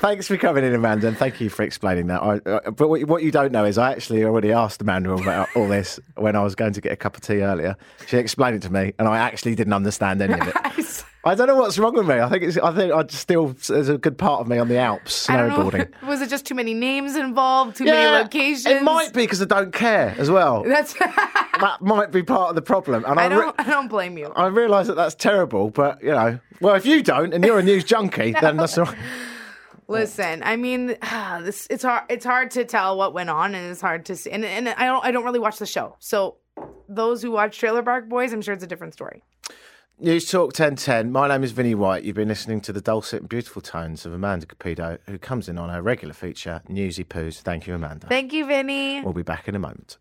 Thanks 0.00 0.26
for 0.26 0.36
coming 0.36 0.64
in, 0.64 0.74
Amanda, 0.74 1.08
and 1.08 1.16
thank 1.16 1.40
you 1.40 1.48
for 1.48 1.62
explaining 1.62 2.06
that. 2.08 2.22
I, 2.22 2.36
uh, 2.48 2.70
but 2.70 2.88
what, 2.88 3.02
what 3.04 3.22
you 3.22 3.30
don't 3.30 3.52
know 3.52 3.64
is 3.64 3.78
I 3.78 3.92
actually 3.92 4.24
already 4.24 4.52
asked 4.52 4.80
Amanda 4.80 5.12
about 5.12 5.48
all 5.54 5.68
this 5.68 5.98
when 6.16 6.36
I 6.36 6.42
was 6.42 6.54
going 6.54 6.72
to 6.72 6.80
get 6.80 6.92
a 6.92 6.96
cup 6.96 7.16
of 7.16 7.22
tea 7.22 7.42
earlier. 7.42 7.76
She 8.06 8.16
explained 8.16 8.56
it 8.56 8.62
to 8.62 8.72
me, 8.72 8.94
and 8.98 9.08
I 9.08 9.18
actually 9.18 9.54
didn't 9.54 9.72
understand 9.72 10.22
any 10.22 10.34
of 10.34 10.48
it. 10.48 10.54
I 11.28 11.34
don't 11.34 11.46
know 11.46 11.56
what's 11.56 11.78
wrong 11.78 11.94
with 11.94 12.08
me. 12.08 12.18
I 12.18 12.28
think 12.28 12.42
it's. 12.42 12.56
I 12.56 12.74
think 12.74 12.92
I 12.92 13.04
still. 13.08 13.48
There's 13.48 13.90
a 13.90 13.98
good 13.98 14.16
part 14.16 14.40
of 14.40 14.48
me 14.48 14.56
on 14.56 14.68
the 14.68 14.78
Alps 14.78 15.28
I 15.28 15.36
don't 15.36 15.48
know. 15.50 15.56
snowboarding. 15.56 16.02
Was 16.08 16.22
it 16.22 16.30
just 16.30 16.46
too 16.46 16.54
many 16.54 16.72
names 16.72 17.16
involved? 17.16 17.76
Too 17.76 17.84
many 17.84 18.22
locations? 18.22 18.66
It 18.66 18.82
might 18.82 19.12
be 19.12 19.24
because 19.24 19.42
I 19.42 19.44
don't 19.44 19.72
care 19.72 20.14
as 20.18 20.30
well. 20.30 20.62
That's. 20.66 20.94
that 20.94 21.78
might 21.80 22.10
be 22.10 22.22
part 22.22 22.48
of 22.48 22.54
the 22.54 22.62
problem. 22.62 23.04
And 23.04 23.20
I, 23.20 23.26
I 23.26 23.28
don't. 23.28 23.54
I 23.58 23.64
don't 23.64 23.88
blame 23.88 24.16
you. 24.16 24.32
I 24.34 24.46
realise 24.46 24.86
that 24.86 24.96
that's 24.96 25.14
terrible, 25.14 25.70
but 25.70 26.02
you 26.02 26.10
know, 26.10 26.38
well, 26.60 26.74
if 26.74 26.86
you 26.86 27.02
don't 27.02 27.34
and 27.34 27.44
you're 27.44 27.58
a 27.58 27.62
news 27.62 27.84
junkie, 27.84 28.34
then 28.40 28.56
that's 28.56 28.78
all 28.78 28.86
right. 28.86 28.96
Listen, 29.90 30.42
I 30.42 30.56
mean, 30.56 30.86
this 31.40 31.66
it's 31.68 31.82
hard. 31.82 32.04
It's 32.08 32.24
hard 32.24 32.52
to 32.52 32.64
tell 32.64 32.96
what 32.96 33.12
went 33.12 33.30
on, 33.30 33.54
and 33.54 33.70
it's 33.70 33.80
hard 33.80 34.06
to 34.06 34.16
see. 34.16 34.30
And, 34.30 34.44
and 34.44 34.68
I 34.68 34.86
don't. 34.86 35.04
I 35.04 35.10
don't 35.10 35.24
really 35.24 35.40
watch 35.40 35.58
the 35.58 35.66
show. 35.66 35.96
So 35.98 36.36
those 36.88 37.22
who 37.22 37.30
watch 37.30 37.58
Trailer 37.58 37.82
Park 37.82 38.08
Boys, 38.08 38.32
I'm 38.32 38.42
sure 38.42 38.54
it's 38.54 38.64
a 38.64 38.66
different 38.66 38.94
story. 38.94 39.22
News 40.00 40.30
Talk 40.30 40.48
1010. 40.56 41.10
My 41.10 41.26
name 41.26 41.42
is 41.42 41.50
Vinnie 41.50 41.74
White. 41.74 42.04
You've 42.04 42.14
been 42.14 42.28
listening 42.28 42.60
to 42.60 42.72
the 42.72 42.80
dulcet 42.80 43.22
and 43.22 43.28
beautiful 43.28 43.60
tones 43.60 44.06
of 44.06 44.12
Amanda 44.12 44.46
Capido, 44.46 44.98
who 45.06 45.18
comes 45.18 45.48
in 45.48 45.58
on 45.58 45.70
our 45.70 45.82
regular 45.82 46.14
feature, 46.14 46.62
Newsy 46.68 47.02
Poos. 47.02 47.40
Thank 47.40 47.66
you, 47.66 47.74
Amanda. 47.74 48.06
Thank 48.06 48.32
you, 48.32 48.46
Vinny. 48.46 49.00
we'll 49.02 49.12
be 49.12 49.22
back 49.22 49.48
in 49.48 49.56
a 49.56 49.58
moment. 49.58 49.96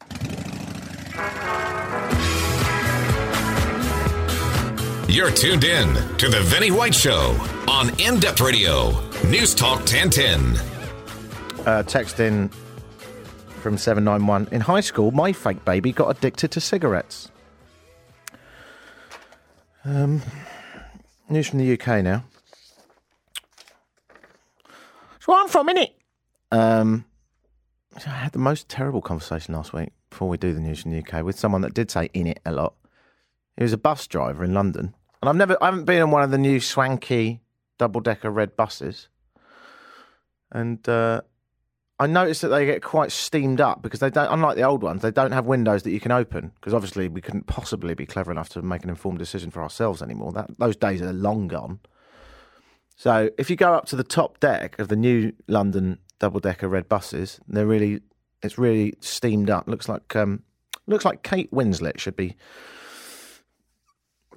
You're 5.10 5.32
tuned 5.32 5.64
in 5.64 5.96
to 6.18 6.30
The 6.30 6.42
Vinnie 6.44 6.70
White 6.70 6.94
Show 6.94 7.36
on 7.68 7.90
In 8.00 8.20
Depth 8.20 8.42
Radio, 8.42 8.92
News 9.26 9.56
Talk 9.56 9.80
1010. 9.80 10.58
Uh, 11.66 11.82
text 11.82 12.20
in 12.20 12.50
from 13.62 13.80
791. 13.80 14.50
In 14.52 14.62
high 14.62 14.82
school, 14.82 15.10
my 15.10 15.34
fake 15.34 15.66
baby 15.66 15.92
got 15.92 16.16
addicted 16.16 16.52
to 16.52 16.62
cigarettes. 16.62 17.32
Um, 19.88 20.22
news 21.30 21.48
from 21.48 21.60
the 21.60 21.74
UK 21.80 22.04
now. 22.04 22.26
Where 25.26 25.42
I'm 25.42 25.48
from, 25.48 25.70
innit? 25.70 25.92
Um, 26.52 27.06
I 27.96 28.10
had 28.10 28.34
the 28.34 28.40
most 28.40 28.68
terrible 28.68 29.02
conversation 29.02 29.54
last 29.54 29.72
week 29.72 29.94
before 30.10 30.28
we 30.28 30.36
do 30.36 30.54
the 30.54 30.60
news 30.60 30.82
from 30.82 30.92
the 30.92 31.00
UK 31.00 31.24
with 31.24 31.40
someone 31.40 31.62
that 31.62 31.74
did 31.74 31.90
say 31.90 32.10
in 32.14 32.28
it 32.28 32.42
a 32.46 32.52
lot. 32.52 32.74
He 33.56 33.64
was 33.64 33.72
a 33.72 33.78
bus 33.78 34.06
driver 34.08 34.44
in 34.44 34.54
London, 34.54 34.94
and 35.22 35.30
I've 35.30 35.38
never, 35.38 35.58
I 35.62 35.68
haven't 35.68 35.86
been 35.86 36.02
on 36.02 36.12
one 36.12 36.22
of 36.22 36.32
the 36.32 36.38
new 36.38 36.60
swanky 36.60 37.40
double 37.78 38.02
decker 38.02 38.30
red 38.30 38.58
buses, 38.58 39.08
and 40.52 40.88
uh, 40.90 41.22
I 42.00 42.06
noticed 42.06 42.44
that 42.44 42.50
they 42.50 42.66
get 42.66 42.84
quite 42.84 43.12
steamed 43.12 43.60
up 43.60 43.82
because 43.82 44.00
they 44.00 44.12
don't, 44.12 44.32
unlike 44.32 44.56
the 44.56 44.62
old 44.62 44.84
ones, 44.84 45.02
they 45.02 45.10
don't 45.10 45.32
have 45.32 45.48
windows 45.48 45.82
that 45.84 45.92
you 45.92 46.00
can 46.00 46.12
open 46.12 46.52
because 46.56 46.74
obviously 46.74 47.08
we 47.08 47.22
couldn't 47.22 47.48
possibly 47.48 47.96
be 47.96 48.06
clever 48.06 48.32
enough 48.32 48.50
to 48.50 48.62
make 48.62 48.84
an 48.84 48.90
informed 48.90 49.18
decision 49.18 49.50
for 49.50 49.64
ourselves 49.64 50.02
anymore. 50.02 50.32
That 50.32 50.60
those 50.60 50.76
days 50.76 51.02
are 51.02 51.12
long 51.12 51.48
gone. 51.48 51.80
So 52.96 53.32
if 53.38 53.50
you 53.50 53.56
go 53.56 53.74
up 53.74 53.86
to 53.88 53.96
the 53.96 54.04
top 54.04 54.40
deck 54.40 54.78
of 54.80 54.90
the 54.90 54.96
new 54.96 55.34
London 55.48 55.98
double 56.20 56.40
decker 56.40 56.68
red 56.68 56.88
buses, 56.88 57.40
they're 57.48 57.66
really, 57.66 58.02
it's 58.44 58.60
really 58.60 58.94
steamed 59.00 59.50
up. 59.50 59.68
Looks 59.68 59.90
like 59.90 60.16
um, 60.16 60.44
looks 60.86 61.06
like 61.06 61.24
Kate 61.24 61.52
Winslet 61.52 62.00
should 62.00 62.16
be 62.16 62.36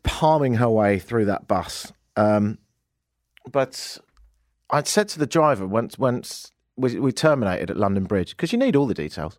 palming 0.03 0.55
her 0.55 0.69
way 0.69 0.99
through 0.99 1.27
that 1.27 1.47
bus. 1.47 1.93
Um, 2.17 2.59
but 3.51 3.99
I'd 4.71 4.89
said 4.89 5.09
to 5.11 5.19
the 5.19 5.27
driver 5.27 5.67
once, 5.67 5.99
once 5.99 6.53
we, 6.81 6.99
we 6.99 7.13
terminated 7.13 7.71
at 7.71 7.77
London 7.77 8.05
Bridge 8.05 8.31
because 8.31 8.53
you 8.53 8.59
need 8.59 8.77
all 8.77 8.87
the 8.87 8.95
details. 8.95 9.39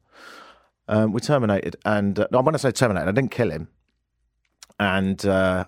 Um, 0.87 1.13
we 1.13 1.21
terminated, 1.21 1.75
and 1.85 2.19
uh, 2.19 2.27
when 2.29 2.55
I 2.55 2.57
say 2.57 2.71
terminated, 2.71 3.07
I 3.07 3.11
didn't 3.11 3.31
kill 3.31 3.51
him. 3.51 3.69
And 4.79 5.25
uh, 5.25 5.65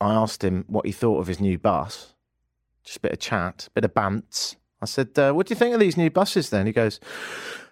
I 0.00 0.14
asked 0.14 0.42
him 0.42 0.64
what 0.68 0.86
he 0.86 0.92
thought 0.92 1.20
of 1.20 1.26
his 1.26 1.40
new 1.40 1.58
bus. 1.58 2.14
Just 2.84 2.98
a 2.98 3.00
bit 3.00 3.12
of 3.12 3.18
chat, 3.18 3.68
bit 3.74 3.84
of 3.84 3.94
bants. 3.94 4.56
I 4.82 4.86
said, 4.86 5.18
uh, 5.18 5.32
"What 5.32 5.46
do 5.46 5.52
you 5.52 5.58
think 5.58 5.74
of 5.74 5.80
these 5.80 5.96
new 5.96 6.10
buses?" 6.10 6.50
Then 6.50 6.66
he 6.66 6.72
goes, 6.72 7.00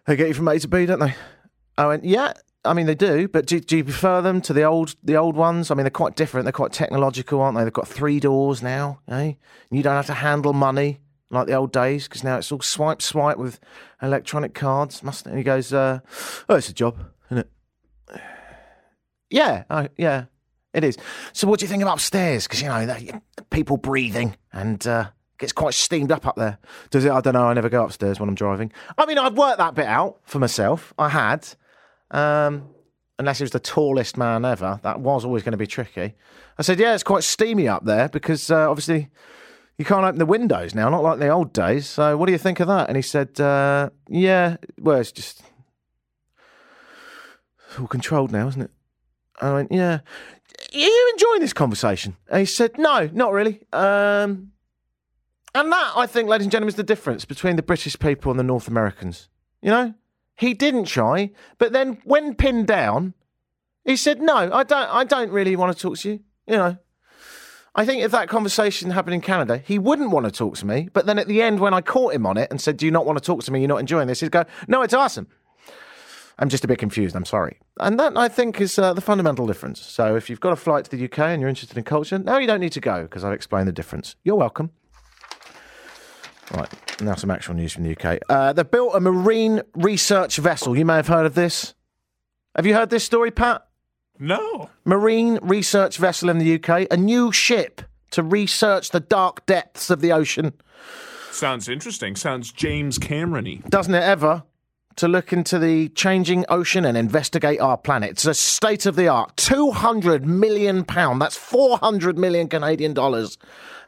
"They 0.06 0.16
get 0.16 0.28
you 0.28 0.34
from 0.34 0.48
A 0.48 0.58
to 0.58 0.68
B, 0.68 0.86
don't 0.86 1.00
they?" 1.00 1.14
I 1.76 1.86
went, 1.86 2.04
"Yeah." 2.04 2.32
I 2.66 2.72
mean, 2.72 2.86
they 2.86 2.94
do, 2.94 3.28
but 3.28 3.44
do, 3.44 3.60
do 3.60 3.76
you 3.76 3.84
prefer 3.84 4.22
them 4.22 4.40
to 4.42 4.54
the 4.54 4.62
old 4.62 4.94
the 5.02 5.16
old 5.16 5.36
ones? 5.36 5.70
I 5.70 5.74
mean, 5.74 5.84
they're 5.84 5.90
quite 5.90 6.16
different. 6.16 6.44
They're 6.44 6.52
quite 6.52 6.72
technological, 6.72 7.42
aren't 7.42 7.58
they? 7.58 7.64
They've 7.64 7.72
got 7.72 7.86
three 7.86 8.20
doors 8.20 8.62
now, 8.62 9.00
eh? 9.08 9.34
You 9.70 9.82
don't 9.82 9.94
have 9.94 10.06
to 10.06 10.14
handle 10.14 10.54
money 10.54 11.00
like 11.34 11.46
the 11.46 11.54
old 11.54 11.72
days 11.72 12.08
because 12.08 12.24
now 12.24 12.38
it's 12.38 12.50
all 12.50 12.60
swipe 12.60 13.02
swipe 13.02 13.36
with 13.36 13.60
electronic 14.00 14.54
cards, 14.54 15.02
mustn't? 15.02 15.26
And 15.26 15.38
he 15.38 15.44
goes, 15.44 15.72
uh, 15.72 16.00
"Oh, 16.48 16.56
it's 16.56 16.68
a 16.68 16.74
job, 16.74 16.98
isn't 17.30 17.38
it?" 17.38 17.50
Yeah, 19.30 19.64
oh, 19.68 19.88
yeah, 19.96 20.26
it 20.72 20.84
is. 20.84 20.96
So, 21.32 21.48
what 21.48 21.58
do 21.58 21.64
you 21.64 21.68
think 21.68 21.82
of 21.82 21.88
upstairs? 21.88 22.44
Because 22.44 22.62
you 22.62 22.68
know, 22.68 22.86
the, 22.86 23.20
people 23.50 23.76
breathing 23.76 24.36
and 24.52 24.86
uh, 24.86 25.06
gets 25.38 25.52
quite 25.52 25.74
steamed 25.74 26.12
up 26.12 26.26
up 26.26 26.36
there. 26.36 26.58
Does 26.90 27.04
it? 27.04 27.10
I 27.10 27.20
don't 27.20 27.34
know. 27.34 27.46
I 27.46 27.54
never 27.54 27.68
go 27.68 27.84
upstairs 27.84 28.20
when 28.20 28.28
I'm 28.28 28.34
driving. 28.36 28.70
I 28.96 29.06
mean, 29.06 29.18
I've 29.18 29.36
worked 29.36 29.58
that 29.58 29.74
bit 29.74 29.86
out 29.86 30.20
for 30.24 30.38
myself. 30.38 30.94
I 30.98 31.08
had. 31.08 31.48
Um, 32.10 32.68
unless 33.18 33.38
he 33.38 33.44
was 33.44 33.50
the 33.50 33.60
tallest 33.60 34.16
man 34.16 34.44
ever, 34.44 34.80
that 34.82 35.00
was 35.00 35.24
always 35.24 35.42
going 35.42 35.52
to 35.52 35.58
be 35.58 35.66
tricky. 35.66 36.14
I 36.58 36.62
said, 36.62 36.78
yeah, 36.78 36.94
it's 36.94 37.02
quite 37.02 37.22
steamy 37.22 37.68
up 37.68 37.84
there 37.84 38.08
because 38.08 38.50
uh, 38.50 38.68
obviously 38.68 39.08
you 39.78 39.84
can't 39.84 40.04
open 40.04 40.18
the 40.18 40.26
windows 40.26 40.74
now, 40.74 40.88
not 40.88 41.02
like 41.02 41.18
the 41.18 41.28
old 41.28 41.52
days. 41.52 41.86
So 41.86 42.16
what 42.16 42.26
do 42.26 42.32
you 42.32 42.38
think 42.38 42.60
of 42.60 42.68
that? 42.68 42.88
And 42.88 42.96
he 42.96 43.02
said, 43.02 43.40
uh, 43.40 43.90
yeah, 44.08 44.56
well, 44.80 44.98
it's 44.98 45.12
just 45.12 45.42
it's 47.68 47.80
all 47.80 47.86
controlled 47.86 48.30
now, 48.30 48.46
isn't 48.48 48.62
it? 48.62 48.70
I 49.40 49.52
went, 49.52 49.72
yeah. 49.72 49.98
Are 50.72 50.78
you 50.78 51.10
enjoying 51.14 51.40
this 51.40 51.52
conversation? 51.52 52.16
And 52.30 52.40
he 52.40 52.46
said, 52.46 52.78
No, 52.78 53.10
not 53.12 53.32
really. 53.32 53.60
Um, 53.72 54.52
and 55.54 55.70
that, 55.72 55.92
I 55.96 56.06
think, 56.06 56.28
ladies 56.28 56.46
and 56.46 56.52
gentlemen, 56.52 56.68
is 56.68 56.76
the 56.76 56.82
difference 56.82 57.24
between 57.24 57.56
the 57.56 57.62
British 57.62 57.98
people 57.98 58.30
and 58.30 58.38
the 58.38 58.44
North 58.44 58.68
Americans. 58.68 59.28
You 59.62 59.70
know, 59.70 59.94
he 60.36 60.54
didn't 60.54 60.84
try, 60.84 61.30
but 61.58 61.72
then 61.72 61.98
when 62.04 62.34
pinned 62.34 62.66
down, 62.66 63.14
he 63.84 63.96
said, 63.96 64.20
"No, 64.20 64.34
I 64.36 64.64
don't. 64.64 64.72
I 64.72 65.04
don't 65.04 65.30
really 65.30 65.56
want 65.56 65.76
to 65.76 65.80
talk 65.80 65.98
to 65.98 66.10
you." 66.10 66.20
You 66.46 66.56
know, 66.56 66.76
I 67.76 67.84
think 67.84 68.02
if 68.02 68.12
that 68.12 68.28
conversation 68.28 68.90
happened 68.90 69.14
in 69.14 69.20
Canada, 69.20 69.58
he 69.58 69.78
wouldn't 69.78 70.10
want 70.10 70.26
to 70.26 70.32
talk 70.32 70.56
to 70.58 70.66
me. 70.66 70.88
But 70.92 71.06
then 71.06 71.18
at 71.18 71.26
the 71.26 71.42
end, 71.42 71.58
when 71.58 71.74
I 71.74 71.80
caught 71.80 72.14
him 72.14 72.24
on 72.24 72.36
it 72.36 72.48
and 72.50 72.60
said, 72.60 72.76
"Do 72.76 72.86
you 72.86 72.92
not 72.92 73.04
want 73.04 73.18
to 73.18 73.24
talk 73.24 73.42
to 73.44 73.52
me? 73.52 73.60
You're 73.60 73.68
not 73.68 73.80
enjoying 73.80 74.06
this," 74.06 74.20
he'd 74.20 74.30
go, 74.30 74.44
"No, 74.68 74.82
it's 74.82 74.94
awesome." 74.94 75.26
I'm 76.38 76.48
just 76.48 76.64
a 76.64 76.68
bit 76.68 76.78
confused. 76.78 77.14
I'm 77.14 77.24
sorry. 77.24 77.58
And 77.78 77.98
that, 78.00 78.16
I 78.16 78.28
think, 78.28 78.60
is 78.60 78.76
uh, 78.78 78.92
the 78.92 79.00
fundamental 79.00 79.46
difference. 79.46 79.80
So 79.80 80.16
if 80.16 80.28
you've 80.28 80.40
got 80.40 80.52
a 80.52 80.56
flight 80.56 80.84
to 80.86 80.96
the 80.96 81.04
UK 81.04 81.18
and 81.20 81.40
you're 81.40 81.48
interested 81.48 81.78
in 81.78 81.84
culture, 81.84 82.18
no, 82.18 82.38
you 82.38 82.46
don't 82.46 82.60
need 82.60 82.72
to 82.72 82.80
go 82.80 83.02
because 83.02 83.22
I've 83.22 83.32
explained 83.32 83.68
the 83.68 83.72
difference. 83.72 84.16
You're 84.24 84.34
welcome. 84.34 84.70
Right, 86.52 86.68
now 87.00 87.14
some 87.14 87.30
actual 87.30 87.54
news 87.54 87.72
from 87.72 87.84
the 87.84 87.92
UK. 87.92 88.18
Uh, 88.28 88.52
they 88.52 88.64
built 88.64 88.94
a 88.94 89.00
marine 89.00 89.62
research 89.74 90.36
vessel. 90.36 90.76
You 90.76 90.84
may 90.84 90.96
have 90.96 91.08
heard 91.08 91.24
of 91.24 91.34
this. 91.34 91.74
Have 92.54 92.66
you 92.66 92.74
heard 92.74 92.90
this 92.90 93.04
story, 93.04 93.30
Pat? 93.30 93.63
No. 94.18 94.70
Marine 94.84 95.38
research 95.42 95.96
vessel 95.96 96.28
in 96.28 96.38
the 96.38 96.54
UK, 96.54 96.86
a 96.90 96.96
new 96.96 97.32
ship 97.32 97.82
to 98.12 98.22
research 98.22 98.90
the 98.90 99.00
dark 99.00 99.44
depths 99.46 99.90
of 99.90 100.00
the 100.00 100.12
ocean. 100.12 100.52
Sounds 101.32 101.68
interesting. 101.68 102.14
Sounds 102.14 102.52
James 102.52 102.96
Cameron-y. 102.98 103.60
Doesn't 103.68 103.94
it 103.94 104.02
ever? 104.02 104.44
To 104.96 105.08
look 105.08 105.32
into 105.32 105.58
the 105.58 105.88
changing 105.88 106.44
ocean 106.48 106.84
and 106.84 106.96
investigate 106.96 107.60
our 107.60 107.76
planet. 107.76 108.10
It's 108.10 108.26
a 108.26 108.34
state 108.34 108.86
of 108.86 108.94
the 108.94 109.08
art. 109.08 109.34
£200 109.34 110.22
million. 110.22 110.84
That's 110.86 111.36
400 111.36 112.16
million 112.16 112.48
Canadian 112.48 112.94
dollars. 112.94 113.36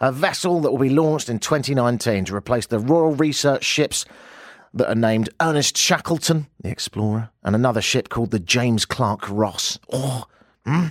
A 0.01 0.11
vessel 0.11 0.61
that 0.61 0.73
will 0.73 0.79
be 0.79 0.91
launched 0.91 1.29
in 1.29 1.39
2019 1.39 2.25
to 2.25 2.35
replace 2.35 2.67
the 2.67 2.81
Royal 2.81 3.15
Research 3.15 3.63
ships 3.63 4.05
that 4.75 4.89
are 4.89 4.95
named 4.95 5.31
Ernest 5.41 5.77
Shackleton, 5.77 6.47
the 6.61 6.71
explorer, 6.71 7.31
and 7.43 7.55
another 7.55 7.81
ship 7.81 8.09
called 8.09 8.31
the 8.31 8.41
James 8.41 8.85
Clark 8.85 9.29
Ross. 9.29 9.79
Oh, 9.93 10.25
hmm? 10.65 10.87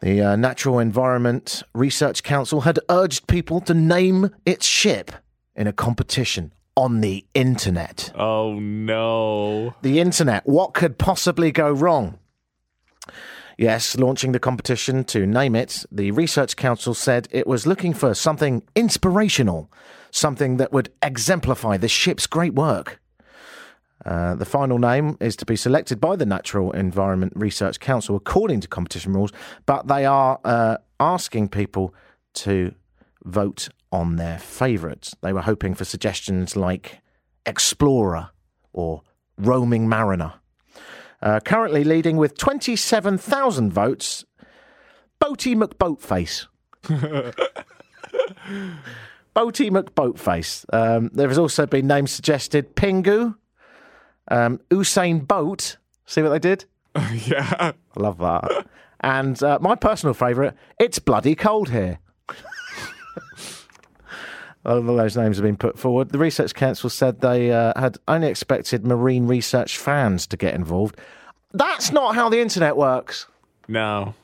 The 0.00 0.20
uh, 0.20 0.36
Natural 0.36 0.80
Environment 0.80 1.62
Research 1.74 2.24
Council 2.24 2.62
had 2.62 2.80
urged 2.90 3.28
people 3.28 3.60
to 3.60 3.74
name 3.74 4.30
its 4.44 4.66
ship 4.66 5.12
in 5.54 5.68
a 5.68 5.72
competition 5.72 6.52
on 6.76 7.00
the 7.02 7.24
internet. 7.34 8.10
Oh 8.16 8.58
no. 8.58 9.74
The 9.82 10.00
internet, 10.00 10.46
what 10.46 10.74
could 10.74 10.98
possibly 10.98 11.52
go 11.52 11.70
wrong? 11.70 12.18
Yes, 13.58 13.96
launching 13.96 14.32
the 14.32 14.40
competition 14.40 15.04
to 15.04 15.26
name 15.26 15.54
it, 15.54 15.84
the 15.92 16.10
Research 16.10 16.56
Council 16.56 16.94
said 16.94 17.28
it 17.30 17.46
was 17.46 17.66
looking 17.66 17.94
for 17.94 18.14
something 18.14 18.62
inspirational, 18.74 19.70
something 20.12 20.58
that 20.58 20.72
would 20.72 20.92
exemplify 21.02 21.76
the 21.76 21.88
ship's 21.88 22.28
great 22.28 22.54
work. 22.54 23.00
Uh, 24.04 24.34
the 24.34 24.44
final 24.44 24.78
name 24.78 25.16
is 25.20 25.36
to 25.36 25.46
be 25.46 25.56
selected 25.56 26.00
by 26.00 26.16
the 26.16 26.26
Natural 26.26 26.70
Environment 26.72 27.32
Research 27.34 27.80
Council 27.80 28.14
according 28.14 28.60
to 28.60 28.68
competition 28.68 29.12
rules, 29.12 29.32
but 29.64 29.88
they 29.88 30.04
are 30.04 30.38
uh, 30.44 30.76
asking 31.00 31.48
people 31.48 31.94
to 32.34 32.74
vote 33.24 33.68
on 33.90 34.16
their 34.16 34.38
favourites. 34.38 35.14
They 35.22 35.32
were 35.32 35.42
hoping 35.42 35.74
for 35.74 35.84
suggestions 35.84 36.56
like 36.56 37.00
Explorer 37.46 38.30
or 38.72 39.02
Roaming 39.38 39.88
Mariner. 39.88 40.34
Uh, 41.20 41.38
currently 41.40 41.84
leading 41.84 42.16
with 42.16 42.36
27,000 42.36 43.72
votes, 43.72 44.24
Boaty 45.22 45.54
McBoatface. 45.54 46.46
Boaty 49.34 49.70
McBoatface. 49.70 50.64
Um, 50.72 51.10
there 51.12 51.28
has 51.28 51.38
also 51.38 51.66
been 51.66 51.86
names 51.86 52.10
suggested 52.10 52.74
Pingu, 52.76 53.34
um, 54.28 54.60
Usain 54.70 55.26
Boat. 55.26 55.76
See 56.06 56.22
what 56.22 56.30
they 56.30 56.38
did? 56.38 56.64
yeah. 57.26 57.72
I 57.96 58.00
love 58.00 58.18
that. 58.18 58.66
And 59.00 59.42
uh, 59.42 59.58
my 59.60 59.74
personal 59.74 60.14
favourite, 60.14 60.54
It's 60.78 60.98
Bloody 60.98 61.34
Cold 61.34 61.70
Here. 61.70 61.98
All 64.64 64.78
of 64.78 64.86
those 64.86 65.16
names 65.16 65.38
have 65.38 65.44
been 65.44 65.56
put 65.56 65.76
forward. 65.76 66.10
The 66.10 66.18
Research 66.18 66.54
Council 66.54 66.88
said 66.88 67.20
they 67.20 67.50
uh, 67.50 67.72
had 67.78 67.98
only 68.06 68.28
expected 68.28 68.86
marine 68.86 69.26
research 69.26 69.76
fans 69.76 70.24
to 70.28 70.36
get 70.36 70.54
involved. 70.54 70.96
That's 71.52 71.90
not 71.90 72.14
how 72.14 72.28
the 72.28 72.40
internet 72.40 72.76
works. 72.76 73.26
No. 73.66 74.14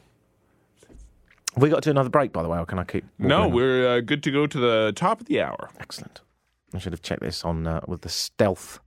Have 1.58 1.62
we 1.64 1.70
got 1.70 1.82
to 1.82 1.88
do 1.88 1.90
another 1.90 2.08
break, 2.08 2.32
by 2.32 2.44
the 2.44 2.48
way, 2.48 2.56
or 2.56 2.64
can 2.64 2.78
I 2.78 2.84
keep? 2.84 3.04
No, 3.18 3.48
we're 3.48 3.88
uh, 3.88 4.00
good 4.00 4.22
to 4.22 4.30
go 4.30 4.46
to 4.46 4.58
the 4.60 4.92
top 4.94 5.20
of 5.20 5.26
the 5.26 5.40
hour. 5.40 5.68
Excellent. 5.80 6.20
I 6.72 6.78
should 6.78 6.92
have 6.92 7.02
checked 7.02 7.20
this 7.20 7.44
on 7.44 7.66
uh, 7.66 7.80
with 7.88 8.02
the 8.02 8.08
stealth 8.08 8.78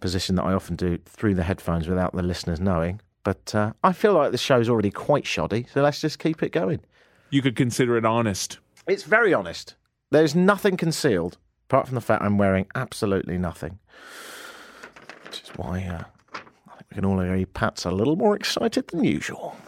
position 0.00 0.36
that 0.36 0.44
I 0.44 0.54
often 0.54 0.74
do 0.74 0.96
through 1.04 1.34
the 1.34 1.42
headphones 1.42 1.86
without 1.86 2.14
the 2.14 2.22
listeners 2.22 2.60
knowing. 2.60 3.02
But 3.24 3.54
uh, 3.54 3.74
I 3.84 3.92
feel 3.92 4.14
like 4.14 4.32
the 4.32 4.38
show's 4.38 4.70
already 4.70 4.90
quite 4.90 5.26
shoddy, 5.26 5.66
so 5.70 5.82
let's 5.82 6.00
just 6.00 6.18
keep 6.18 6.42
it 6.42 6.50
going. 6.50 6.80
You 7.28 7.42
could 7.42 7.56
consider 7.56 7.98
it 7.98 8.06
honest. 8.06 8.56
It's 8.86 9.02
very 9.02 9.34
honest. 9.34 9.74
There's 10.10 10.34
nothing 10.34 10.78
concealed 10.78 11.36
apart 11.68 11.88
from 11.88 11.94
the 11.94 12.00
fact 12.00 12.22
I'm 12.22 12.38
wearing 12.38 12.68
absolutely 12.74 13.36
nothing. 13.36 13.80
Which 15.26 15.42
is 15.42 15.50
why 15.56 15.84
uh, 15.84 16.04
I 16.32 16.76
think 16.76 16.86
we 16.90 16.94
can 16.94 17.04
all 17.04 17.20
agree 17.20 17.44
Pat's 17.44 17.84
a 17.84 17.90
little 17.90 18.16
more 18.16 18.34
excited 18.34 18.88
than 18.88 19.04
usual. 19.04 19.58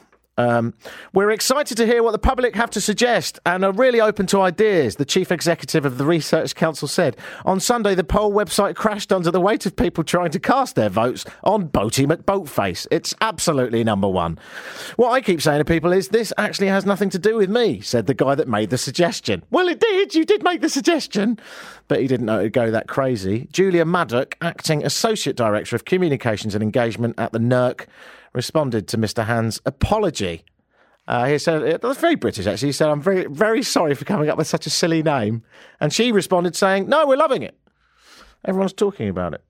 Um, 0.41 0.73
we're 1.13 1.31
excited 1.31 1.77
to 1.77 1.87
hear 1.87 2.03
what 2.03 2.13
the 2.13 2.19
public 2.19 2.55
have 2.55 2.71
to 2.71 2.81
suggest 2.81 3.39
and 3.45 3.63
are 3.63 3.73
really 3.73 4.01
open 4.01 4.27
to 4.29 4.41
ideas, 4.41 4.97
the 4.97 5.05
chief 5.05 5.31
executive 5.31 5.85
of 5.85 5.99
the 5.99 6.07
Research 6.07 6.55
Council 6.55 6.89
said. 6.89 7.17
On 7.45 7.61
Sunday, 7.61 7.95
the 7.95 8.05
poll 8.05 8.33
website 8.33 8.75
crashed 8.75 9.13
under 9.13 9.31
the 9.31 9.41
weight 9.41 9.67
of 9.67 9.77
people 9.77 10.03
trying 10.03 10.31
to 10.31 10.41
cast 10.41 10.77
their 10.77 10.89
votes 10.89 11.27
on 11.45 11.69
Boaty 11.69 12.07
McBoatface. 12.11 12.87
It's 12.91 13.15
absolutely 13.21 13.85
number 13.85 14.09
one. 14.09 14.39
What 14.97 15.11
I 15.11 15.21
keep 15.21 15.43
saying 15.43 15.59
to 15.59 15.65
people 15.65 15.93
is 15.93 16.09
this 16.09 16.33
actually 16.39 16.69
has 16.69 16.87
nothing 16.87 17.11
to 17.11 17.19
do 17.19 17.37
with 17.37 17.51
me, 17.51 17.81
said 17.83 18.07
the 18.07 18.15
guy 18.15 18.35
that 18.35 18.49
made 18.49 18.71
the 18.71 18.79
suggestion. 18.79 19.45
Well, 19.51 19.69
it 19.69 19.79
did. 19.79 20.15
You 20.15 20.25
did 20.25 20.43
make 20.43 20.63
the 20.63 20.71
suggestion. 20.71 21.39
But 21.87 22.01
he 22.01 22.07
didn't 22.07 22.27
know 22.27 22.39
it 22.39 22.45
would 22.45 22.53
go 22.53 22.71
that 22.71 22.87
crazy. 22.87 23.49
Julia 23.53 23.85
Maddock, 23.85 24.37
acting 24.41 24.85
Associate 24.85 25.37
Director 25.37 25.77
of 25.77 25.85
Communications 25.85 26.55
and 26.55 26.63
Engagement 26.63 27.19
at 27.19 27.33
the 27.33 27.41
NERC, 27.41 27.87
responded 28.33 28.89
to 28.89 28.99
Mr. 28.99 29.27
Hand's 29.27 29.61
apology. 29.67 30.45
Uh, 31.09 31.27
he 31.27 31.39
said, 31.39 31.83
was 31.83 31.97
very 31.97 32.15
British 32.15 32.47
actually. 32.47 32.69
He 32.69 32.73
said, 32.73 32.89
I'm 32.89 33.01
very, 33.01 33.27
very 33.27 33.63
sorry 33.63 33.95
for 33.95 34.05
coming 34.05 34.29
up 34.29 34.39
with 34.39 34.47
such 34.47 34.67
a 34.67 34.71
silly 34.71 35.03
name. 35.03 35.43
And 35.81 35.93
she 35.93 36.13
responded 36.13 36.55
saying, 36.55 36.89
No, 36.89 37.07
we're 37.07 37.17
loving 37.17 37.43
it. 37.43 37.59
Everyone's 38.45 38.73
talking 38.73 39.09
about 39.09 39.35
it. 39.35 39.43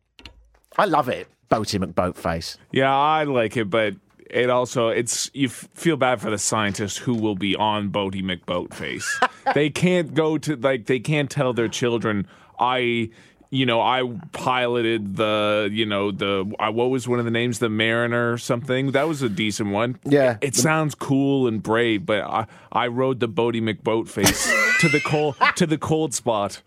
I 0.78 0.86
love 0.86 1.08
it, 1.08 1.28
Boaty 1.50 1.82
McBoatface. 1.82 2.56
Yeah, 2.72 2.96
I 2.96 3.24
like 3.24 3.56
it, 3.56 3.68
but 3.68 3.94
it 4.30 4.48
also 4.48 4.88
it's 4.88 5.30
you 5.34 5.48
f- 5.48 5.68
feel 5.74 5.96
bad 5.96 6.20
for 6.20 6.30
the 6.30 6.38
scientists 6.38 6.96
who 6.96 7.14
will 7.14 7.34
be 7.34 7.56
on 7.56 7.90
Boaty 7.90 8.22
McBoatface. 8.22 9.04
they 9.54 9.68
can't 9.68 10.14
go 10.14 10.38
to 10.38 10.56
like 10.56 10.86
they 10.86 11.00
can't 11.00 11.30
tell 11.30 11.52
their 11.52 11.68
children 11.68 12.26
I 12.58 13.10
you 13.50 13.66
know 13.66 13.80
I 13.80 14.02
piloted 14.32 15.16
the 15.16 15.68
you 15.70 15.84
know 15.84 16.10
the 16.10 16.44
what 16.58 16.90
was 16.90 17.06
one 17.08 17.18
of 17.18 17.24
the 17.24 17.30
names 17.30 17.58
the 17.58 17.68
Mariner 17.68 18.32
or 18.32 18.38
something 18.38 18.92
that 18.92 19.08
was 19.08 19.22
a 19.22 19.28
decent 19.28 19.70
one. 19.70 19.98
Yeah. 20.04 20.38
it 20.40 20.54
sounds 20.54 20.94
cool 20.94 21.46
and 21.46 21.62
brave, 21.62 22.06
but 22.06 22.22
I 22.22 22.46
I 22.72 22.86
rode 22.86 23.20
the 23.20 23.28
Boaty 23.28 23.60
McBoatface 23.60 24.78
to 24.80 24.88
the 24.88 25.00
cold 25.00 25.36
to 25.56 25.66
the 25.66 25.78
cold 25.78 26.14
spot. 26.14 26.62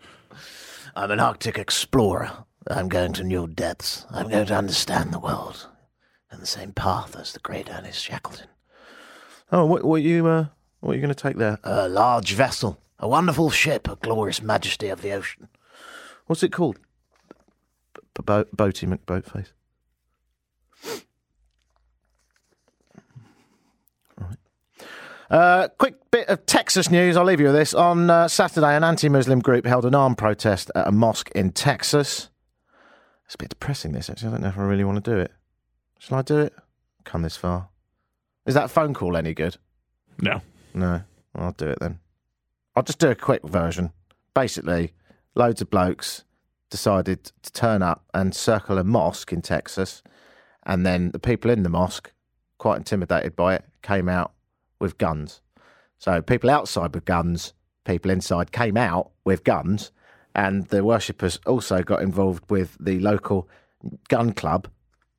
I'm 0.94 1.10
an 1.10 1.20
Arctic 1.20 1.58
explorer. 1.58 2.44
I'm 2.68 2.88
going 2.88 3.12
to 3.14 3.24
new 3.24 3.46
depths. 3.46 4.06
I'm 4.10 4.28
going 4.28 4.46
to 4.46 4.56
understand 4.56 5.12
the 5.12 5.18
world 5.18 5.68
in 6.32 6.40
the 6.40 6.46
same 6.46 6.72
path 6.72 7.16
as 7.16 7.32
the 7.32 7.40
great 7.40 7.68
Ernest 7.70 8.02
Shackleton. 8.02 8.46
Oh, 9.52 9.64
what, 9.64 9.84
what 9.84 10.02
you 10.02 10.26
uh, 10.26 10.46
what 10.80 10.92
are 10.92 10.94
you 10.94 11.00
going 11.00 11.14
to 11.14 11.20
take 11.20 11.36
there? 11.36 11.58
A 11.64 11.88
large 11.88 12.32
vessel, 12.34 12.78
a 12.98 13.08
wonderful 13.08 13.50
ship, 13.50 13.88
a 13.88 13.96
glorious 13.96 14.42
majesty 14.42 14.88
of 14.88 15.02
the 15.02 15.12
ocean. 15.12 15.48
What's 16.26 16.42
it 16.42 16.52
called? 16.52 16.78
Bo- 18.14 18.44
Boaty 18.44 18.88
McBoatface. 18.88 19.48
Uh, 25.30 25.68
quick 25.78 25.94
bit 26.10 26.28
of 26.28 26.44
Texas 26.46 26.90
news. 26.90 27.16
I'll 27.16 27.24
leave 27.24 27.40
you 27.40 27.46
with 27.46 27.54
this. 27.54 27.74
On 27.74 28.10
uh, 28.10 28.28
Saturday, 28.28 28.76
an 28.76 28.84
anti 28.84 29.08
Muslim 29.08 29.40
group 29.40 29.64
held 29.66 29.84
an 29.84 29.94
armed 29.94 30.18
protest 30.18 30.70
at 30.74 30.86
a 30.86 30.92
mosque 30.92 31.30
in 31.34 31.50
Texas. 31.50 32.28
It's 33.24 33.34
a 33.34 33.38
bit 33.38 33.48
depressing, 33.48 33.92
this, 33.92 34.10
actually. 34.10 34.28
I 34.28 34.30
don't 34.32 34.42
know 34.42 34.48
if 34.48 34.58
I 34.58 34.62
really 34.62 34.84
want 34.84 35.02
to 35.02 35.10
do 35.10 35.18
it. 35.18 35.32
Shall 35.98 36.18
I 36.18 36.22
do 36.22 36.38
it? 36.40 36.52
Come 37.04 37.22
this 37.22 37.36
far. 37.36 37.68
Is 38.46 38.54
that 38.54 38.70
phone 38.70 38.92
call 38.92 39.16
any 39.16 39.32
good? 39.34 39.56
No, 40.20 40.42
No. 40.74 41.02
I'll 41.34 41.52
do 41.52 41.66
it 41.68 41.78
then. 41.80 41.98
I'll 42.76 42.82
just 42.84 42.98
do 43.00 43.10
a 43.10 43.14
quick 43.16 43.42
version. 43.42 43.92
Basically, 44.34 44.92
loads 45.34 45.60
of 45.60 45.70
blokes 45.70 46.24
decided 46.70 47.30
to 47.42 47.52
turn 47.52 47.82
up 47.82 48.04
and 48.12 48.34
circle 48.34 48.78
a 48.78 48.84
mosque 48.84 49.32
in 49.32 49.42
Texas. 49.42 50.02
And 50.66 50.84
then 50.84 51.10
the 51.10 51.18
people 51.18 51.50
in 51.50 51.62
the 51.62 51.68
mosque, 51.68 52.12
quite 52.58 52.78
intimidated 52.78 53.36
by 53.36 53.54
it, 53.54 53.64
came 53.82 54.08
out 54.08 54.32
with 54.80 54.98
guns. 54.98 55.40
So 55.98 56.20
people 56.20 56.50
outside 56.50 56.94
with 56.94 57.04
guns, 57.04 57.54
people 57.84 58.10
inside 58.10 58.52
came 58.52 58.76
out 58.76 59.10
with 59.24 59.44
guns, 59.44 59.92
and 60.34 60.66
the 60.66 60.82
worshippers 60.82 61.38
also 61.46 61.82
got 61.82 62.02
involved 62.02 62.50
with 62.50 62.76
the 62.80 62.98
local 62.98 63.48
gun 64.08 64.32
club. 64.32 64.68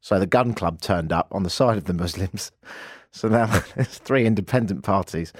So 0.02 0.20
the 0.20 0.28
gun 0.28 0.54
club 0.54 0.82
turned 0.82 1.14
up 1.14 1.28
on 1.32 1.44
the 1.44 1.50
side 1.50 1.78
of 1.78 1.86
the 1.86 1.94
Muslims. 1.94 2.52
So 3.12 3.30
now 3.30 3.46
there's 3.76 3.98
three 3.98 4.26
independent 4.26 4.84
parties, 4.84 5.32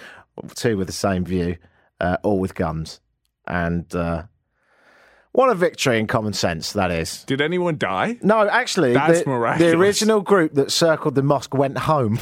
two 0.54 0.78
with 0.78 0.88
the 0.88 0.94
same 0.94 1.26
view, 1.26 1.58
uh, 2.00 2.16
all 2.24 2.40
with 2.40 2.56
guns. 2.56 3.02
And 3.48 3.94
uh, 3.94 4.24
what 5.36 5.50
a 5.50 5.56
victory 5.56 6.00
in 6.00 6.08
common 6.08 6.34
sense 6.34 6.74
that 6.74 6.92
is. 6.92 7.24
Did 7.26 7.42
anyone 7.42 7.78
die? 7.78 8.18
No, 8.22 8.48
actually, 8.48 8.94
That's 8.94 9.24
the, 9.24 9.30
miraculous. 9.30 9.72
the 9.72 9.78
original 9.78 10.22
group 10.22 10.54
that 10.54 10.72
circled 10.72 11.16
the 11.16 11.24
mosque 11.24 11.54
went 11.54 11.78
home. 11.78 12.20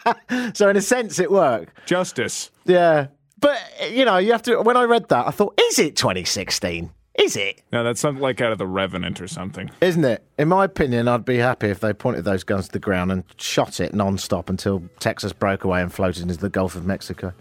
so 0.54 0.68
in 0.68 0.76
a 0.76 0.80
sense, 0.80 1.18
it 1.18 1.30
worked. 1.30 1.86
Justice. 1.86 2.50
Yeah, 2.64 3.08
but 3.40 3.58
you 3.90 4.04
know, 4.04 4.18
you 4.18 4.32
have 4.32 4.42
to. 4.42 4.60
When 4.62 4.76
I 4.76 4.84
read 4.84 5.08
that, 5.08 5.26
I 5.26 5.30
thought, 5.30 5.60
is 5.60 5.78
it 5.78 5.96
2016? 5.96 6.90
Is 7.18 7.36
it? 7.36 7.60
No, 7.72 7.84
that's 7.84 8.00
something 8.00 8.22
like 8.22 8.40
out 8.40 8.52
of 8.52 8.58
the 8.58 8.66
Revenant 8.66 9.20
or 9.20 9.28
something. 9.28 9.70
Isn't 9.82 10.04
it? 10.04 10.24
In 10.38 10.48
my 10.48 10.64
opinion, 10.64 11.08
I'd 11.08 11.26
be 11.26 11.36
happy 11.36 11.68
if 11.68 11.80
they 11.80 11.92
pointed 11.92 12.24
those 12.24 12.42
guns 12.42 12.66
to 12.68 12.72
the 12.72 12.78
ground 12.78 13.12
and 13.12 13.24
shot 13.36 13.80
it 13.80 13.92
non-stop 13.92 14.48
until 14.48 14.82
Texas 14.98 15.34
broke 15.34 15.64
away 15.64 15.82
and 15.82 15.92
floated 15.92 16.22
into 16.22 16.38
the 16.38 16.48
Gulf 16.48 16.74
of 16.74 16.86
Mexico. 16.86 17.34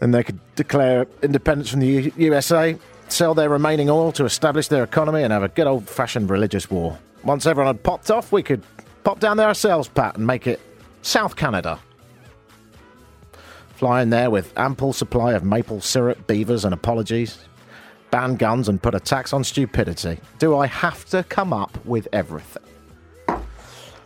Then 0.00 0.10
they 0.10 0.22
could 0.22 0.40
declare 0.56 1.06
independence 1.22 1.70
from 1.70 1.80
the 1.80 1.86
U- 1.86 2.12
USA, 2.16 2.76
sell 3.08 3.34
their 3.34 3.48
remaining 3.48 3.90
oil 3.90 4.12
to 4.12 4.24
establish 4.24 4.68
their 4.68 4.84
economy, 4.84 5.22
and 5.22 5.32
have 5.32 5.42
a 5.42 5.48
good 5.48 5.66
old-fashioned 5.66 6.30
religious 6.30 6.70
war. 6.70 6.98
Once 7.22 7.46
everyone 7.46 7.74
had 7.74 7.82
popped 7.82 8.10
off, 8.10 8.32
we 8.32 8.42
could 8.42 8.62
pop 9.02 9.20
down 9.20 9.36
there 9.36 9.48
ourselves, 9.48 9.88
Pat, 9.88 10.16
and 10.16 10.26
make 10.26 10.46
it 10.46 10.60
South 11.02 11.36
Canada. 11.36 11.78
Fly 13.76 14.02
in 14.02 14.10
there 14.10 14.30
with 14.30 14.52
ample 14.56 14.92
supply 14.92 15.32
of 15.32 15.44
maple 15.44 15.80
syrup, 15.80 16.26
beavers, 16.26 16.64
and 16.64 16.72
apologies 16.72 17.38
ban 18.14 18.36
guns 18.36 18.68
and 18.68 18.80
put 18.80 18.94
a 18.94 19.00
tax 19.00 19.32
on 19.32 19.42
stupidity. 19.42 20.20
Do 20.38 20.56
I 20.56 20.68
have 20.68 21.04
to 21.06 21.24
come 21.24 21.52
up 21.52 21.84
with 21.84 22.06
everything? 22.12 22.62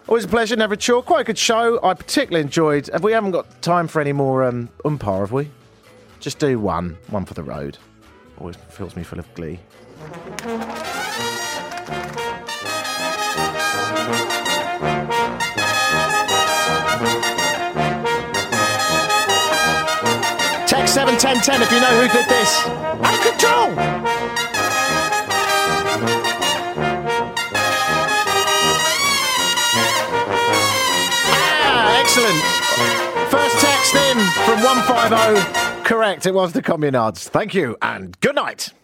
Always 0.09 0.25
a 0.25 0.29
pleasure, 0.29 0.57
never 0.57 0.73
a 0.73 0.77
chore. 0.79 1.03
Quite 1.03 1.21
a 1.21 1.25
good 1.25 1.37
show. 1.37 1.79
I 1.83 1.93
particularly 1.93 2.41
enjoyed. 2.41 2.87
Have 2.87 3.05
we 3.05 3.13
haven't 3.13 3.33
got 3.33 3.61
time 3.61 3.87
for 3.87 4.01
any 4.01 4.15
more 4.15 4.45
um, 4.45 4.71
have 4.83 5.31
we? 5.31 5.51
Just 6.21 6.39
do 6.39 6.59
one, 6.59 6.97
one 7.09 7.27
for 7.27 7.35
the 7.35 7.43
road. 7.43 7.77
Always 8.41 8.57
fills 8.69 8.95
me 8.95 9.03
full 9.03 9.19
of 9.19 9.35
glee. 9.35 9.59
Text 20.67 20.95
seven 20.95 21.17
ten 21.19 21.41
ten 21.41 21.63
if 21.63 21.73
you 21.73 21.81
know 21.81 22.01
who 22.01 22.09
did 22.17 22.29
this. 22.29 22.67
Out 22.67 23.15
of 23.15 23.21
control. 23.27 23.75
Ah, 31.31 32.01
excellent. 32.01 32.39
First 33.31 33.59
text 33.59 33.95
in 33.95 34.19
from 34.47 34.63
150. 34.63 35.68
Correct, 35.89 36.27
it 36.27 36.35
was 36.35 36.53
the 36.53 36.61
Communards. 36.61 37.31
Thank 37.31 37.55
you 37.55 37.75
and 37.81 38.21
good 38.21 38.35
night. 38.35 38.75